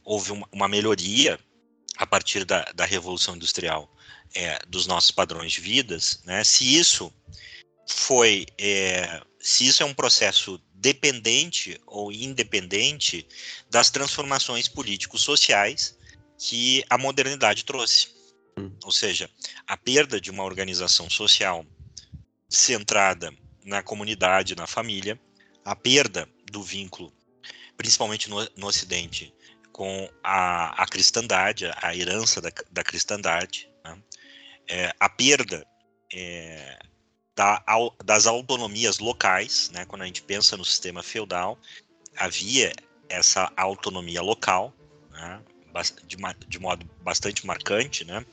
Houve 0.03 0.31
uma, 0.31 0.47
uma 0.51 0.67
melhoria 0.67 1.39
a 1.99 2.07
partir 2.07 2.45
da, 2.45 2.63
da 2.73 2.85
Revolução 2.85 3.35
Industrial 3.35 3.93
é, 4.33 4.57
dos 4.65 4.87
nossos 4.87 5.11
padrões 5.11 5.51
de 5.51 5.59
vidas, 5.59 6.21
né? 6.23 6.45
Se 6.45 6.77
isso 6.77 7.13
foi, 7.85 8.45
é, 8.57 9.21
se 9.37 9.67
isso 9.67 9.83
é 9.83 9.85
um 9.85 9.93
processo 9.93 10.61
dependente 10.73 11.79
ou 11.85 12.09
independente 12.09 13.27
das 13.69 13.89
transformações 13.89 14.69
políticos 14.69 15.21
sociais 15.21 15.97
que 16.37 16.85
a 16.89 16.97
modernidade 16.97 17.65
trouxe. 17.65 18.07
Hum. 18.57 18.71
Ou 18.85 18.93
seja, 18.93 19.29
a 19.67 19.75
perda 19.75 20.21
de 20.21 20.31
uma 20.31 20.45
organização 20.45 21.09
social 21.09 21.65
centrada 22.47 23.33
na 23.65 23.83
comunidade, 23.83 24.55
na 24.55 24.65
família, 24.65 25.19
a 25.65 25.75
perda 25.75 26.29
do 26.49 26.63
vínculo, 26.63 27.11
principalmente 27.75 28.29
no, 28.29 28.47
no 28.55 28.67
Ocidente, 28.67 29.33
com 29.79 30.09
a, 30.21 30.83
a 30.83 30.85
cristandade, 30.85 31.71
a 31.81 31.95
herança 31.95 32.41
da, 32.41 32.49
da 32.69 32.83
cristandade, 32.83 33.71
né? 33.81 33.97
é, 34.67 34.93
a 34.99 35.07
perda 35.07 35.65
é, 36.13 36.77
da, 37.33 37.63
das 38.03 38.27
autonomias 38.27 38.99
locais, 38.99 39.71
né? 39.73 39.85
quando 39.85 40.01
a 40.01 40.05
gente 40.05 40.21
pensa 40.21 40.57
no 40.57 40.65
sistema 40.65 41.01
feudal, 41.01 41.57
havia 42.17 42.73
essa 43.07 43.49
autonomia 43.55 44.21
local, 44.21 44.73
né? 45.11 45.41
de, 46.05 46.17
de, 46.49 46.59
modo 46.59 46.85
bastante 47.01 47.47
marcante, 47.47 48.03
né? 48.03 48.25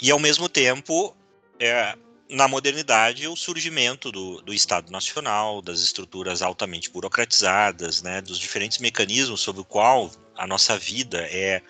e 0.00 0.10
ao 0.10 0.18
mesmo 0.18 0.48
tempo 0.48 1.16
é, 1.60 1.96
na 2.32 2.48
modernidade, 2.48 3.28
o 3.28 3.36
surgimento 3.36 4.10
do, 4.10 4.40
do, 4.40 4.54
Estado 4.54 4.90
Nacional, 4.90 5.60
das 5.60 5.80
estruturas 5.80 6.40
altamente 6.40 6.88
burocratizadas, 6.88 8.00
né, 8.00 8.22
dos 8.22 8.38
diferentes 8.38 8.78
mecanismos 8.78 9.40
sobre 9.40 9.60
o 9.60 9.64
qual 9.64 10.10
a 10.34 10.46
nossa 10.46 10.78
vida 10.78 11.18
é 11.30 11.62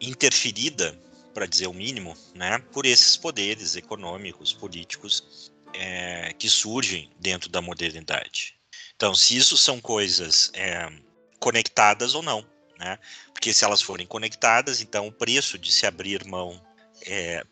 interferida, 0.00 0.96
para 1.34 1.44
dizer 1.44 1.66
o 1.66 1.74
mínimo, 1.74 2.16
né, 2.34 2.58
por 2.72 2.86
esses 2.86 3.16
poderes 3.16 3.74
econômicos, 3.74 4.52
políticos 4.52 5.52
é, 5.74 6.32
que 6.38 6.48
surgem 6.48 7.10
dentro 7.18 7.48
da 7.48 7.60
modernidade. 7.60 8.54
Então, 8.94 9.14
se 9.14 9.36
isso 9.36 9.56
são 9.56 9.80
coisas 9.80 10.52
é, 10.54 10.88
conectadas 11.40 12.14
ou 12.14 12.22
não, 12.22 12.46
né? 12.78 12.98
Porque 13.32 13.52
se 13.52 13.64
elas 13.64 13.82
forem 13.82 14.06
conectadas, 14.06 14.80
então 14.80 15.06
o 15.06 15.12
preço 15.12 15.58
de 15.58 15.70
se 15.70 15.86
abrir 15.86 16.24
mão 16.24 16.60
é, 17.06 17.44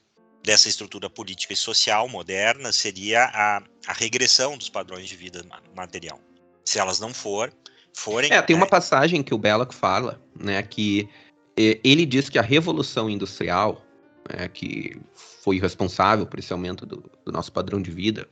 dessa 0.48 0.66
estrutura 0.66 1.10
política 1.10 1.52
e 1.52 1.56
social 1.56 2.08
moderna 2.08 2.72
seria 2.72 3.24
a, 3.24 3.62
a 3.86 3.92
regressão 3.92 4.56
dos 4.56 4.70
padrões 4.70 5.06
de 5.06 5.14
vida 5.14 5.44
material. 5.76 6.18
Se 6.64 6.78
elas 6.78 6.98
não 6.98 7.12
for, 7.12 7.52
forem. 7.92 8.32
É, 8.32 8.40
tem 8.40 8.56
uma 8.56 8.66
passagem 8.66 9.22
que 9.22 9.34
o 9.34 9.38
Belloc 9.38 9.74
fala, 9.74 10.18
né, 10.34 10.62
que 10.62 11.06
ele 11.54 12.06
diz 12.06 12.30
que 12.30 12.38
a 12.38 12.42
revolução 12.42 13.10
industrial, 13.10 13.84
né, 14.26 14.48
que 14.48 14.98
foi 15.42 15.60
responsável 15.60 16.24
por 16.24 16.38
esse 16.38 16.50
aumento 16.50 16.86
do, 16.86 17.04
do, 17.26 17.30
nosso 17.30 17.52
padrão 17.52 17.82
de 17.82 17.90
vida, 17.90 18.26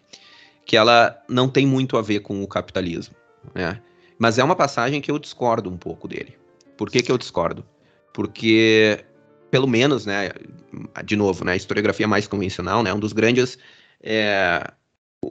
que 0.64 0.75
ela 0.75 1.23
não 1.29 1.51
tem 1.51 1.67
muito 1.67 1.99
a 1.99 2.03
ver 2.03 2.21
com 2.21 2.43
o 2.43 2.49
capitalismo, 2.49 3.14
né? 3.55 3.83
Mas 4.19 4.39
é 4.39 4.45
uma 4.45 4.57
passagem 4.57 5.03
que 5.03 5.11
eu 5.11 5.19
discordo 5.19 5.69
um 5.69 5.77
pouco 5.77 6.09
dele. 6.09 6.39
Por 6.79 6.91
que, 6.91 7.03
que 7.03 7.12
eu 7.12 7.19
discordo? 7.19 7.62
Porque 8.14 9.05
pelo 9.57 9.67
menos, 9.67 10.05
né, 10.05 10.33
de 11.03 11.17
novo, 11.17 11.43
né, 11.43 11.53
a 11.53 11.57
historiografia 11.57 12.07
mais 12.07 12.27
convencional, 12.27 12.83
né, 12.83 12.93
um 12.93 13.01
dos 13.01 13.15
grandes 13.15 13.57
é, 14.03 14.63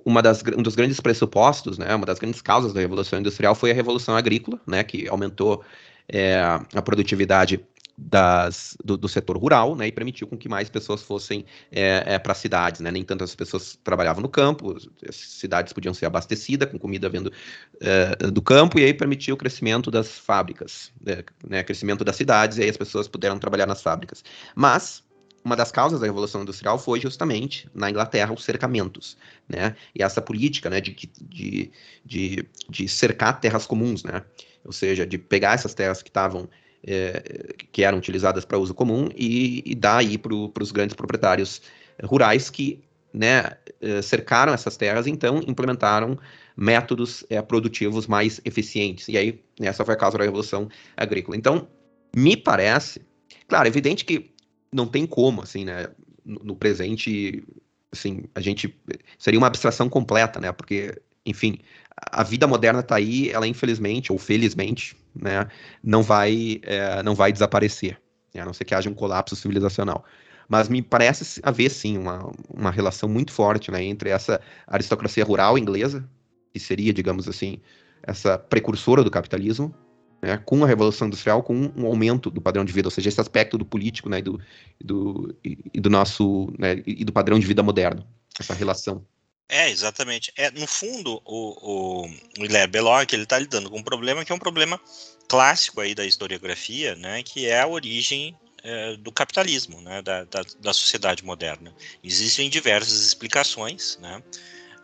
uma 0.03 0.19
das, 0.19 0.43
um 0.57 0.63
dos 0.63 0.75
grandes 0.75 0.99
pressupostos, 0.99 1.77
né, 1.77 1.93
uma 1.93 2.07
das 2.07 2.17
grandes 2.17 2.41
causas 2.41 2.73
da 2.73 2.79
Revolução 2.79 3.19
Industrial 3.19 3.53
foi 3.53 3.69
a 3.69 3.73
Revolução 3.75 4.17
Agrícola, 4.17 4.59
né, 4.65 4.83
que 4.83 5.07
aumentou 5.07 5.63
é, 6.09 6.39
a 6.73 6.81
produtividade 6.81 7.63
das, 7.97 8.75
do, 8.83 8.97
do, 8.97 9.07
setor 9.07 9.37
rural, 9.37 9.75
né, 9.75 9.87
e 9.87 9.91
permitiu 9.91 10.27
com 10.27 10.37
que 10.37 10.49
mais 10.49 10.69
pessoas 10.69 11.01
fossem 11.01 11.45
é, 11.71 12.03
é, 12.15 12.19
para 12.19 12.33
cidades, 12.33 12.81
né, 12.81 12.91
nem 12.91 13.03
tantas 13.03 13.33
pessoas 13.33 13.79
trabalhavam 13.83 14.21
no 14.21 14.29
campo, 14.29 14.75
as 15.07 15.15
cidades 15.15 15.71
podiam 15.71 15.93
ser 15.93 16.05
abastecidas 16.05 16.69
com 16.69 16.77
comida 16.77 17.07
vindo 17.07 17.31
é, 17.79 18.15
do 18.29 18.41
campo, 18.41 18.77
e 18.79 18.83
aí 18.83 18.93
permitiu 18.93 19.35
o 19.35 19.37
crescimento 19.37 19.89
das 19.89 20.19
fábricas, 20.19 20.91
né, 20.99 21.23
né, 21.47 21.63
crescimento 21.63 22.03
das 22.03 22.15
cidades, 22.15 22.57
e 22.57 22.63
aí 22.63 22.69
as 22.69 22.77
pessoas 22.77 23.07
puderam 23.07 23.39
trabalhar 23.39 23.65
nas 23.65 23.81
fábricas. 23.81 24.23
Mas 24.53 25.03
uma 25.45 25.55
das 25.55 25.71
causas 25.71 25.99
da 25.99 26.07
Revolução 26.07 26.41
Industrial 26.41 26.77
foi 26.79 26.99
justamente, 26.99 27.69
na 27.73 27.89
Inglaterra, 27.89 28.33
os 28.33 28.43
cercamentos, 28.43 29.15
né? 29.47 29.75
E 29.93 30.01
essa 30.01 30.19
política, 30.19 30.71
né, 30.71 30.81
de, 30.81 30.95
de, 31.21 31.71
de, 32.03 32.49
de 32.67 32.87
cercar 32.87 33.39
terras 33.39 33.67
comuns, 33.67 34.03
né? 34.03 34.23
Ou 34.65 34.71
seja, 34.71 35.05
de 35.05 35.19
pegar 35.19 35.53
essas 35.53 35.75
terras 35.75 36.01
que 36.01 36.09
estavam 36.09 36.49
é, 36.85 37.55
que 37.71 37.83
eram 37.83 37.97
utilizadas 37.97 38.45
para 38.45 38.57
uso 38.57 38.73
comum 38.73 39.09
e, 39.15 39.63
e 39.65 39.75
dar 39.75 39.97
aí 39.97 40.17
para 40.17 40.33
os 40.33 40.71
grandes 40.71 40.95
proprietários 40.95 41.61
rurais 42.03 42.49
que 42.49 42.83
né, 43.13 43.51
é, 43.81 44.01
cercaram 44.01 44.53
essas 44.53 44.75
terras, 44.75 45.07
então 45.07 45.41
implementaram 45.47 46.19
métodos 46.55 47.23
é, 47.29 47.41
produtivos 47.41 48.07
mais 48.07 48.41
eficientes. 48.43 49.07
E 49.07 49.17
aí, 49.17 49.41
essa 49.59 49.85
foi 49.85 49.93
a 49.93 49.97
causa 49.97 50.17
da 50.17 50.23
Revolução 50.23 50.69
Agrícola. 50.95 51.37
Então, 51.37 51.67
me 52.15 52.35
parece, 52.35 53.01
claro, 53.47 53.65
é 53.65 53.69
evidente 53.69 54.03
que 54.03 54.31
não 54.71 54.85
tem 54.85 55.05
como, 55.05 55.41
assim, 55.41 55.63
né, 55.65 55.87
no, 56.25 56.39
no 56.43 56.55
presente, 56.55 57.43
assim, 57.91 58.23
a 58.35 58.41
gente, 58.41 58.77
seria 59.17 59.39
uma 59.39 59.47
abstração 59.47 59.87
completa, 59.89 60.39
né, 60.39 60.51
porque, 60.51 61.01
enfim, 61.25 61.59
a 61.97 62.23
vida 62.23 62.45
moderna 62.47 62.81
está 62.81 62.95
aí, 62.95 63.29
ela 63.29 63.47
infelizmente 63.47 64.11
ou 64.11 64.17
felizmente, 64.17 64.95
né, 65.15 65.47
não 65.83 66.03
vai, 66.03 66.59
é, 66.63 67.01
não 67.03 67.15
vai 67.15 67.31
desaparecer, 67.31 67.99
né, 68.33 68.41
a 68.41 68.45
não 68.45 68.53
ser 68.53 68.65
que 68.65 68.75
haja 68.75 68.89
um 68.89 68.93
colapso 68.93 69.35
civilizacional. 69.35 70.03
Mas 70.47 70.69
me 70.69 70.81
parece 70.81 71.39
haver 71.41 71.69
sim 71.71 71.97
uma, 71.97 72.31
uma 72.53 72.69
relação 72.69 73.09
muito 73.09 73.31
forte 73.31 73.71
né, 73.71 73.83
entre 73.83 74.09
essa 74.09 74.39
aristocracia 74.67 75.23
rural 75.23 75.57
inglesa, 75.57 76.07
que 76.53 76.59
seria, 76.59 76.93
digamos 76.93 77.27
assim, 77.27 77.59
essa 78.03 78.37
precursora 78.37 79.03
do 79.03 79.09
capitalismo, 79.09 79.73
né, 80.21 80.37
com 80.37 80.63
a 80.63 80.67
Revolução 80.67 81.07
Industrial, 81.07 81.41
com 81.41 81.71
um 81.75 81.85
aumento 81.85 82.29
do 82.29 82.41
padrão 82.41 82.63
de 82.63 82.73
vida, 82.73 82.87
ou 82.87 82.91
seja, 82.91 83.09
esse 83.09 83.19
aspecto 83.19 83.57
do 83.57 83.65
político 83.65 84.09
né, 84.09 84.19
e, 84.19 84.21
do, 84.21 84.39
do, 84.83 85.35
e 85.43 85.79
do 85.79 85.89
nosso 85.89 86.53
né, 86.59 86.83
e 86.85 87.03
do 87.03 87.13
padrão 87.13 87.39
de 87.39 87.47
vida 87.47 87.63
moderno, 87.63 88.05
essa 88.39 88.53
relação. 88.53 89.03
É, 89.47 89.69
exatamente. 89.69 90.31
É, 90.35 90.49
no 90.51 90.65
fundo, 90.65 91.21
o, 91.23 92.03
o, 92.03 92.43
Hilaire 92.43 92.69
Belloc 92.69 93.11
ele 93.13 93.23
está 93.23 93.37
lidando 93.37 93.69
com 93.69 93.77
um 93.77 93.83
problema 93.83 94.25
que 94.25 94.31
é 94.31 94.35
um 94.35 94.39
problema 94.39 94.79
clássico 95.27 95.81
aí 95.81 95.93
da 95.93 96.05
historiografia, 96.05 96.95
né, 96.95 97.21
que 97.23 97.47
é 97.47 97.61
a 97.61 97.67
origem 97.67 98.37
é, 98.63 98.95
do 98.97 99.11
capitalismo, 99.11 99.81
né, 99.81 100.01
da, 100.01 100.23
da, 100.23 100.41
da, 100.59 100.73
sociedade 100.73 101.23
moderna. 101.23 101.73
Existem 102.03 102.49
diversas 102.49 103.05
explicações, 103.05 103.97
né, 104.01 104.21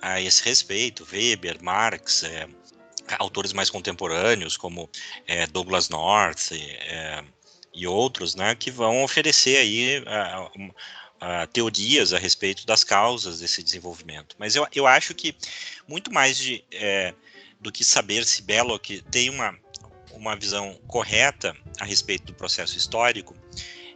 a 0.01 0.21
esse 0.21 0.43
respeito, 0.43 1.07
Weber, 1.11 1.61
Marx, 1.63 2.23
é, 2.23 2.47
autores 3.17 3.53
mais 3.53 3.69
contemporâneos 3.69 4.57
como 4.57 4.89
é, 5.27 5.47
Douglas 5.47 5.89
North 5.89 6.51
é, 6.51 7.23
e 7.73 7.87
outros, 7.87 8.35
né, 8.35 8.53
que 8.55 8.69
vão 8.69 9.03
oferecer 9.03 9.57
aí 9.57 10.03
teorias 11.53 12.13
a 12.13 12.17
respeito 12.17 12.65
das 12.65 12.83
causas 12.83 13.39
desse 13.39 13.61
desenvolvimento. 13.61 14.35
Mas 14.39 14.55
eu, 14.55 14.67
eu 14.73 14.87
acho 14.87 15.13
que 15.13 15.35
muito 15.87 16.11
mais 16.11 16.37
de, 16.37 16.63
é, 16.71 17.13
do 17.59 17.71
que 17.71 17.83
saber 17.83 18.25
se 18.25 18.41
Belloc 18.41 18.89
tem 19.11 19.29
uma, 19.29 19.55
uma 20.13 20.35
visão 20.35 20.79
correta 20.87 21.55
a 21.79 21.85
respeito 21.85 22.25
do 22.25 22.33
processo 22.33 22.77
histórico, 22.77 23.35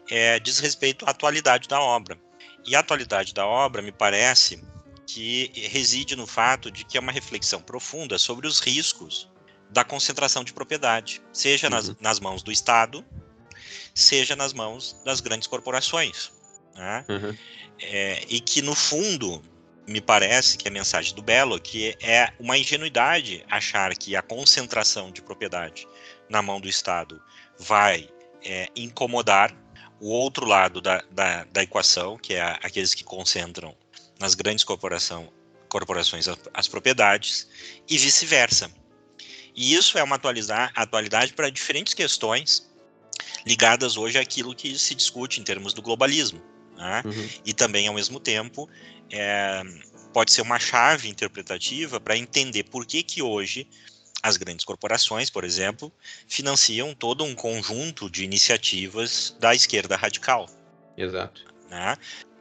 é, 0.09 0.39
diz 0.39 0.59
respeito 0.59 1.05
à 1.05 1.09
atualidade 1.09 1.67
da 1.67 1.79
obra. 1.79 2.17
E 2.65 2.75
a 2.75 2.79
atualidade 2.79 3.33
da 3.33 3.45
obra, 3.45 3.81
me 3.81 3.91
parece, 3.91 4.63
que 5.07 5.51
reside 5.69 6.15
no 6.15 6.25
fato 6.27 6.71
de 6.71 6.83
que 6.83 6.97
é 6.97 6.99
uma 6.99 7.11
reflexão 7.11 7.61
profunda 7.61 8.17
sobre 8.17 8.47
os 8.47 8.59
riscos 8.59 9.29
da 9.69 9.83
concentração 9.83 10.43
de 10.43 10.53
propriedade, 10.53 11.21
seja 11.33 11.67
uhum. 11.67 11.73
nas, 11.73 11.99
nas, 11.99 12.19
mãos 12.19 12.43
do 12.43 12.51
Estado, 12.51 13.05
seja 13.93 14.35
nas 14.35 14.53
mãos 14.53 14.95
das 15.03 15.21
grandes 15.21 15.47
corporações. 15.47 16.31
Né? 16.75 17.05
Uhum. 17.07 17.37
É, 17.79 18.23
e 18.27 18.39
que, 18.39 18.61
no 18.61 18.75
fundo, 18.75 19.41
me 19.87 20.01
parece 20.01 20.57
que 20.57 20.67
a 20.67 20.71
mensagem 20.71 21.13
do 21.15 21.21
Belo 21.21 21.59
que 21.59 21.95
é 22.01 22.33
uma 22.39 22.57
ingenuidade 22.57 23.45
achar 23.49 23.95
que 23.95 24.15
a 24.15 24.21
concentração 24.21 25.11
de 25.11 25.21
propriedade 25.21 25.87
na 26.29 26.41
mão 26.41 26.59
do 26.59 26.67
Estado 26.67 27.21
vai 27.57 28.09
é, 28.43 28.67
incomodar 28.75 29.55
o 29.99 30.09
outro 30.09 30.45
lado 30.45 30.81
da, 30.81 31.03
da, 31.11 31.43
da 31.45 31.63
equação, 31.63 32.17
que 32.17 32.33
é 32.33 32.41
aqueles 32.61 32.93
que 32.93 33.03
concentram 33.03 33.75
nas 34.19 34.33
grandes 34.33 34.63
corporação, 34.63 35.31
corporações 35.69 36.27
as, 36.27 36.37
as 36.53 36.67
propriedades, 36.67 37.47
e 37.87 37.97
vice-versa. 37.97 38.69
E 39.55 39.73
isso 39.73 39.97
é 39.97 40.03
uma 40.03 40.17
atualidade 40.17 41.33
para 41.33 41.49
diferentes 41.49 41.93
questões 41.93 42.69
ligadas 43.45 43.95
hoje 43.95 44.17
àquilo 44.17 44.53
que 44.53 44.77
se 44.77 44.93
discute 44.93 45.39
em 45.39 45.43
termos 45.43 45.73
do 45.73 45.81
globalismo. 45.81 46.41
Né? 46.75 47.01
Uhum. 47.05 47.29
E 47.45 47.53
também, 47.53 47.87
ao 47.87 47.93
mesmo 47.93 48.19
tempo, 48.19 48.69
é, 49.11 49.63
pode 50.13 50.31
ser 50.31 50.41
uma 50.41 50.59
chave 50.59 51.09
interpretativa 51.09 51.99
para 51.99 52.17
entender 52.17 52.63
por 52.63 52.85
que, 52.85 53.03
que 53.03 53.21
hoje 53.21 53.67
as 54.21 54.37
grandes 54.37 54.65
corporações, 54.65 55.29
por 55.29 55.43
exemplo, 55.43 55.91
financiam 56.27 56.95
todo 56.95 57.23
um 57.23 57.35
conjunto 57.35 58.09
de 58.09 58.23
iniciativas 58.23 59.35
da 59.39 59.53
esquerda 59.53 59.95
radical. 59.95 60.47
Exato. 60.97 61.45
Né? 61.69 61.95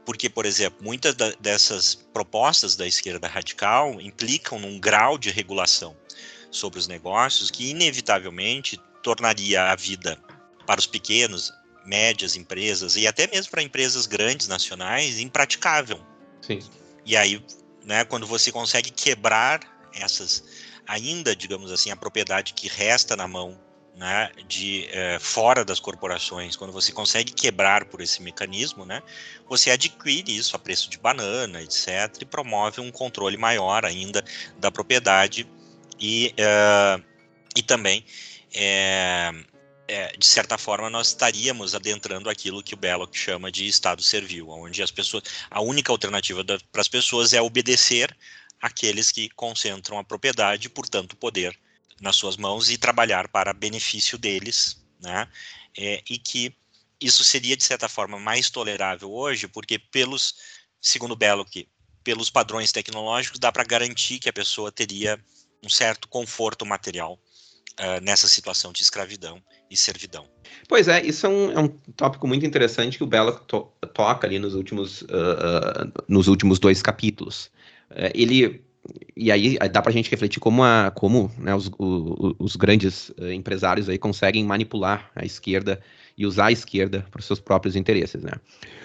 Porque, 0.05 0.31
por 0.31 0.47
exemplo, 0.47 0.83
muitas 0.83 1.15
dessas 1.41 1.95
propostas 1.95 2.77
da 2.77 2.87
esquerda 2.87 3.29
radical 3.29 4.01
implicam 4.01 4.59
num 4.59 4.79
grau 4.79 5.19
de 5.19 5.31
regulação 5.31 5.97
sobre 6.51 6.79
os 6.79 6.87
negócios 6.87 7.51
que, 7.51 7.71
inevitavelmente, 7.71 8.81
tornaria 9.03 9.65
a 9.65 9.77
vida 9.77 10.19
para 10.67 10.81
os 10.81 10.87
pequenos, 10.87 11.53
médias 11.85 12.37
empresas 12.37 12.97
e 12.97 13.07
até 13.07 13.27
mesmo 13.27 13.51
para 13.51 13.63
empresas 13.63 14.07
grandes 14.07 14.49
nacionais 14.49 15.21
impraticável. 15.21 16.01
Sim. 16.41 16.61
E 17.05 17.17
aí, 17.17 17.45
né, 17.85 18.05
quando 18.05 18.27
você 18.27 18.51
consegue 18.51 18.91
quebrar 18.91 19.61
essas 19.95 20.43
ainda, 20.87 21.35
digamos 21.35 21.73
assim, 21.73 21.91
a 21.91 21.97
propriedade 21.97 22.53
que 22.53 22.69
resta 22.69 23.17
na 23.17 23.27
mão 23.27 23.59
né, 23.97 24.31
de 24.49 24.89
é, 24.91 25.19
fora 25.21 25.65
das 25.65 25.79
corporações, 25.79 26.57
quando 26.57 26.73
você 26.73 26.93
consegue 26.93 27.33
quebrar 27.33 27.85
por 27.85 28.01
esse 28.01 28.21
mecanismo, 28.23 28.85
né, 28.85 29.03
você 29.49 29.71
adquire 29.71 30.37
isso 30.37 30.57
a 30.57 30.59
preço 30.59 30.91
de 30.91 30.99
banana, 30.99 31.63
etc., 31.63 31.89
e 32.21 32.25
promove 32.25 32.81
um 32.81 32.91
controle 32.91 33.37
maior 33.37 33.85
ainda 33.85 34.25
da 34.59 34.71
propriedade 34.71 35.49
e, 36.01 36.35
uh, 36.39 37.03
e 37.57 37.63
também, 37.63 38.05
é, 38.53 39.33
é, 39.87 40.17
de 40.17 40.27
certa 40.27 40.57
forma, 40.57 40.89
nós 40.89 41.09
estaríamos 41.09 41.75
adentrando 41.75 42.31
aquilo 42.31 42.63
que 42.63 42.75
o 42.75 42.77
Belloc 42.77 43.15
chama 43.15 43.51
de 43.51 43.67
Estado 43.67 44.03
servil, 44.03 44.49
onde 44.49 44.83
as 44.83 44.91
pessoas, 44.91 45.25
a 45.51 45.61
única 45.61 45.93
alternativa 45.93 46.45
para 46.45 46.81
as 46.81 46.89
pessoas 46.89 47.33
é 47.33 47.41
obedecer 47.41 48.17
aqueles 48.61 49.13
que 49.13 49.29
concentram 49.31 49.99
a 49.99 50.05
propriedade, 50.05 50.69
portanto, 50.69 51.13
o 51.13 51.17
poder 51.17 51.59
nas 52.01 52.17
suas 52.17 52.37
mãos 52.37 52.71
e 52.71 52.79
trabalhar 52.79 53.29
para 53.29 53.53
benefício 53.53 54.17
deles, 54.17 54.83
né? 55.01 55.29
É, 55.77 56.03
e 56.09 56.19
que 56.19 56.57
isso 57.01 57.25
seria, 57.25 57.57
de 57.57 57.65
certa 57.65 57.89
forma, 57.89 58.19
mais 58.19 58.49
tolerável 58.49 59.13
hoje, 59.13 59.47
porque 59.47 59.79
pelos, 59.79 60.37
segundo 60.81 61.15
Belloc, 61.15 61.51
pelos 62.03 62.31
padrões 62.31 62.73
tecnológicos, 62.73 63.39
dá 63.39 63.53
para 63.53 63.65
garantir 63.65 64.19
que 64.19 64.29
a 64.29 64.33
pessoa 64.33 64.73
teria 64.73 65.23
um 65.63 65.69
certo 65.69 66.09
conforto 66.09 66.65
material 66.65 67.19
uh, 67.81 68.03
nessa 68.03 68.29
situação 68.29 68.73
de 68.73 68.83
escravidão 68.83 69.41
e 69.71 69.77
servidão. 69.77 70.27
Pois 70.69 70.89
é, 70.89 71.05
isso 71.05 71.27
é 71.27 71.29
um, 71.29 71.53
é 71.53 71.61
um 71.61 71.69
tópico 71.97 72.27
muito 72.27 72.47
interessante 72.47 72.97
que 72.97 73.05
o 73.05 73.07
Belloc 73.07 73.45
to 73.47 73.73
toca 73.93 74.27
ali 74.27 74.39
nos 74.39 74.55
últimos, 74.55 75.03
uh, 75.03 75.07
uh, 75.07 76.05
nos 76.09 76.29
últimos 76.29 76.59
dois 76.59 76.83
capítulos. 76.83 77.51
Ele 78.15 78.65
e 79.17 79.31
aí 79.31 79.57
dá 79.71 79.81
para 79.81 79.91
a 79.91 79.93
gente 79.93 80.11
refletir 80.11 80.41
como, 80.41 80.63
a, 80.63 80.91
como 80.95 81.31
né, 81.39 81.55
os, 81.55 81.69
o, 81.79 82.35
os, 82.39 82.55
grandes 82.55 83.11
empresários 83.33 83.89
aí 83.89 83.97
conseguem 83.97 84.45
manipular 84.45 85.11
a 85.15 85.25
esquerda 85.25 85.81
e 86.19 86.27
usar 86.27 86.47
a 86.47 86.53
esquerda 86.53 87.07
para 87.11 87.21
os 87.21 87.25
seus 87.25 87.41
próprios 87.41 87.77
interesses. 87.77 88.23
Né? 88.23 88.33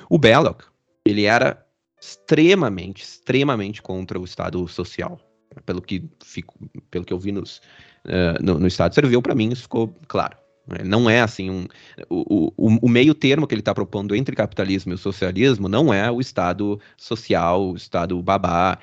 O 0.09 0.17
Belloc, 0.17 0.63
ele 1.03 1.25
era 1.25 1.65
extremamente, 1.99 3.03
extremamente 3.03 3.81
contra 3.81 4.19
o 4.19 4.23
Estado 4.23 4.65
social. 4.67 5.19
Pelo 5.65 5.81
que, 5.81 6.07
fico, 6.23 6.55
pelo 6.89 7.03
que 7.03 7.11
eu 7.11 7.19
vi 7.19 7.31
nos, 7.31 7.61
uh, 8.05 8.43
no, 8.43 8.59
no 8.59 8.67
Estado 8.67 8.93
Servil, 8.93 9.21
para 9.21 9.35
mim 9.35 9.49
isso 9.51 9.63
ficou 9.63 9.93
claro. 10.07 10.37
Né? 10.67 10.83
Não 10.83 11.09
é 11.09 11.21
assim 11.21 11.49
um. 11.49 11.67
O, 12.09 12.53
o, 12.55 12.77
o 12.81 12.89
meio 12.89 13.13
termo 13.13 13.47
que 13.47 13.53
ele 13.53 13.61
está 13.61 13.73
propondo 13.73 14.15
entre 14.15 14.35
capitalismo 14.35 14.93
e 14.93 14.97
socialismo 14.97 15.67
não 15.67 15.93
é 15.93 16.11
o 16.11 16.21
Estado 16.21 16.79
social, 16.95 17.71
o 17.71 17.75
Estado 17.75 18.21
babá, 18.21 18.77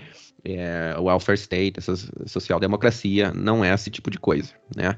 é, 0.45 0.95
o 0.99 1.05
welfare 1.05 1.39
state, 1.39 1.79
essa 1.79 1.95
social-democracia, 2.27 3.33
não 3.33 3.65
é 3.65 3.73
esse 3.73 3.91
tipo 3.91 4.11
de 4.11 4.19
coisa. 4.19 4.53
Né? 4.75 4.97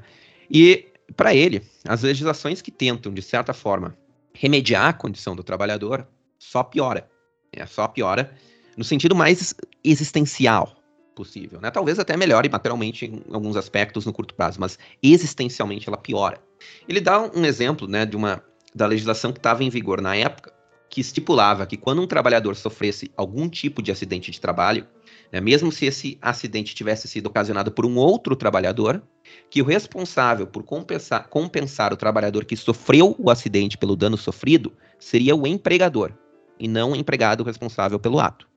E, 0.49 0.87
para 1.15 1.33
ele, 1.33 1.61
as 1.87 2.03
legislações 2.03 2.61
que 2.61 2.71
tentam, 2.71 3.13
de 3.13 3.21
certa 3.21 3.53
forma, 3.53 3.95
remediar 4.33 4.87
a 4.87 4.93
condição 4.93 5.35
do 5.35 5.43
trabalhador 5.43 6.07
só 6.37 6.63
piora. 6.63 7.07
É, 7.51 7.65
só 7.65 7.87
piora 7.87 8.31
no 8.77 8.83
sentido 8.83 9.15
mais 9.15 9.53
existencial 9.83 10.78
possível. 11.19 11.59
Né? 11.59 11.69
Talvez 11.69 11.99
até 11.99 12.15
melhore 12.15 12.47
materialmente 12.47 13.05
em 13.05 13.21
alguns 13.33 13.57
aspectos 13.57 14.05
no 14.05 14.13
curto 14.13 14.33
prazo, 14.33 14.57
mas 14.57 14.79
existencialmente 15.03 15.89
ela 15.89 15.97
piora. 15.97 16.41
Ele 16.87 17.01
dá 17.01 17.19
um 17.19 17.43
exemplo 17.43 17.89
né, 17.89 18.05
de 18.05 18.15
uma 18.15 18.41
da 18.73 18.85
legislação 18.85 19.33
que 19.33 19.39
estava 19.39 19.61
em 19.61 19.69
vigor 19.69 19.99
na 19.99 20.15
época, 20.15 20.53
que 20.89 21.01
estipulava 21.01 21.65
que 21.65 21.75
quando 21.75 22.01
um 22.01 22.07
trabalhador 22.07 22.55
sofresse 22.55 23.11
algum 23.17 23.49
tipo 23.49 23.81
de 23.81 23.91
acidente 23.91 24.31
de 24.31 24.39
trabalho, 24.39 24.87
né, 25.29 25.41
mesmo 25.41 25.73
se 25.73 25.85
esse 25.85 26.17
acidente 26.21 26.73
tivesse 26.73 27.05
sido 27.05 27.27
ocasionado 27.27 27.69
por 27.69 27.85
um 27.85 27.97
outro 27.97 28.33
trabalhador, 28.33 29.03
que 29.49 29.61
o 29.61 29.65
responsável 29.65 30.47
por 30.47 30.63
compensar, 30.63 31.27
compensar 31.27 31.91
o 31.91 31.97
trabalhador 31.97 32.45
que 32.45 32.55
sofreu 32.55 33.13
o 33.19 33.29
acidente 33.29 33.77
pelo 33.77 33.95
dano 33.95 34.17
sofrido 34.17 34.71
seria 34.97 35.35
o 35.35 35.45
empregador, 35.45 36.13
e 36.57 36.67
não 36.67 36.93
o 36.93 36.95
empregado 36.95 37.43
responsável 37.43 37.99
pelo 37.99 38.19
ato. 38.19 38.47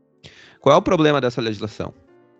Qual 0.60 0.74
é 0.74 0.78
o 0.78 0.82
problema 0.82 1.20
dessa 1.20 1.40
legislação? 1.40 1.92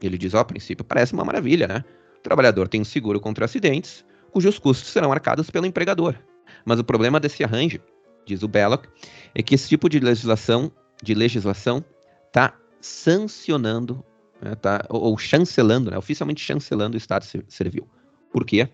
Ele 0.07 0.19
diz, 0.19 0.35
ó, 0.35 0.41
a 0.41 0.45
princípio 0.45 0.85
parece 0.85 1.13
uma 1.13 1.25
maravilha, 1.25 1.67
né? 1.67 1.85
O 2.19 2.23
trabalhador 2.23 2.69
tem 2.69 2.81
um 2.81 2.85
seguro 2.85 3.21
contra 3.21 3.45
acidentes, 3.45 4.05
cujos 4.31 4.59
custos 4.59 4.91
serão 4.91 5.13
arcados 5.13 5.51
pelo 5.51 5.67
empregador. 5.67 6.15
Mas 6.65 6.79
o 6.79 6.85
problema 6.85 7.19
desse 7.19 7.43
arranjo, 7.43 7.81
diz 8.27 8.43
o 8.43 8.49
Belloc, 8.49 8.87
é 9.35 9.43
que 9.43 9.55
esse 9.55 9.69
tipo 9.69 9.89
de 9.89 9.99
legislação 9.99 10.71
de 11.03 11.15
legislação 11.15 11.85
está 12.29 12.57
sancionando, 12.81 14.05
né, 14.41 14.55
tá, 14.55 14.85
ou, 14.89 15.03
ou, 15.03 15.19
chancelando, 15.19 15.91
né, 15.91 15.99
oficialmente 15.99 16.41
chancelando 16.41 16.95
o 16.95 16.99
Estado 16.99 17.25
Servil. 17.49 17.89
Por 18.31 18.47
quê? 18.47 18.69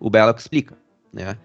O 0.00 0.08
Belloc 0.08 0.38
explica. 0.38 0.76
Né, 1.12 1.36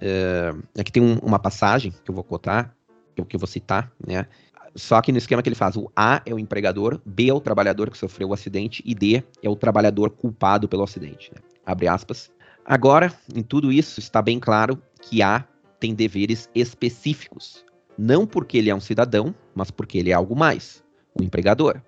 é, 0.00 0.54
aqui 0.78 0.92
tem 0.92 1.02
um, 1.02 1.18
uma 1.18 1.38
passagem 1.38 1.92
que 2.04 2.10
eu 2.10 2.14
vou 2.14 2.24
cotar, 2.24 2.74
que 3.14 3.20
eu, 3.20 3.26
que 3.26 3.36
eu 3.36 3.40
vou 3.40 3.48
citar, 3.48 3.92
né, 4.06 4.26
só 4.74 5.00
que 5.00 5.12
no 5.12 5.18
esquema 5.18 5.42
que 5.42 5.48
ele 5.48 5.56
faz, 5.56 5.76
o 5.76 5.90
A 5.96 6.22
é 6.24 6.32
o 6.32 6.38
empregador, 6.38 7.00
B 7.04 7.28
é 7.28 7.34
o 7.34 7.40
trabalhador 7.40 7.90
que 7.90 7.98
sofreu 7.98 8.28
o 8.28 8.34
acidente 8.34 8.82
e 8.84 8.94
D 8.94 9.22
é 9.42 9.48
o 9.48 9.56
trabalhador 9.56 10.10
culpado 10.10 10.68
pelo 10.68 10.82
acidente. 10.82 11.32
Né? 11.34 11.40
Abre 11.64 11.88
aspas. 11.88 12.30
Agora, 12.64 13.12
em 13.34 13.42
tudo 13.42 13.72
isso, 13.72 13.98
está 13.98 14.20
bem 14.20 14.38
claro 14.38 14.80
que 15.00 15.22
A 15.22 15.44
tem 15.80 15.94
deveres 15.94 16.48
específicos. 16.54 17.64
Não 17.96 18.26
porque 18.26 18.58
ele 18.58 18.70
é 18.70 18.74
um 18.74 18.80
cidadão, 18.80 19.34
mas 19.54 19.70
porque 19.70 19.98
ele 19.98 20.10
é 20.10 20.14
algo 20.14 20.36
mais, 20.36 20.84
o 21.18 21.22
empregador. 21.22 21.80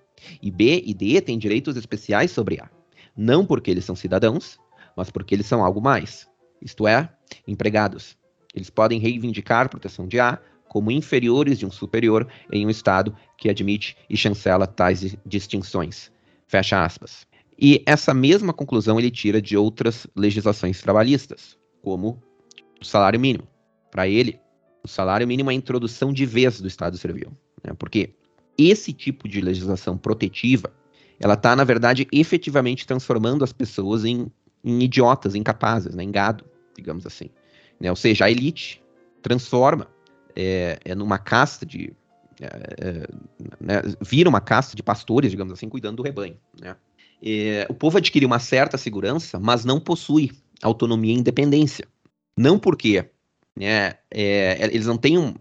E 0.43 0.51
B 0.51 0.83
e 0.85 0.93
D 0.93 1.21
têm 1.21 1.39
direitos 1.39 1.77
especiais 1.77 2.31
sobre 2.31 2.61
A. 2.61 2.69
Não 3.17 3.45
porque 3.45 3.71
eles 3.71 3.85
são 3.85 3.95
cidadãos, 3.95 4.59
mas 4.97 5.11
porque 5.11 5.35
eles 5.35 5.47
são 5.47 5.65
algo 5.65 5.81
mais. 5.81 6.29
Isto 6.61 6.87
é, 6.87 7.09
empregados. 7.47 8.17
Eles 8.55 8.71
podem 8.71 8.99
reivindicar 8.99 9.69
proteção 9.69 10.07
de 10.07 10.19
A 10.19 10.41
como 10.71 10.93
inferiores 10.93 11.59
de 11.59 11.67
um 11.67 11.71
superior 11.71 12.29
em 12.53 12.65
um 12.65 12.71
Estado 12.71 13.13
que 13.37 13.51
admite 13.51 13.97
e 14.09 14.17
chancela 14.17 14.69
tais 14.69 15.17
distinções. 15.27 16.13
Fecha 16.47 16.85
aspas. 16.85 17.27
E 17.61 17.83
essa 17.85 18.15
mesma 18.15 18.53
conclusão 18.53 18.97
ele 18.97 19.11
tira 19.11 19.43
de 19.43 19.57
outras 19.57 20.07
legislações 20.15 20.81
trabalhistas, 20.81 21.59
como 21.83 22.23
o 22.81 22.85
salário 22.85 23.19
mínimo. 23.19 23.49
Para 23.91 24.07
ele, 24.07 24.39
o 24.85 24.87
salário 24.87 25.27
mínimo 25.27 25.51
é 25.51 25.55
a 25.55 25.57
introdução 25.57 26.13
de 26.13 26.25
vez 26.25 26.61
do 26.61 26.69
Estado 26.69 26.97
Civil. 26.97 27.33
Né? 27.65 27.73
Porque 27.77 28.15
esse 28.57 28.93
tipo 28.93 29.29
de 29.29 29.41
legislação 29.41 29.99
protetiva, 29.99 30.73
ela 31.19 31.35
está, 31.35 31.57
na 31.57 31.65
verdade, 31.65 32.07
efetivamente 32.13 32.87
transformando 32.87 33.43
as 33.43 33.53
pessoas 33.53 34.05
em, 34.05 34.31
em 34.63 34.85
idiotas, 34.85 35.35
incapazes, 35.35 35.97
né? 35.97 36.05
em 36.05 36.13
gado, 36.13 36.45
digamos 36.77 37.05
assim. 37.05 37.29
Né? 37.81 37.91
Ou 37.91 37.97
seja, 37.97 38.27
a 38.27 38.31
elite 38.31 38.81
transforma 39.21 39.89
é, 40.37 40.79
é 40.85 40.95
numa 40.95 41.19
casta 41.19 41.65
de. 41.65 41.93
É, 42.41 42.47
é, 42.47 43.09
né? 43.61 43.83
vira 44.01 44.29
uma 44.29 44.41
casta 44.41 44.75
de 44.75 44.83
pastores, 44.83 45.31
digamos 45.31 45.53
assim, 45.53 45.69
cuidando 45.69 45.97
do 45.97 46.03
rebanho. 46.03 46.37
Né? 46.59 46.75
É, 47.23 47.67
o 47.69 47.75
povo 47.75 47.99
adquire 47.99 48.25
uma 48.25 48.39
certa 48.39 48.79
segurança, 48.79 49.39
mas 49.39 49.65
não 49.65 49.79
possui 49.79 50.33
autonomia 50.63 51.15
e 51.15 51.19
independência. 51.19 51.87
Não 52.37 52.59
porque 52.59 53.11
né, 53.57 53.95
é, 54.11 54.59
eles 54.73 54.87
não 54.87 54.97
têm 54.97 55.19
um, 55.19 55.35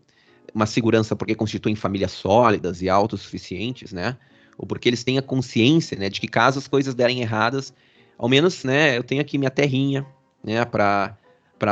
uma 0.53 0.65
segurança 0.65 1.15
porque 1.15 1.35
constituem 1.35 1.75
famílias 1.75 2.11
sólidas 2.11 2.81
e 2.81 2.89
autossuficientes, 2.89 3.93
né? 3.93 4.17
Ou 4.57 4.67
porque 4.67 4.89
eles 4.89 5.03
têm 5.03 5.17
a 5.17 5.21
consciência, 5.21 5.97
né, 5.97 6.09
de 6.09 6.19
que 6.19 6.27
caso 6.27 6.59
as 6.59 6.67
coisas 6.67 6.93
derem 6.93 7.21
erradas, 7.21 7.73
ao 8.17 8.27
menos, 8.27 8.65
né, 8.65 8.97
eu 8.97 9.03
tenho 9.03 9.21
aqui 9.21 9.37
minha 9.37 9.49
terrinha, 9.49 10.05
né, 10.43 10.65
para 10.65 11.15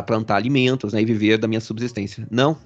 plantar 0.05 0.38
alimentos, 0.38 0.93
né, 0.93 1.01
e 1.01 1.05
viver 1.05 1.38
da 1.38 1.49
minha 1.49 1.59
subsistência. 1.59 2.26
Não. 2.32 2.57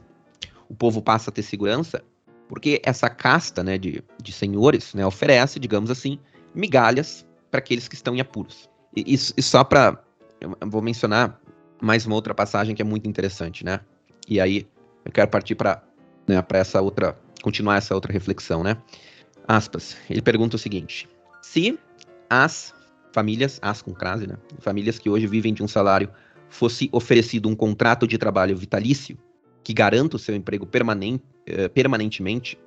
O 0.72 0.74
povo 0.74 1.02
passa 1.02 1.30
a 1.30 1.34
ter 1.34 1.44
segurança 1.44 2.02
porque 2.48 2.82
essa 2.86 3.10
casta, 3.10 3.62
né, 3.62 3.78
de, 3.78 4.02
de 4.24 4.32
senhores, 4.32 4.94
né, 4.94 5.06
oferece, 5.06 5.60
digamos 5.60 5.92
assim, 5.92 6.18
migalhas 6.56 7.28
para 7.50 7.60
aqueles 7.60 7.90
que 7.90 7.96
estão 7.96 8.16
em 8.16 8.22
apuros. 8.22 8.70
E, 8.96 9.02
e, 9.02 9.14
e 9.16 9.42
só 9.42 9.66
para 9.66 10.02
vou 10.66 10.82
mencionar 10.82 11.42
mais 11.82 12.06
uma 12.06 12.16
outra 12.16 12.34
passagem 12.34 12.74
que 12.74 12.82
é 12.82 12.86
muito 12.86 13.08
interessante, 13.08 13.66
né? 13.66 13.82
E 14.30 14.40
aí 14.40 14.66
eu 15.04 15.12
quero 15.12 15.30
partir 15.30 15.56
para 15.56 15.84
né, 16.26 16.42
essa 16.54 16.82
outra 16.82 17.20
continuar 17.42 17.76
essa 17.76 17.94
outra 17.94 18.14
reflexão, 18.14 18.64
né? 18.64 18.78
Aspas. 19.46 19.98
Ele 20.10 20.22
pergunta 20.22 20.56
o 20.56 20.60
seguinte: 20.60 21.10
se 21.42 21.78
as 22.30 22.74
famílias, 23.12 23.60
as 23.62 23.82
com 23.82 23.94
crase, 23.94 24.26
né? 24.26 24.38
Famílias 24.60 24.98
que 24.98 25.10
hoje 25.10 25.28
vivem 25.28 25.54
de 25.54 25.62
um 25.64 25.68
salário 25.68 26.10
fosse 26.50 26.88
oferecido 26.94 27.50
um 27.50 27.56
contrato 27.56 28.08
de 28.08 28.18
trabalho 28.18 28.56
vitalício 28.56 29.18
que 29.64 29.74
garanta 29.74 30.16
o 30.16 30.20
seu 30.20 30.36
emprego 30.36 30.66
permanente, 30.66 31.24
eh, 31.46 31.68
permanentemente 31.68 32.58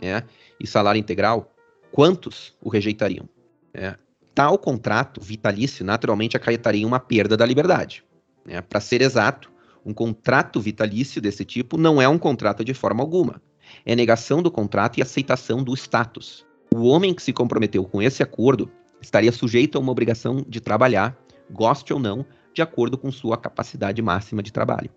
né, 0.00 0.22
e 0.58 0.66
salário 0.66 0.98
integral, 0.98 1.52
quantos 1.92 2.54
o 2.62 2.68
rejeitariam? 2.68 3.28
É, 3.72 3.96
tal 4.34 4.58
contrato 4.58 5.20
vitalício 5.20 5.84
naturalmente 5.84 6.36
acarretaria 6.36 6.86
uma 6.86 7.00
perda 7.00 7.36
da 7.36 7.46
liberdade. 7.46 8.04
Né? 8.44 8.60
Para 8.60 8.80
ser 8.80 9.02
exato, 9.02 9.50
um 9.84 9.94
contrato 9.94 10.60
vitalício 10.60 11.20
desse 11.20 11.44
tipo 11.44 11.76
não 11.76 12.00
é 12.00 12.08
um 12.08 12.18
contrato 12.18 12.64
de 12.64 12.74
forma 12.74 13.02
alguma. 13.02 13.40
É 13.84 13.94
negação 13.94 14.42
do 14.42 14.50
contrato 14.50 14.98
e 14.98 15.02
aceitação 15.02 15.62
do 15.62 15.74
status. 15.74 16.44
O 16.74 16.86
homem 16.86 17.14
que 17.14 17.22
se 17.22 17.32
comprometeu 17.32 17.84
com 17.84 18.02
esse 18.02 18.22
acordo 18.22 18.70
estaria 19.00 19.32
sujeito 19.32 19.78
a 19.78 19.80
uma 19.80 19.92
obrigação 19.92 20.44
de 20.46 20.60
trabalhar, 20.60 21.16
goste 21.50 21.92
ou 21.92 21.98
não, 21.98 22.24
de 22.52 22.62
acordo 22.62 22.98
com 22.98 23.10
sua 23.10 23.36
capacidade 23.36 24.00
máxima 24.02 24.42
de 24.42 24.52
trabalho. 24.52 24.90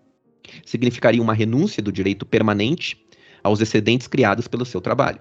Significaria 0.64 1.22
uma 1.22 1.34
renúncia 1.34 1.82
do 1.82 1.92
direito 1.92 2.26
permanente 2.26 3.04
aos 3.42 3.60
excedentes 3.60 4.06
criados 4.06 4.48
pelo 4.48 4.64
seu 4.64 4.80
trabalho. 4.80 5.20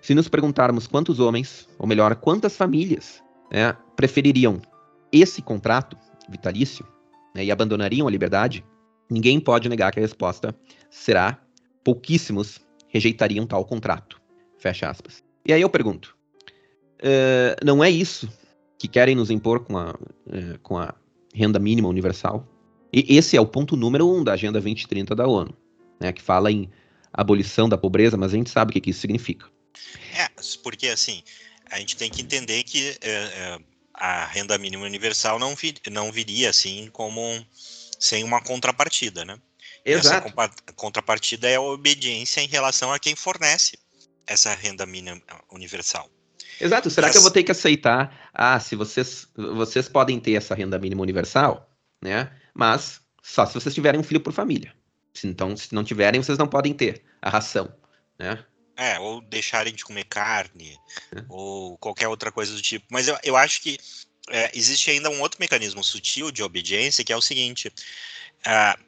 Se 0.00 0.14
nos 0.14 0.28
perguntarmos 0.28 0.86
quantos 0.86 1.20
homens, 1.20 1.68
ou 1.78 1.86
melhor, 1.86 2.14
quantas 2.16 2.56
famílias, 2.56 3.22
né, 3.50 3.76
prefeririam 3.96 4.60
esse 5.12 5.40
contrato 5.40 5.96
vitalício 6.28 6.86
né, 7.34 7.44
e 7.44 7.50
abandonariam 7.50 8.06
a 8.06 8.10
liberdade, 8.10 8.64
ninguém 9.10 9.40
pode 9.40 9.68
negar 9.68 9.92
que 9.92 9.98
a 9.98 10.02
resposta 10.02 10.54
será 10.90 11.40
pouquíssimos 11.84 12.60
rejeitariam 12.88 13.46
tal 13.46 13.64
contrato. 13.64 14.20
Fecha 14.58 14.88
aspas. 14.90 15.22
E 15.44 15.52
aí 15.52 15.60
eu 15.60 15.70
pergunto, 15.70 16.16
uh, 17.00 17.64
não 17.64 17.82
é 17.82 17.90
isso 17.90 18.28
que 18.78 18.88
querem 18.88 19.14
nos 19.14 19.30
impor 19.30 19.60
com 19.60 19.78
a, 19.78 19.90
uh, 19.90 20.58
com 20.62 20.78
a 20.78 20.94
renda 21.34 21.58
mínima 21.58 21.88
universal? 21.88 22.46
E 22.96 23.18
esse 23.18 23.36
é 23.36 23.40
o 23.40 23.46
ponto 23.46 23.76
número 23.76 24.10
um 24.10 24.24
da 24.24 24.32
Agenda 24.32 24.58
2030 24.58 25.14
da 25.14 25.26
ONU, 25.26 25.54
né, 26.00 26.14
que 26.14 26.22
fala 26.22 26.50
em 26.50 26.70
abolição 27.12 27.68
da 27.68 27.76
pobreza, 27.76 28.16
mas 28.16 28.32
a 28.32 28.36
gente 28.36 28.48
sabe 28.48 28.70
o 28.70 28.80
que, 28.80 28.88
isso 28.88 29.00
significa. 29.00 29.46
É, 30.18 30.30
porque 30.62 30.88
assim, 30.88 31.22
a 31.70 31.78
gente 31.78 31.94
tem 31.94 32.10
que 32.10 32.22
entender 32.22 32.62
que 32.62 32.96
é, 33.02 33.10
é, 33.10 33.58
a 33.92 34.24
renda 34.24 34.56
mínima 34.56 34.86
universal 34.86 35.38
não, 35.38 35.54
vir, 35.54 35.74
não 35.90 36.10
viria 36.10 36.48
assim 36.48 36.88
como 36.90 37.20
sem 38.00 38.24
uma 38.24 38.40
contrapartida, 38.40 39.26
né? 39.26 39.38
Exato. 39.84 40.28
Essa 40.28 40.50
contrapartida 40.74 41.50
é 41.50 41.56
a 41.56 41.60
obediência 41.60 42.40
em 42.40 42.48
relação 42.48 42.94
a 42.94 42.98
quem 42.98 43.14
fornece 43.14 43.78
essa 44.26 44.54
renda 44.54 44.86
mínima 44.86 45.20
universal. 45.52 46.08
Exato. 46.58 46.88
Será 46.88 47.10
que 47.10 47.18
eu 47.18 47.22
vou 47.22 47.30
ter 47.30 47.44
que 47.44 47.52
aceitar? 47.52 48.30
Ah, 48.32 48.58
se 48.58 48.74
vocês 48.74 49.28
vocês 49.36 49.86
podem 49.86 50.18
ter 50.18 50.32
essa 50.32 50.54
renda 50.54 50.78
mínima 50.78 51.02
universal, 51.02 51.70
né? 52.02 52.30
Mas 52.56 53.00
só 53.22 53.44
se 53.44 53.54
vocês 53.54 53.74
tiverem 53.74 54.00
um 54.00 54.04
filho 54.04 54.20
por 54.20 54.32
família. 54.32 54.74
Então, 55.22 55.56
se 55.56 55.74
não 55.74 55.84
tiverem, 55.84 56.22
vocês 56.22 56.38
não 56.38 56.46
podem 56.46 56.72
ter 56.72 57.02
a 57.20 57.28
ração, 57.28 57.74
né? 58.18 58.44
É, 58.76 58.98
ou 58.98 59.20
deixarem 59.22 59.74
de 59.74 59.84
comer 59.84 60.04
carne, 60.04 60.78
é. 61.14 61.24
ou 61.28 61.78
qualquer 61.78 62.08
outra 62.08 62.30
coisa 62.30 62.54
do 62.54 62.60
tipo. 62.60 62.86
Mas 62.90 63.08
eu, 63.08 63.18
eu 63.22 63.36
acho 63.36 63.62
que 63.62 63.78
é, 64.30 64.50
existe 64.54 64.90
ainda 64.90 65.08
um 65.08 65.20
outro 65.20 65.40
mecanismo 65.40 65.82
sutil 65.82 66.30
de 66.30 66.42
obediência, 66.42 67.04
que 67.04 67.12
é 67.12 67.16
o 67.16 67.22
seguinte: 67.22 67.72
a, 68.44 68.78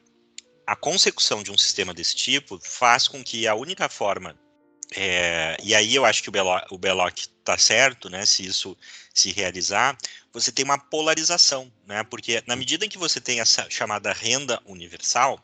a 0.67 0.75
consecução 0.75 1.41
de 1.41 1.51
um 1.51 1.57
sistema 1.57 1.93
desse 1.93 2.15
tipo 2.15 2.59
faz 2.63 3.07
com 3.07 3.23
que 3.23 3.47
a 3.47 3.55
única 3.55 3.89
forma. 3.89 4.37
É, 4.95 5.57
e 5.63 5.73
aí 5.75 5.95
eu 5.95 6.05
acho 6.05 6.21
que 6.21 6.29
o 6.29 6.31
Belloc, 6.31 6.71
o 6.71 6.77
Belloc 6.77 7.27
tá 7.49 7.57
certo, 7.57 8.11
né? 8.11 8.27
Se 8.27 8.45
isso 8.45 8.77
se 9.11 9.31
realizar, 9.31 9.97
você 10.31 10.51
tem 10.51 10.63
uma 10.63 10.77
polarização, 10.77 11.71
né? 11.87 12.03
Porque 12.03 12.43
na 12.45 12.55
medida 12.55 12.85
em 12.85 12.89
que 12.89 12.97
você 12.97 13.19
tem 13.19 13.39
essa 13.39 13.67
chamada 13.71 14.13
renda 14.13 14.61
universal, 14.65 15.43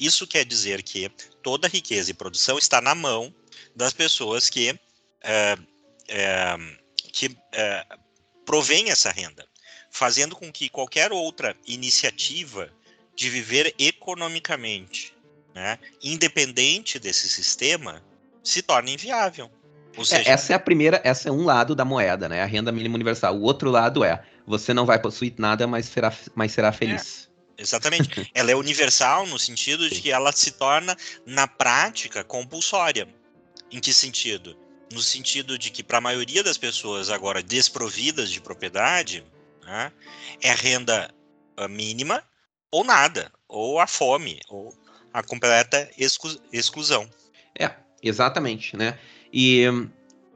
isso 0.00 0.26
quer 0.26 0.46
dizer 0.46 0.82
que 0.82 1.10
toda 1.42 1.68
riqueza 1.68 2.10
e 2.10 2.14
produção 2.14 2.56
está 2.56 2.80
na 2.80 2.94
mão 2.94 3.34
das 3.76 3.92
pessoas 3.92 4.48
que, 4.48 4.70
é, 5.22 5.58
é, 6.08 6.56
que 7.12 7.36
é, 7.52 7.86
provém 8.46 8.90
essa 8.90 9.10
renda, 9.10 9.46
fazendo 9.90 10.34
com 10.34 10.50
que 10.50 10.70
qualquer 10.70 11.12
outra 11.12 11.54
iniciativa 11.66 12.72
de 13.14 13.28
viver 13.28 13.74
economicamente, 13.78 15.14
né, 15.54 15.78
independente 16.02 16.98
desse 16.98 17.28
sistema, 17.28 18.02
se 18.42 18.62
torne 18.62 18.94
inviável. 18.94 19.50
É, 19.96 20.04
seja, 20.04 20.30
essa 20.30 20.52
é 20.52 20.56
a 20.56 20.58
primeira, 20.58 21.00
essa 21.04 21.28
é 21.28 21.32
um 21.32 21.44
lado 21.44 21.74
da 21.74 21.84
moeda, 21.84 22.28
né? 22.28 22.42
A 22.42 22.46
renda 22.46 22.72
mínima 22.72 22.94
universal. 22.94 23.36
O 23.36 23.42
outro 23.42 23.70
lado 23.70 24.04
é 24.04 24.22
você 24.46 24.72
não 24.72 24.86
vai 24.86 24.98
possuir 24.98 25.34
nada, 25.38 25.66
mas 25.66 25.86
será, 25.86 26.12
mas 26.34 26.52
será 26.52 26.72
feliz. 26.72 27.28
É, 27.56 27.62
exatamente. 27.62 28.30
ela 28.34 28.50
é 28.50 28.54
universal 28.54 29.26
no 29.26 29.38
sentido 29.38 29.88
de 29.88 30.00
que 30.00 30.10
ela 30.10 30.32
se 30.32 30.52
torna, 30.52 30.96
na 31.26 31.46
prática, 31.46 32.24
compulsória. 32.24 33.08
Em 33.70 33.80
que 33.80 33.92
sentido? 33.92 34.56
No 34.92 35.00
sentido 35.00 35.58
de 35.58 35.70
que, 35.70 35.82
para 35.82 35.98
a 35.98 36.00
maioria 36.00 36.42
das 36.42 36.58
pessoas 36.58 37.08
agora 37.08 37.42
desprovidas 37.42 38.30
de 38.30 38.40
propriedade, 38.40 39.24
né, 39.64 39.90
é 40.42 40.52
renda 40.52 41.10
ah, 41.56 41.68
mínima 41.68 42.22
ou 42.70 42.84
nada, 42.84 43.30
ou 43.46 43.78
a 43.78 43.86
fome, 43.86 44.40
ou 44.48 44.74
a 45.12 45.22
completa 45.22 45.90
exclu 45.98 46.34
exclusão. 46.50 47.08
É, 47.58 47.70
exatamente, 48.02 48.76
né? 48.76 48.98
E 49.32 49.64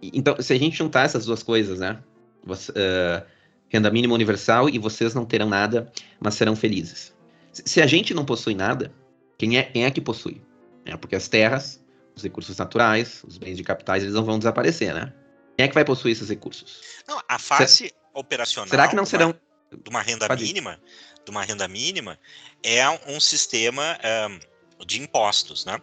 então, 0.03 0.41
se 0.41 0.53
a 0.53 0.59
gente 0.59 0.77
juntar 0.77 1.05
essas 1.05 1.27
duas 1.27 1.43
coisas, 1.43 1.79
né? 1.79 2.03
Você, 2.45 2.71
uh, 2.71 3.27
renda 3.69 3.91
mínima 3.91 4.15
universal 4.15 4.69
e 4.69 4.79
vocês 4.79 5.15
não 5.15 5.25
terão 5.25 5.49
nada, 5.49 5.91
mas 6.21 6.35
serão 6.35 6.55
felizes. 6.55 7.15
Se 7.53 7.81
a 7.81 7.87
gente 7.87 8.15
não 8.15 8.25
possui 8.25 8.55
nada, 8.55 8.93
quem 9.39 9.59
é, 9.59 9.63
quem 9.65 9.85
é 9.85 9.91
que 9.91 10.01
possui? 10.01 10.41
É 10.85 10.97
porque 10.97 11.17
as 11.17 11.27
terras 11.27 11.85
os 12.17 12.23
recursos 12.23 12.57
naturais, 12.57 13.23
os 13.25 13.37
bens 13.37 13.57
de 13.57 13.63
capitais, 13.63 14.03
eles 14.03 14.15
não 14.15 14.25
vão 14.25 14.39
desaparecer, 14.39 14.95
né? 14.95 15.13
Quem 15.57 15.67
é 15.67 15.69
que 15.69 15.75
vai 15.75 15.85
possuir 15.85 16.13
esses 16.13 16.31
recursos? 16.31 16.81
Não, 17.07 17.21
a 17.29 17.39
face 17.39 17.93
operacional 18.15 18.69
será 18.69 18.89
que 18.89 18.97
não 18.97 19.05
serão 19.05 19.35
de 19.71 19.91
uma 19.91 20.01
renda 20.01 20.27
Pode 20.27 20.43
mínima, 20.43 20.81
ir. 20.83 21.25
de 21.25 21.31
uma 21.31 21.45
renda 21.45 21.69
mínima, 21.69 22.19
é 22.63 22.89
um 23.07 23.21
sistema 23.21 23.99
um, 24.31 24.85
de 24.87 25.03
impostos, 25.03 25.67
né? 25.67 25.79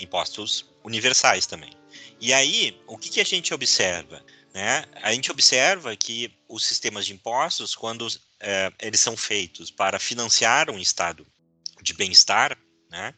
Impostos 0.00 0.74
universais 0.82 1.46
também. 1.46 1.70
E 2.20 2.32
aí, 2.32 2.80
o 2.86 2.96
que, 2.96 3.10
que 3.10 3.20
a 3.20 3.24
gente 3.24 3.52
observa? 3.52 4.24
Né? 4.52 4.84
A 5.02 5.12
gente 5.12 5.30
observa 5.30 5.96
que 5.96 6.32
os 6.48 6.64
sistemas 6.64 7.04
de 7.06 7.12
impostos, 7.12 7.74
quando 7.74 8.06
é, 8.40 8.72
eles 8.80 9.00
são 9.00 9.16
feitos 9.16 9.70
para 9.70 9.98
financiar 9.98 10.70
um 10.70 10.78
estado 10.78 11.26
de 11.82 11.92
bem-estar, 11.92 12.56
né? 12.90 13.14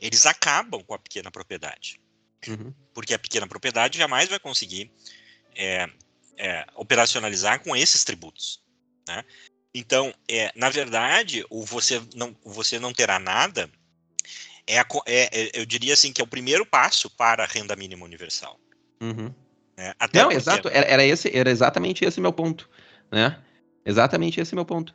eles 0.00 0.26
acabam 0.26 0.82
com 0.82 0.94
a 0.94 0.98
pequena 0.98 1.30
propriedade. 1.30 2.00
Uhum. 2.48 2.74
Porque 2.92 3.14
a 3.14 3.18
pequena 3.18 3.46
propriedade 3.46 3.98
jamais 3.98 4.28
vai 4.28 4.38
conseguir 4.38 4.90
é, 5.54 5.88
é, 6.36 6.66
operacionalizar 6.74 7.62
com 7.62 7.76
esses 7.76 8.02
tributos. 8.02 8.62
Né? 9.06 9.24
Então, 9.74 10.12
é, 10.28 10.50
na 10.56 10.68
verdade, 10.68 11.44
o 11.48 11.64
você 11.64 12.02
não, 12.14 12.36
você 12.44 12.78
não 12.78 12.92
terá 12.92 13.18
nada 13.18 13.70
é, 14.70 14.78
a, 14.78 14.86
é, 15.06 15.40
é, 15.40 15.60
eu 15.60 15.66
diria 15.66 15.94
assim 15.94 16.12
que 16.12 16.20
é 16.20 16.24
o 16.24 16.28
primeiro 16.28 16.64
passo 16.64 17.10
para 17.10 17.44
a 17.44 17.46
renda 17.46 17.74
mínima 17.74 18.04
universal. 18.04 18.58
Uhum. 19.00 19.34
É, 19.76 19.94
não, 20.12 20.24
porque... 20.24 20.36
exato, 20.36 20.68
era, 20.68 20.86
era, 20.86 21.04
esse, 21.04 21.34
era 21.34 21.50
exatamente 21.50 22.04
esse 22.04 22.20
meu 22.20 22.32
ponto, 22.32 22.68
né? 23.10 23.38
Exatamente 23.84 24.40
esse 24.40 24.54
meu 24.54 24.64
ponto. 24.64 24.94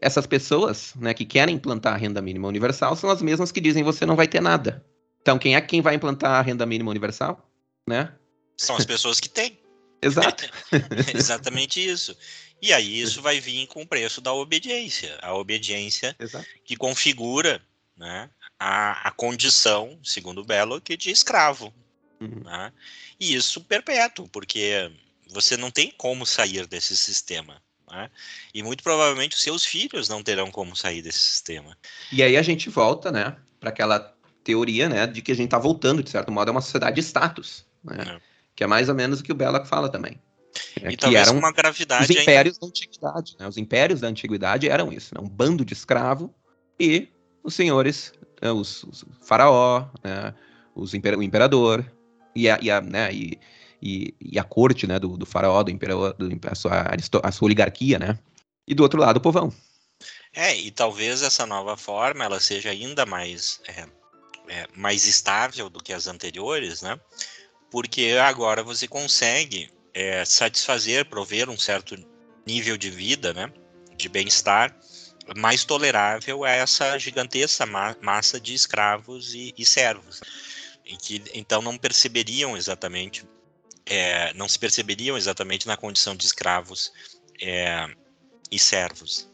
Essas 0.00 0.26
pessoas, 0.26 0.94
né, 0.94 1.14
que 1.14 1.24
querem 1.24 1.54
implantar 1.54 1.94
a 1.94 1.96
renda 1.96 2.20
mínima 2.20 2.46
universal 2.46 2.94
são 2.94 3.08
as 3.08 3.22
mesmas 3.22 3.50
que 3.50 3.60
dizem 3.60 3.82
você 3.82 4.04
não 4.04 4.14
vai 4.14 4.28
ter 4.28 4.42
nada. 4.42 4.84
Então, 5.22 5.38
quem 5.38 5.56
é 5.56 5.60
quem 5.60 5.80
vai 5.80 5.94
implantar 5.94 6.32
a 6.32 6.42
renda 6.42 6.66
mínima 6.66 6.90
universal, 6.90 7.50
né? 7.88 8.12
São 8.56 8.76
as 8.76 8.84
pessoas 8.84 9.18
que 9.18 9.28
têm. 9.28 9.58
Exato. 10.02 10.44
Exatamente 11.14 11.84
isso. 11.84 12.16
E 12.60 12.72
aí 12.72 13.00
isso 13.00 13.20
vai 13.22 13.40
vir 13.40 13.66
com 13.66 13.82
o 13.82 13.86
preço 13.86 14.20
da 14.20 14.32
obediência, 14.32 15.18
a 15.22 15.34
obediência 15.34 16.14
Exato. 16.18 16.46
que 16.64 16.76
configura, 16.76 17.60
né, 17.96 18.30
a, 18.58 19.08
a 19.08 19.10
condição, 19.10 19.98
segundo 20.02 20.44
Belloc, 20.44 20.88
de 20.96 21.10
escravo. 21.10 21.72
Uhum. 22.20 22.42
Né? 22.44 22.72
E 23.20 23.34
isso 23.34 23.60
perpétuo, 23.62 24.28
porque 24.28 24.90
você 25.30 25.56
não 25.56 25.70
tem 25.70 25.92
como 25.96 26.24
sair 26.24 26.66
desse 26.66 26.96
sistema. 26.96 27.60
Né? 27.90 28.10
E 28.52 28.62
muito 28.62 28.82
provavelmente 28.82 29.36
os 29.36 29.42
seus 29.42 29.64
filhos 29.64 30.08
não 30.08 30.22
terão 30.22 30.50
como 30.50 30.74
sair 30.74 31.02
desse 31.02 31.20
sistema. 31.20 31.76
E 32.10 32.22
aí 32.22 32.36
a 32.36 32.42
gente 32.42 32.68
volta, 32.68 33.12
né, 33.12 33.36
para 33.60 33.70
aquela 33.70 34.14
teoria, 34.42 34.88
né, 34.88 35.06
de 35.06 35.22
que 35.22 35.32
a 35.32 35.34
gente 35.34 35.46
está 35.46 35.58
voltando, 35.58 36.02
de 36.02 36.10
certo 36.10 36.32
modo, 36.32 36.48
a 36.48 36.52
uma 36.52 36.60
sociedade 36.60 36.96
de 36.96 37.02
status, 37.02 37.66
né? 37.82 38.16
É. 38.16 38.36
Que 38.54 38.64
é 38.64 38.66
mais 38.66 38.88
ou 38.88 38.94
menos 38.94 39.20
o 39.20 39.22
que 39.22 39.32
o 39.32 39.34
Belloc 39.34 39.66
fala 39.66 39.88
também. 39.90 40.18
É, 40.80 40.90
e 40.90 40.96
talvez 40.96 41.28
eram 41.28 41.38
uma 41.38 41.52
gravidade 41.52 42.10
os 42.10 42.10
impérios 42.10 42.54
ainda... 42.54 42.60
da 42.60 42.66
antiguidade, 42.66 43.36
né? 43.38 43.48
Os 43.48 43.56
impérios 43.58 44.00
da 44.00 44.08
antiguidade 44.08 44.68
eram 44.68 44.92
isso, 44.92 45.14
né? 45.14 45.20
um 45.20 45.28
bando 45.28 45.64
de 45.64 45.74
escravo 45.74 46.34
e 46.80 47.08
os 47.42 47.54
senhores 47.54 48.12
os, 48.42 48.84
os 48.84 49.04
faraó, 49.22 49.88
né, 50.02 50.34
os 50.74 50.94
imper, 50.94 51.18
o 51.18 51.22
imperador 51.22 51.84
e 52.34 52.48
a, 52.48 52.58
e 52.60 52.70
a, 52.70 52.80
né, 52.80 53.12
e, 53.12 53.38
e, 53.82 54.14
e, 54.20 54.38
a 54.38 54.44
corte 54.44 54.86
né, 54.86 54.98
do, 54.98 55.16
do 55.16 55.26
faraó, 55.26 55.62
do 55.62 55.70
imperador, 55.70 56.14
do, 56.14 56.28
a, 56.48 56.54
sua, 56.54 56.86
a 57.22 57.32
sua 57.32 57.46
oligarquia, 57.46 57.98
né? 57.98 58.18
E 58.66 58.74
do 58.74 58.82
outro 58.82 59.00
lado 59.00 59.18
o 59.18 59.20
povão. 59.20 59.52
É, 60.34 60.54
e 60.54 60.70
talvez 60.70 61.22
essa 61.22 61.46
nova 61.46 61.76
forma 61.76 62.24
ela 62.24 62.40
seja 62.40 62.70
ainda 62.70 63.06
mais, 63.06 63.60
é, 63.68 63.86
é, 64.48 64.66
mais 64.74 65.06
estável 65.06 65.70
do 65.70 65.82
que 65.82 65.92
as 65.92 66.06
anteriores, 66.06 66.82
né? 66.82 67.00
Porque 67.70 68.16
agora 68.22 68.62
você 68.62 68.86
consegue 68.86 69.70
é, 69.94 70.24
satisfazer, 70.24 71.08
prover 71.08 71.48
um 71.48 71.58
certo 71.58 71.96
nível 72.46 72.76
de 72.76 72.90
vida, 72.90 73.32
né? 73.32 73.50
De 73.96 74.08
bem-estar 74.08 74.76
mais 75.34 75.64
tolerável 75.64 76.44
a 76.44 76.50
essa 76.50 76.98
gigantesca 76.98 77.66
ma 77.66 77.96
massa 78.00 78.38
de 78.40 78.54
escravos 78.54 79.34
e, 79.34 79.52
e 79.56 79.64
servos, 79.66 80.20
e 80.84 80.96
que 80.96 81.22
então 81.34 81.60
não 81.60 81.76
perceberiam 81.76 82.56
exatamente, 82.56 83.24
é, 83.84 84.32
não 84.34 84.48
se 84.48 84.58
perceberiam 84.58 85.16
exatamente 85.16 85.66
na 85.66 85.76
condição 85.76 86.14
de 86.14 86.26
escravos 86.26 86.92
é, 87.40 87.88
e 88.50 88.58
servos, 88.58 89.28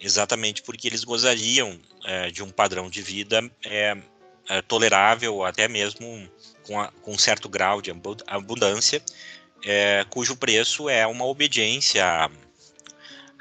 exatamente 0.00 0.62
porque 0.62 0.88
eles 0.88 1.04
gozariam 1.04 1.78
é, 2.04 2.30
de 2.30 2.42
um 2.42 2.50
padrão 2.50 2.90
de 2.90 3.02
vida 3.02 3.48
é, 3.64 3.96
é, 4.48 4.62
tolerável, 4.62 5.44
até 5.44 5.68
mesmo 5.68 6.28
com, 6.64 6.80
a, 6.80 6.88
com, 7.00 7.12
um 7.12 7.18
certo 7.18 7.48
grau 7.48 7.80
de 7.80 7.92
abundância, 8.26 9.02
é, 9.64 10.04
cujo 10.10 10.36
preço 10.36 10.88
é 10.88 11.06
uma 11.06 11.24
obediência 11.24 12.28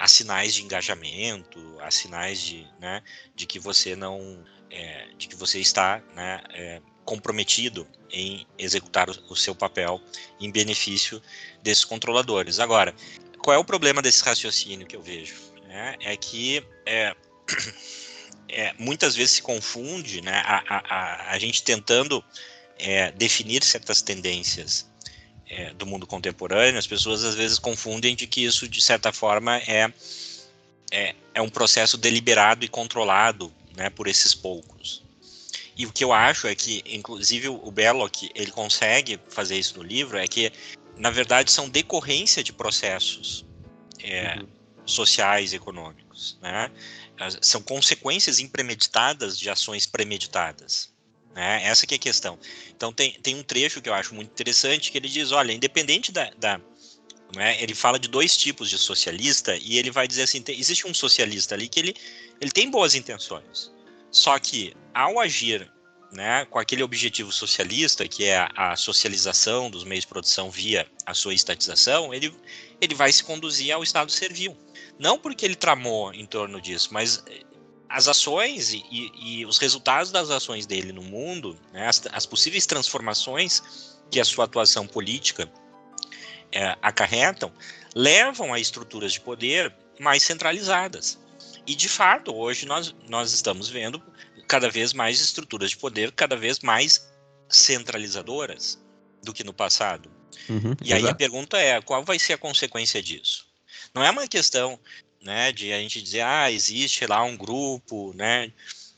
há 0.02 0.08
sinais 0.08 0.56
de 0.56 0.64
engajamento, 0.64 1.60
há 1.80 1.91
sinais 1.91 2.41
de, 2.41 2.68
né, 2.80 3.04
de 3.36 3.45
que 3.45 3.60
você 3.60 3.95
não, 3.95 4.43
é, 4.72 5.10
de 5.16 5.28
que 5.28 5.36
você 5.36 5.60
está 5.60 6.02
né, 6.16 6.41
é, 6.56 6.82
comprometido 7.06 7.88
em 8.10 8.47
executar 8.58 9.12
o, 9.12 9.36
seu 9.36 9.54
papel 9.54 10.02
em 10.39 10.52
benefício 10.52 11.22
desses 11.62 11.86
controladores. 11.86 12.60
Agora, 12.60 12.95
qual 13.43 13.56
é 13.56 13.60
o 13.60 13.64
problema 13.64 14.02
desse 14.02 14.24
raciocínio 14.24 14.88
que 14.88 14.95
eu 14.95 15.04
vejo? 15.04 15.36
É, 15.70 16.14
é 16.14 16.18
que 16.18 16.66
é, 16.84 17.16
é, 18.49 18.74
muitas 18.80 19.16
vezes 19.16 19.34
se 19.34 19.41
confunde 19.43 20.20
né, 20.22 20.41
a, 20.43 20.64
a, 20.68 21.32
a 21.32 21.38
gente 21.38 21.62
tentando 21.62 22.24
é, 22.80 23.12
definir 23.12 23.64
certas 23.64 24.02
tendências 24.02 24.91
é, 25.52 25.74
do 25.74 25.86
mundo 25.86 26.08
contemporâneo, 26.08 26.80
as 26.80 26.88
pessoas 26.88 27.26
às 27.26 27.36
vezes 27.36 27.60
confundem 27.60 28.16
de 28.16 28.26
que 28.26 28.45
isso, 28.45 28.70
de 28.70 28.82
certa 28.82 29.12
forma, 29.12 29.58
é, 29.58 29.91
é, 30.89 31.14
é 31.34 31.41
um 31.41 31.49
processo 31.49 31.97
deliberado 31.97 32.64
e 32.64 32.70
controlado 32.70 33.54
né, 33.76 33.89
por 33.89 34.08
esses 34.08 34.34
poucos. 34.34 35.04
E 35.76 35.86
o 35.86 35.91
que 35.91 36.06
eu 36.06 36.14
acho 36.14 36.47
é 36.47 36.56
que, 36.56 36.82
inclusive, 36.86 37.49
o 37.49 37.70
Belloc 37.70 38.24
ele 38.34 38.52
consegue 38.52 39.20
fazer 39.28 39.58
isso 39.58 39.78
no 39.78 39.84
livro, 39.84 40.18
é 40.18 40.26
que, 40.26 40.54
na 40.97 41.10
verdade, 41.10 41.52
são 41.52 41.68
decorrência 41.68 42.41
de 42.41 42.54
processos 42.54 43.45
é, 43.99 44.38
uhum. 44.38 44.47
sociais 44.86 45.52
e 45.52 45.58
econômicos. 45.58 46.38
Né? 46.41 46.72
São 47.41 47.62
consequências 47.62 48.39
impremeditadas 48.39 49.38
de 49.38 49.49
ações 49.49 49.86
premeditadas. 49.86 50.91
Né? 51.36 51.64
Essa 51.64 51.88
que 51.88 51.96
é 51.96 51.98
a 51.98 52.00
questão. 52.00 52.38
Então 52.76 52.92
tem, 52.92 53.14
tem 53.22 53.36
um 53.36 53.44
trecho 53.44 53.82
que 53.82 53.90
eu 53.90 53.94
acho 53.94 54.14
muito 54.14 54.30
interessante 54.30 54.92
que 54.92 54.98
ele 54.98 55.08
diz, 55.08 55.32
olha, 55.32 55.52
independente 55.52 56.12
da, 56.12 56.30
da 56.38 56.60
né, 57.36 57.62
ele 57.62 57.74
fala 57.74 57.98
de 57.98 58.08
dois 58.08 58.36
tipos 58.36 58.70
de 58.70 58.78
socialista 58.78 59.56
e 59.56 59.78
ele 59.78 59.90
vai 59.92 60.08
dizer 60.08 60.24
assim, 60.24 60.42
tem, 60.42 60.60
existe 60.60 60.86
um 60.86 60.94
socialista 60.94 61.56
ali 61.56 61.68
que 61.68 61.80
ele, 61.80 61.96
ele 62.42 62.52
tem 62.52 62.70
boas 62.70 62.94
intenções, 62.94 63.72
só 64.12 64.38
que 64.38 64.74
ao 64.94 65.18
agir 65.20 65.72
né, 66.12 66.46
com 66.46 66.60
aquele 66.60 66.84
objetivo 66.84 67.32
socialista, 67.32 68.08
que 68.08 68.26
é 68.26 68.38
a, 68.38 68.52
a, 68.56 68.76
socialização 68.76 69.70
dos 69.70 69.86
meios 69.86 70.04
de 70.04 70.10
produção 70.10 70.52
via 70.52 70.86
a 71.06 71.14
sua 71.14 71.34
estatização, 71.34 72.14
ele, 72.14 72.36
ele 72.82 72.94
vai 72.94 73.12
se 73.14 73.24
conduzir 73.24 73.72
ao 73.72 73.82
estado 73.82 74.12
servil. 74.12 74.58
Não 75.00 75.18
porque 75.18 75.46
ele 75.46 75.56
tramou 75.56 76.14
em 76.14 76.26
torno 76.26 76.60
disso, 76.60 76.90
mas 76.92 77.24
as 77.92 78.08
ações 78.08 78.74
e, 78.74 78.84
e, 78.89 79.46
os 79.46 79.58
resultados 79.58 80.12
das 80.12 80.30
ações 80.30 80.66
dele 80.66 80.94
no 80.94 81.02
mundo, 81.02 81.58
né, 81.74 81.88
as, 81.88 82.02
as, 82.12 82.26
possíveis 82.26 82.66
transformações 82.66 84.00
que 84.10 84.20
a 84.20 84.26
sua 84.26 84.46
atuação 84.46 84.88
política 84.88 85.52
é, 86.52 86.78
acarretam, 86.82 87.52
levam 87.94 88.54
a 88.54 88.60
estruturas 88.60 89.14
de 89.14 89.20
poder 89.20 89.74
mais 90.00 90.24
centralizadas. 90.24 91.20
E, 91.68 91.76
de 91.76 91.89
fato, 91.89 92.34
hoje 92.34 92.66
nós, 92.66 92.96
nós 93.10 93.34
estamos 93.34 93.70
vendo 93.70 94.02
cada 94.48 94.70
vez 94.70 94.94
mais 94.94 95.20
estruturas 95.20 95.72
de 95.72 95.78
poder 95.78 96.12
cada 96.12 96.36
vez 96.36 96.60
mais 96.60 97.10
centralizadoras 97.50 98.82
do 99.22 99.34
que 99.34 99.44
no 99.44 99.54
passado. 99.54 100.10
Uhum, 100.50 100.76
e 100.84 100.94
aí 100.94 101.08
a 101.08 101.14
pergunta 101.14 101.58
é: 101.58 101.82
qual 101.82 102.04
vai 102.04 102.18
ser 102.18 102.34
a 102.34 102.38
consequência 102.38 103.04
disso? 103.04 103.46
Não 103.94 104.04
é 104.04 104.10
uma 104.10 104.28
questão 104.28 104.80
né, 105.22 105.51
de 105.51 105.72
a 105.72 105.80
gente 105.80 106.01
dizer, 106.01 106.22
ah, 106.22 106.51
existe 106.51 107.05
lá 107.05 107.24
um 107.24 107.38
grupo, 107.38 108.13
né, 108.15 108.51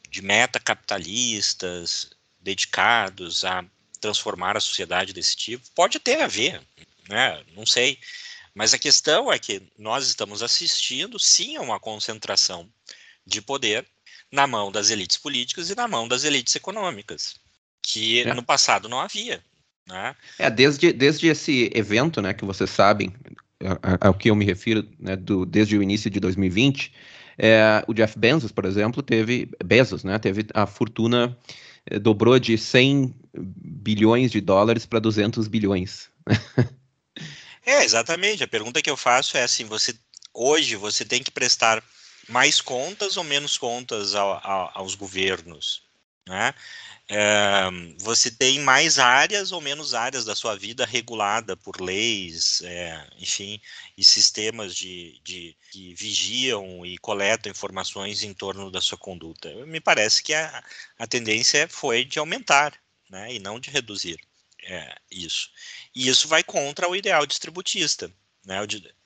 de 0.10 0.22
metacapitalistas 0.22 2.12
dedicados 2.40 3.44
a 3.44 3.66
transformar 4.00 4.58
a 4.58 4.62
sociedade 4.62 5.14
desse 5.14 5.36
tipo, 5.36 5.66
pode 5.76 6.00
ter 6.00 6.22
a 6.22 6.28
ver, 6.28 6.62
né, 7.10 7.44
não 7.56 7.66
sei, 7.66 8.00
mas 8.56 8.74
a 8.74 8.80
questão 8.80 9.32
é 9.32 9.40
que 9.40 9.62
nós 9.78 10.08
estamos 10.08 10.44
assistindo, 10.44 11.20
sim, 11.20 11.58
a 11.58 11.62
uma 11.62 11.80
concentração 11.80 12.70
de 13.26 13.42
poder 13.42 13.86
na 14.32 14.48
mão 14.48 14.72
das 14.72 14.90
elites 14.90 15.18
políticas 15.18 15.70
e 15.70 15.76
na 15.76 15.88
mão 15.88 16.08
das 16.08 16.24
elites 16.24 16.56
econômicas, 16.56 17.36
que 17.82 18.22
é. 18.22 18.34
no 18.34 18.44
passado 18.44 18.88
não 18.88 19.00
havia. 19.00 19.44
Né? 19.88 20.16
É, 20.40 20.50
desde, 20.50 20.94
desde 20.94 21.28
esse 21.28 21.70
evento, 21.74 22.22
né, 22.22 22.34
que 22.34 22.46
vocês 22.46 22.70
sabem, 22.70 23.14
ao 24.02 24.14
que 24.14 24.30
eu 24.30 24.36
me 24.36 24.46
refiro, 24.46 24.88
né, 25.00 25.16
do, 25.16 25.46
desde 25.46 25.78
o 25.78 25.84
início 25.84 26.10
de 26.10 26.20
2020, 26.20 26.92
é, 27.38 27.84
o 27.88 27.94
Jeff 27.94 28.18
Bezos, 28.18 28.52
por 28.52 28.66
exemplo, 28.66 29.02
teve 29.02 29.50
Bezos, 29.64 30.04
né, 30.04 30.20
teve 30.20 30.46
a 30.54 30.66
fortuna 30.66 31.38
é, 31.86 32.00
dobrou 32.00 32.38
de 32.40 32.58
100 32.58 33.14
bilhões 33.36 34.32
de 34.32 34.40
dólares 34.40 34.86
para 34.86 35.00
200 35.00 35.48
bilhões. 35.48 36.10
é, 37.66 37.84
exatamente. 37.84 38.44
A 38.44 38.48
pergunta 38.48 38.82
que 38.82 38.90
eu 38.90 38.98
faço 38.98 39.38
é 39.38 39.44
assim, 39.44 39.66
você 39.66 39.94
hoje 40.34 40.76
você 40.76 41.06
tem 41.06 41.22
que 41.22 41.32
prestar 41.32 41.84
mais 42.30 42.62
contas 42.62 43.18
ou 43.18 43.24
menos 43.24 43.58
contas 43.58 44.16
ao, 44.16 44.40
ao, 44.44 44.72
aos 44.76 44.96
governos, 44.96 45.83
né? 46.28 46.54
É, 47.10 47.70
você 48.00 48.32
tem 48.32 48.60
mais 48.60 48.98
áreas 48.98 49.52
ou 49.52 49.60
menos 49.60 49.94
áreas 49.94 50.24
da 50.24 50.36
sua 50.36 50.56
vida 50.56 50.86
regulada 50.86 51.56
por 51.58 51.82
leis, 51.82 52.62
é, 52.64 53.08
enfim, 53.18 53.60
e 53.98 54.04
sistemas 54.04 54.76
de, 54.76 55.20
de, 55.24 55.56
que 55.70 55.94
vigiam 55.96 56.86
e 56.86 56.98
coletam 56.98 57.52
informações 57.52 58.24
em 58.24 58.34
torno 58.34 58.72
da 58.72 58.80
sua 58.82 58.98
conduta. 58.98 59.54
Me 59.66 59.82
parece 59.82 60.24
que 60.24 60.34
a, 60.34 60.64
a 60.98 61.06
tendência 61.06 61.68
foi 61.68 62.06
de 62.06 62.20
aumentar, 62.20 62.74
né, 63.10 63.34
e 63.34 63.40
não 63.40 63.60
de 63.60 63.70
reduzir 63.70 64.18
é, 64.64 64.96
isso. 65.12 65.52
E 65.94 66.08
isso 66.08 66.28
vai 66.28 66.44
contra 66.44 66.90
o 66.90 66.96
ideal 66.96 67.26
distributista. 67.26 68.12
né, 68.46 68.56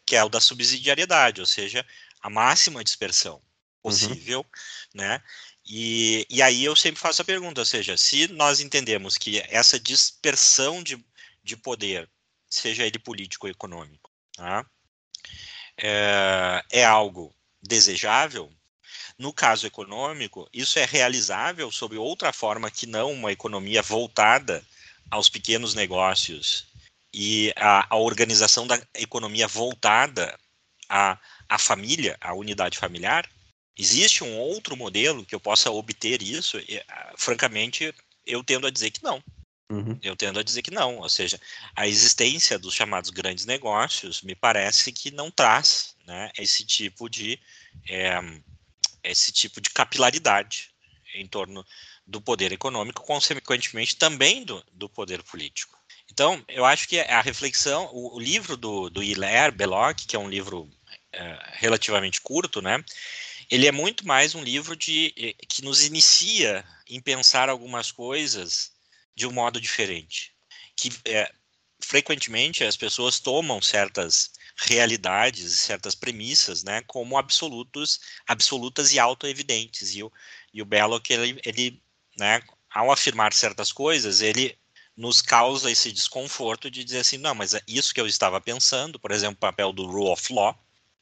que 0.05 0.15
é 0.15 0.23
o 0.23 0.29
da 0.29 0.39
subsidiariedade, 0.39 1.41
ou 1.41 1.47
seja, 1.47 1.85
a 2.21 2.29
máxima 2.29 2.83
dispersão 2.83 3.35
uhum. 3.35 3.41
possível, 3.81 4.39
uhum. 4.39 4.45
né? 4.93 5.21
E, 5.67 6.25
e 6.29 6.41
aí 6.41 6.63
eu 6.63 6.75
sempre 6.75 7.01
faço 7.01 7.21
a 7.21 7.25
pergunta, 7.25 7.61
ou 7.61 7.65
seja, 7.65 7.97
se 7.97 8.27
nós 8.29 8.61
entendemos 8.61 9.17
que 9.17 9.39
essa 9.49 9.79
dispersão 9.79 10.81
de, 10.81 11.03
de 11.43 11.57
poder, 11.57 12.09
seja 12.49 12.85
ele 12.85 12.97
político 12.97 13.47
ou 13.47 13.51
econômico, 13.51 14.09
tá? 14.35 14.65
é, 15.77 16.63
é 16.71 16.85
algo 16.85 17.33
desejável, 17.61 18.51
no 19.17 19.33
caso 19.33 19.65
econômico, 19.65 20.47
isso 20.53 20.79
é 20.79 20.85
realizável 20.85 21.71
sob 21.71 21.97
outra 21.97 22.33
forma 22.33 22.71
que 22.71 22.85
não 22.85 23.11
uma 23.11 23.31
economia 23.31 23.81
voltada 23.81 24.63
aos 25.09 25.29
pequenos 25.29 25.73
negócios 25.73 26.67
e 27.13 27.53
a, 27.55 27.87
a 27.93 27.97
organização 27.97 28.67
da 28.67 28.79
economia 28.93 29.47
voltada 29.47 30.37
à, 30.89 31.17
à 31.49 31.57
família, 31.57 32.17
à 32.21 32.33
unidade 32.33 32.77
familiar? 32.77 33.27
Existe 33.77 34.23
um 34.23 34.37
outro 34.37 34.75
modelo 34.75 35.25
que 35.25 35.35
eu 35.35 35.39
possa 35.39 35.69
obter 35.69 36.21
isso? 36.21 36.57
E, 36.59 36.81
ah, 36.87 37.13
francamente, 37.17 37.93
eu 38.25 38.43
tendo 38.43 38.67
a 38.67 38.71
dizer 38.71 38.91
que 38.91 39.03
não. 39.03 39.23
Uhum. 39.69 39.99
Eu 40.01 40.15
tendo 40.15 40.39
a 40.39 40.43
dizer 40.43 40.61
que 40.61 40.71
não. 40.71 40.97
Ou 40.97 41.09
seja, 41.09 41.39
a 41.75 41.87
existência 41.87 42.57
dos 42.57 42.73
chamados 42.73 43.09
grandes 43.09 43.45
negócios 43.45 44.21
me 44.21 44.33
parece 44.33 44.91
que 44.91 45.11
não 45.11 45.29
traz 45.29 45.95
né, 46.05 46.31
esse 46.37 46.65
tipo 46.65 47.09
de 47.09 47.39
é, 47.87 48.19
esse 49.03 49.31
tipo 49.31 49.61
de 49.61 49.69
capilaridade 49.69 50.69
em 51.13 51.27
torno 51.27 51.65
do 52.05 52.21
poder 52.21 52.51
econômico, 52.51 53.03
consequentemente 53.03 53.97
também 53.97 54.43
do, 54.43 54.63
do 54.71 54.89
poder 54.89 55.21
político. 55.23 55.77
Então, 56.09 56.43
eu 56.47 56.65
acho 56.65 56.87
que 56.87 56.99
a 56.99 57.21
reflexão, 57.21 57.89
o, 57.91 58.15
o 58.15 58.19
livro 58.19 58.55
do, 58.55 58.89
do 58.89 59.03
Hilaire 59.03 59.53
Belloc, 59.53 59.97
que 60.07 60.15
é 60.15 60.19
um 60.19 60.29
livro 60.29 60.69
é, 61.11 61.39
relativamente 61.53 62.21
curto, 62.21 62.61
né, 62.61 62.83
ele 63.49 63.67
é 63.67 63.71
muito 63.71 64.05
mais 64.05 64.35
um 64.35 64.43
livro 64.43 64.75
de, 64.75 65.13
eh, 65.17 65.33
que 65.47 65.63
nos 65.63 65.83
inicia 65.83 66.65
em 66.87 66.99
pensar 67.01 67.49
algumas 67.49 67.91
coisas 67.91 68.71
de 69.15 69.25
um 69.25 69.31
modo 69.31 69.59
diferente. 69.61 70.33
Que 70.75 70.91
é, 71.05 71.31
frequentemente 71.79 72.63
as 72.63 72.75
pessoas 72.75 73.19
tomam 73.19 73.61
certas 73.61 74.31
realidades 74.57 75.53
e 75.53 75.57
certas 75.57 75.95
premissas 75.95 76.63
né, 76.63 76.81
como 76.87 77.17
absolutos, 77.17 77.99
absolutas 78.27 78.93
e 78.93 78.99
autoevidentes. 78.99 79.95
E 79.95 80.03
o, 80.03 80.11
e 80.53 80.61
o 80.61 80.65
Belloc, 80.65 81.09
ele, 81.09 81.39
ele 81.45 81.81
né, 82.17 82.41
ao 82.69 82.91
afirmar 82.91 83.33
certas 83.33 83.71
coisas, 83.71 84.21
ele 84.21 84.57
nos 84.95 85.21
causa 85.21 85.71
esse 85.71 85.91
desconforto 85.91 86.71
de 86.71 86.83
dizer 86.83 86.99
assim, 86.99 87.17
não, 87.17 87.35
mas 87.35 87.53
é 87.53 87.61
isso 87.67 87.93
que 87.93 88.01
eu 88.01 88.07
estava 88.07 88.41
pensando, 88.41 88.99
por 88.99 89.11
exemplo, 89.11 89.35
o 89.35 89.39
papel 89.39 89.71
do 89.71 89.85
rule 89.85 90.09
of 90.09 90.33
law, 90.33 90.57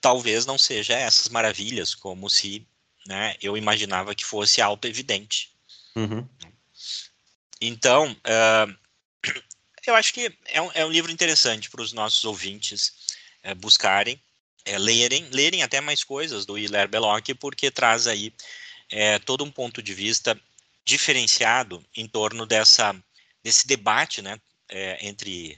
talvez 0.06 0.46
não 0.46 0.56
seja 0.56 0.94
essas 0.94 1.30
maravilhas, 1.30 1.96
como 1.96 2.30
se 2.30 2.64
né, 3.08 3.36
eu 3.42 3.58
imaginava 3.58 4.14
que 4.14 4.24
fosse 4.24 4.62
auto-evidente. 4.62 5.50
Uhum. 5.96 6.30
Então, 7.60 8.12
uh, 8.12 8.76
eu 9.88 9.96
acho 9.96 10.14
que 10.14 10.32
é 10.46 10.62
um, 10.62 10.72
é 10.76 10.86
um 10.86 10.92
livro 10.92 11.12
interessante 11.12 11.72
para 11.72 11.82
os 11.82 11.92
nossos 11.92 12.24
ouvintes 12.24 13.16
uh, 13.44 13.56
buscarem, 13.56 14.22
uh, 14.70 14.78
lerem, 14.78 15.28
lerem 15.32 15.64
até 15.64 15.82
mais 15.82 16.04
coisas 16.04 16.46
do 16.46 16.56
Hilaire 16.56 16.92
Belloc, 16.92 17.28
porque 17.40 17.72
traz 17.72 18.06
aí 18.06 18.32
é, 18.92 19.18
todo 19.18 19.44
um 19.44 19.50
ponto 19.50 19.82
de 19.82 19.96
vista 19.96 20.40
diferenciado 20.86 21.84
em 21.96 22.08
torno 22.08 22.46
dessa, 22.46 22.96
desse 23.44 23.66
debate 23.66 24.22
né, 24.22 24.40
entre, 25.00 25.58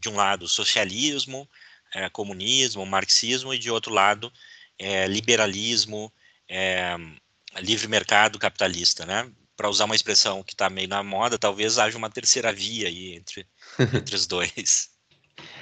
de 0.00 0.08
um 0.08 0.16
lado, 0.16 0.48
socialismo, 0.48 1.48
é, 1.94 2.08
comunismo, 2.08 2.84
marxismo, 2.86 3.54
e 3.54 3.58
de 3.58 3.70
outro 3.70 3.92
lado, 3.92 4.32
é, 4.78 5.06
liberalismo, 5.06 6.12
é, 6.48 6.96
livre 7.60 7.88
mercado 7.88 8.38
capitalista, 8.38 9.04
né? 9.04 9.30
Para 9.56 9.68
usar 9.68 9.84
uma 9.84 9.94
expressão 9.94 10.42
que 10.42 10.54
está 10.54 10.70
meio 10.70 10.88
na 10.88 11.02
moda, 11.02 11.38
talvez 11.38 11.78
haja 11.78 11.98
uma 11.98 12.10
terceira 12.10 12.52
via 12.52 12.88
aí 12.88 13.14
entre, 13.14 13.46
entre 13.94 14.14
os 14.14 14.26
dois. 14.26 14.90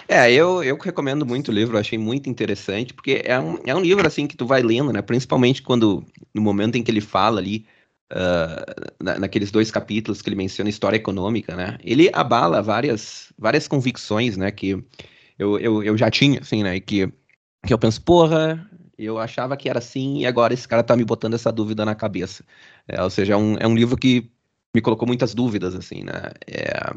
É, 0.06 0.32
eu, 0.32 0.62
eu 0.64 0.76
recomendo 0.78 1.26
muito 1.26 1.50
o 1.50 1.54
livro, 1.54 1.76
achei 1.76 1.98
muito 1.98 2.30
interessante, 2.30 2.94
porque 2.94 3.22
é 3.24 3.38
um, 3.38 3.58
é 3.66 3.74
um 3.74 3.80
livro 3.80 4.06
assim 4.06 4.26
que 4.26 4.36
tu 4.36 4.46
vai 4.46 4.62
lendo, 4.62 4.92
né? 4.92 5.02
Principalmente 5.02 5.62
quando 5.62 6.04
no 6.32 6.40
momento 6.40 6.76
em 6.76 6.82
que 6.82 6.90
ele 6.90 7.00
fala 7.00 7.38
ali, 7.38 7.66
uh, 8.12 8.94
na, 9.02 9.18
naqueles 9.18 9.50
dois 9.50 9.70
capítulos 9.70 10.22
que 10.22 10.28
ele 10.28 10.36
menciona 10.36 10.70
história 10.70 10.96
econômica, 10.96 11.54
né? 11.54 11.78
Ele 11.82 12.10
abala 12.12 12.62
várias, 12.62 13.32
várias 13.38 13.68
convicções, 13.68 14.36
né? 14.36 14.50
Que 14.50 14.82
eu, 15.38 15.58
eu, 15.58 15.82
eu 15.82 15.96
já 15.96 16.10
tinha, 16.10 16.40
assim, 16.40 16.62
né? 16.62 16.80
Que, 16.80 17.12
que 17.66 17.72
eu 17.72 17.78
penso, 17.78 18.02
porra, 18.02 18.68
eu 18.98 19.18
achava 19.18 19.56
que 19.56 19.68
era 19.68 19.78
assim 19.78 20.18
e 20.18 20.26
agora 20.26 20.52
esse 20.52 20.66
cara 20.66 20.82
tá 20.82 20.96
me 20.96 21.04
botando 21.04 21.34
essa 21.34 21.52
dúvida 21.52 21.84
na 21.84 21.94
cabeça. 21.94 22.44
É, 22.86 23.02
ou 23.02 23.10
seja, 23.10 23.34
é 23.34 23.36
um, 23.36 23.56
é 23.58 23.66
um 23.66 23.74
livro 23.74 23.96
que 23.96 24.28
me 24.74 24.80
colocou 24.80 25.06
muitas 25.06 25.34
dúvidas, 25.34 25.74
assim, 25.74 26.02
né? 26.02 26.32
É, 26.46 26.92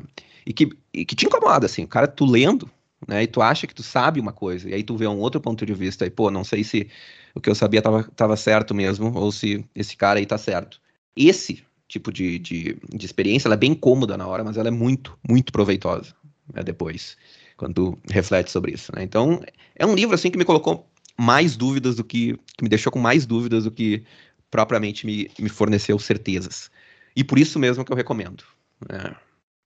e, 0.45 0.51
que, 0.53 0.69
e 0.93 1.05
que 1.05 1.15
te 1.15 1.25
incomoda, 1.25 1.67
assim, 1.67 1.83
o 1.83 1.87
cara, 1.87 2.07
tu 2.07 2.25
lendo, 2.25 2.69
né? 3.07 3.23
E 3.23 3.27
tu 3.27 3.41
acha 3.41 3.67
que 3.67 3.75
tu 3.75 3.83
sabe 3.83 4.19
uma 4.19 4.33
coisa, 4.33 4.69
e 4.69 4.73
aí 4.73 4.83
tu 4.83 4.97
vê 4.97 5.07
um 5.07 5.19
outro 5.19 5.39
ponto 5.39 5.65
de 5.65 5.73
vista, 5.73 6.05
e 6.05 6.09
pô, 6.09 6.31
não 6.31 6.43
sei 6.43 6.63
se 6.63 6.89
o 7.35 7.39
que 7.39 7.49
eu 7.49 7.55
sabia 7.55 7.81
tava, 7.81 8.03
tava 8.15 8.35
certo 8.35 8.73
mesmo, 8.73 9.13
ou 9.15 9.31
se 9.31 9.63
esse 9.75 9.95
cara 9.95 10.19
aí 10.19 10.25
tá 10.25 10.37
certo. 10.37 10.81
Esse 11.15 11.63
tipo 11.87 12.11
de, 12.11 12.39
de, 12.39 12.77
de 12.89 13.05
experiência, 13.05 13.47
ela 13.47 13.55
é 13.55 13.57
bem 13.57 13.73
cômoda 13.75 14.17
na 14.17 14.27
hora, 14.27 14.43
mas 14.43 14.57
ela 14.57 14.69
é 14.69 14.71
muito, 14.71 15.17
muito 15.27 15.51
proveitosa 15.51 16.15
né, 16.53 16.63
depois 16.63 17.17
quando 17.61 17.95
reflete 18.09 18.49
sobre 18.49 18.71
isso. 18.71 18.91
Né? 18.95 19.03
Então, 19.03 19.39
é 19.75 19.85
um 19.85 19.93
livro 19.93 20.15
assim 20.15 20.31
que 20.31 20.37
me 20.37 20.43
colocou 20.43 20.89
mais 21.15 21.55
dúvidas 21.55 21.95
do 21.95 22.03
que, 22.03 22.35
que 22.57 22.63
me 22.63 22.69
deixou 22.69 22.91
com 22.91 22.97
mais 22.97 23.23
dúvidas 23.23 23.65
do 23.65 23.71
que 23.71 24.03
propriamente 24.49 25.05
me, 25.05 25.29
me 25.37 25.47
forneceu 25.47 25.99
certezas. 25.99 26.71
E 27.15 27.23
por 27.23 27.37
isso 27.37 27.59
mesmo 27.59 27.85
que 27.85 27.91
eu 27.91 27.95
recomendo. 27.95 28.43
Né? 28.89 29.15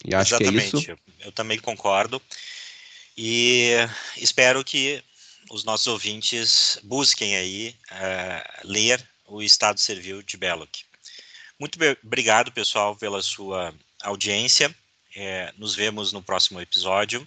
E 0.03 0.13
acho 0.13 0.35
Exatamente. 0.35 0.71
que 0.71 0.75
é 0.75 0.79
isso. 0.79 1.01
Eu 1.21 1.31
também 1.31 1.57
concordo. 1.57 2.21
E 3.17 3.71
espero 4.17 4.61
que 4.61 5.01
os 5.49 5.63
nossos 5.63 5.87
ouvintes 5.87 6.77
busquem 6.83 7.37
aí 7.37 7.73
uh, 7.91 8.67
ler 8.67 9.01
o 9.25 9.41
Estado 9.41 9.79
Servil 9.79 10.21
de 10.21 10.35
Belloc. 10.35 10.69
Muito 11.57 11.79
obrigado, 12.03 12.51
pessoal, 12.51 12.93
pela 12.93 13.21
sua 13.21 13.73
audiência. 14.03 14.75
É, 15.15 15.53
nos 15.57 15.73
vemos 15.73 16.11
no 16.11 16.21
próximo 16.21 16.59
episódio. 16.59 17.25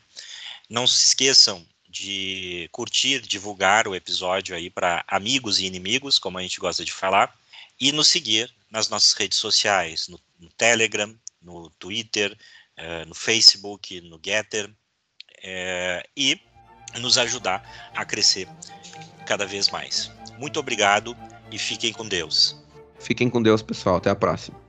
Não 0.69 0.87
se 0.87 1.07
esqueçam 1.07 1.67
de 1.89 2.69
curtir, 2.71 3.21
divulgar 3.21 3.89
o 3.89 3.95
episódio 3.95 4.55
aí 4.55 4.69
para 4.69 5.05
amigos 5.09 5.59
e 5.59 5.67
inimigos, 5.67 6.19
como 6.19 6.39
a 6.39 6.43
gente 6.43 6.61
gosta 6.61 6.85
de 6.85 6.93
falar, 6.93 7.35
e 7.81 7.91
nos 7.93 8.09
seguir 8.09 8.53
nas 8.71 8.89
nossas 8.89 9.13
redes 9.15 9.39
sociais, 9.39 10.09
no, 10.09 10.21
no 10.39 10.51
Telegram, 10.51 11.15
no 11.41 11.71
Twitter, 11.71 12.37
uh, 12.79 13.09
no 13.09 13.15
Facebook, 13.15 14.01
no 14.03 14.21
Getter, 14.23 14.69
uh, 14.69 16.09
e 16.17 16.39
nos 17.01 17.17
ajudar 17.17 17.91
a 17.95 18.05
crescer 18.05 18.49
cada 19.27 19.47
vez 19.47 19.69
mais. 19.71 20.11
Muito 20.39 20.61
obrigado 20.61 21.17
e 21.51 21.59
fiquem 21.59 21.93
com 21.93 22.07
Deus. 22.07 22.57
Fiquem 22.99 23.31
com 23.31 23.43
Deus, 23.43 23.63
pessoal. 23.63 23.97
Até 23.97 24.11
a 24.11 24.17
próxima. 24.17 24.68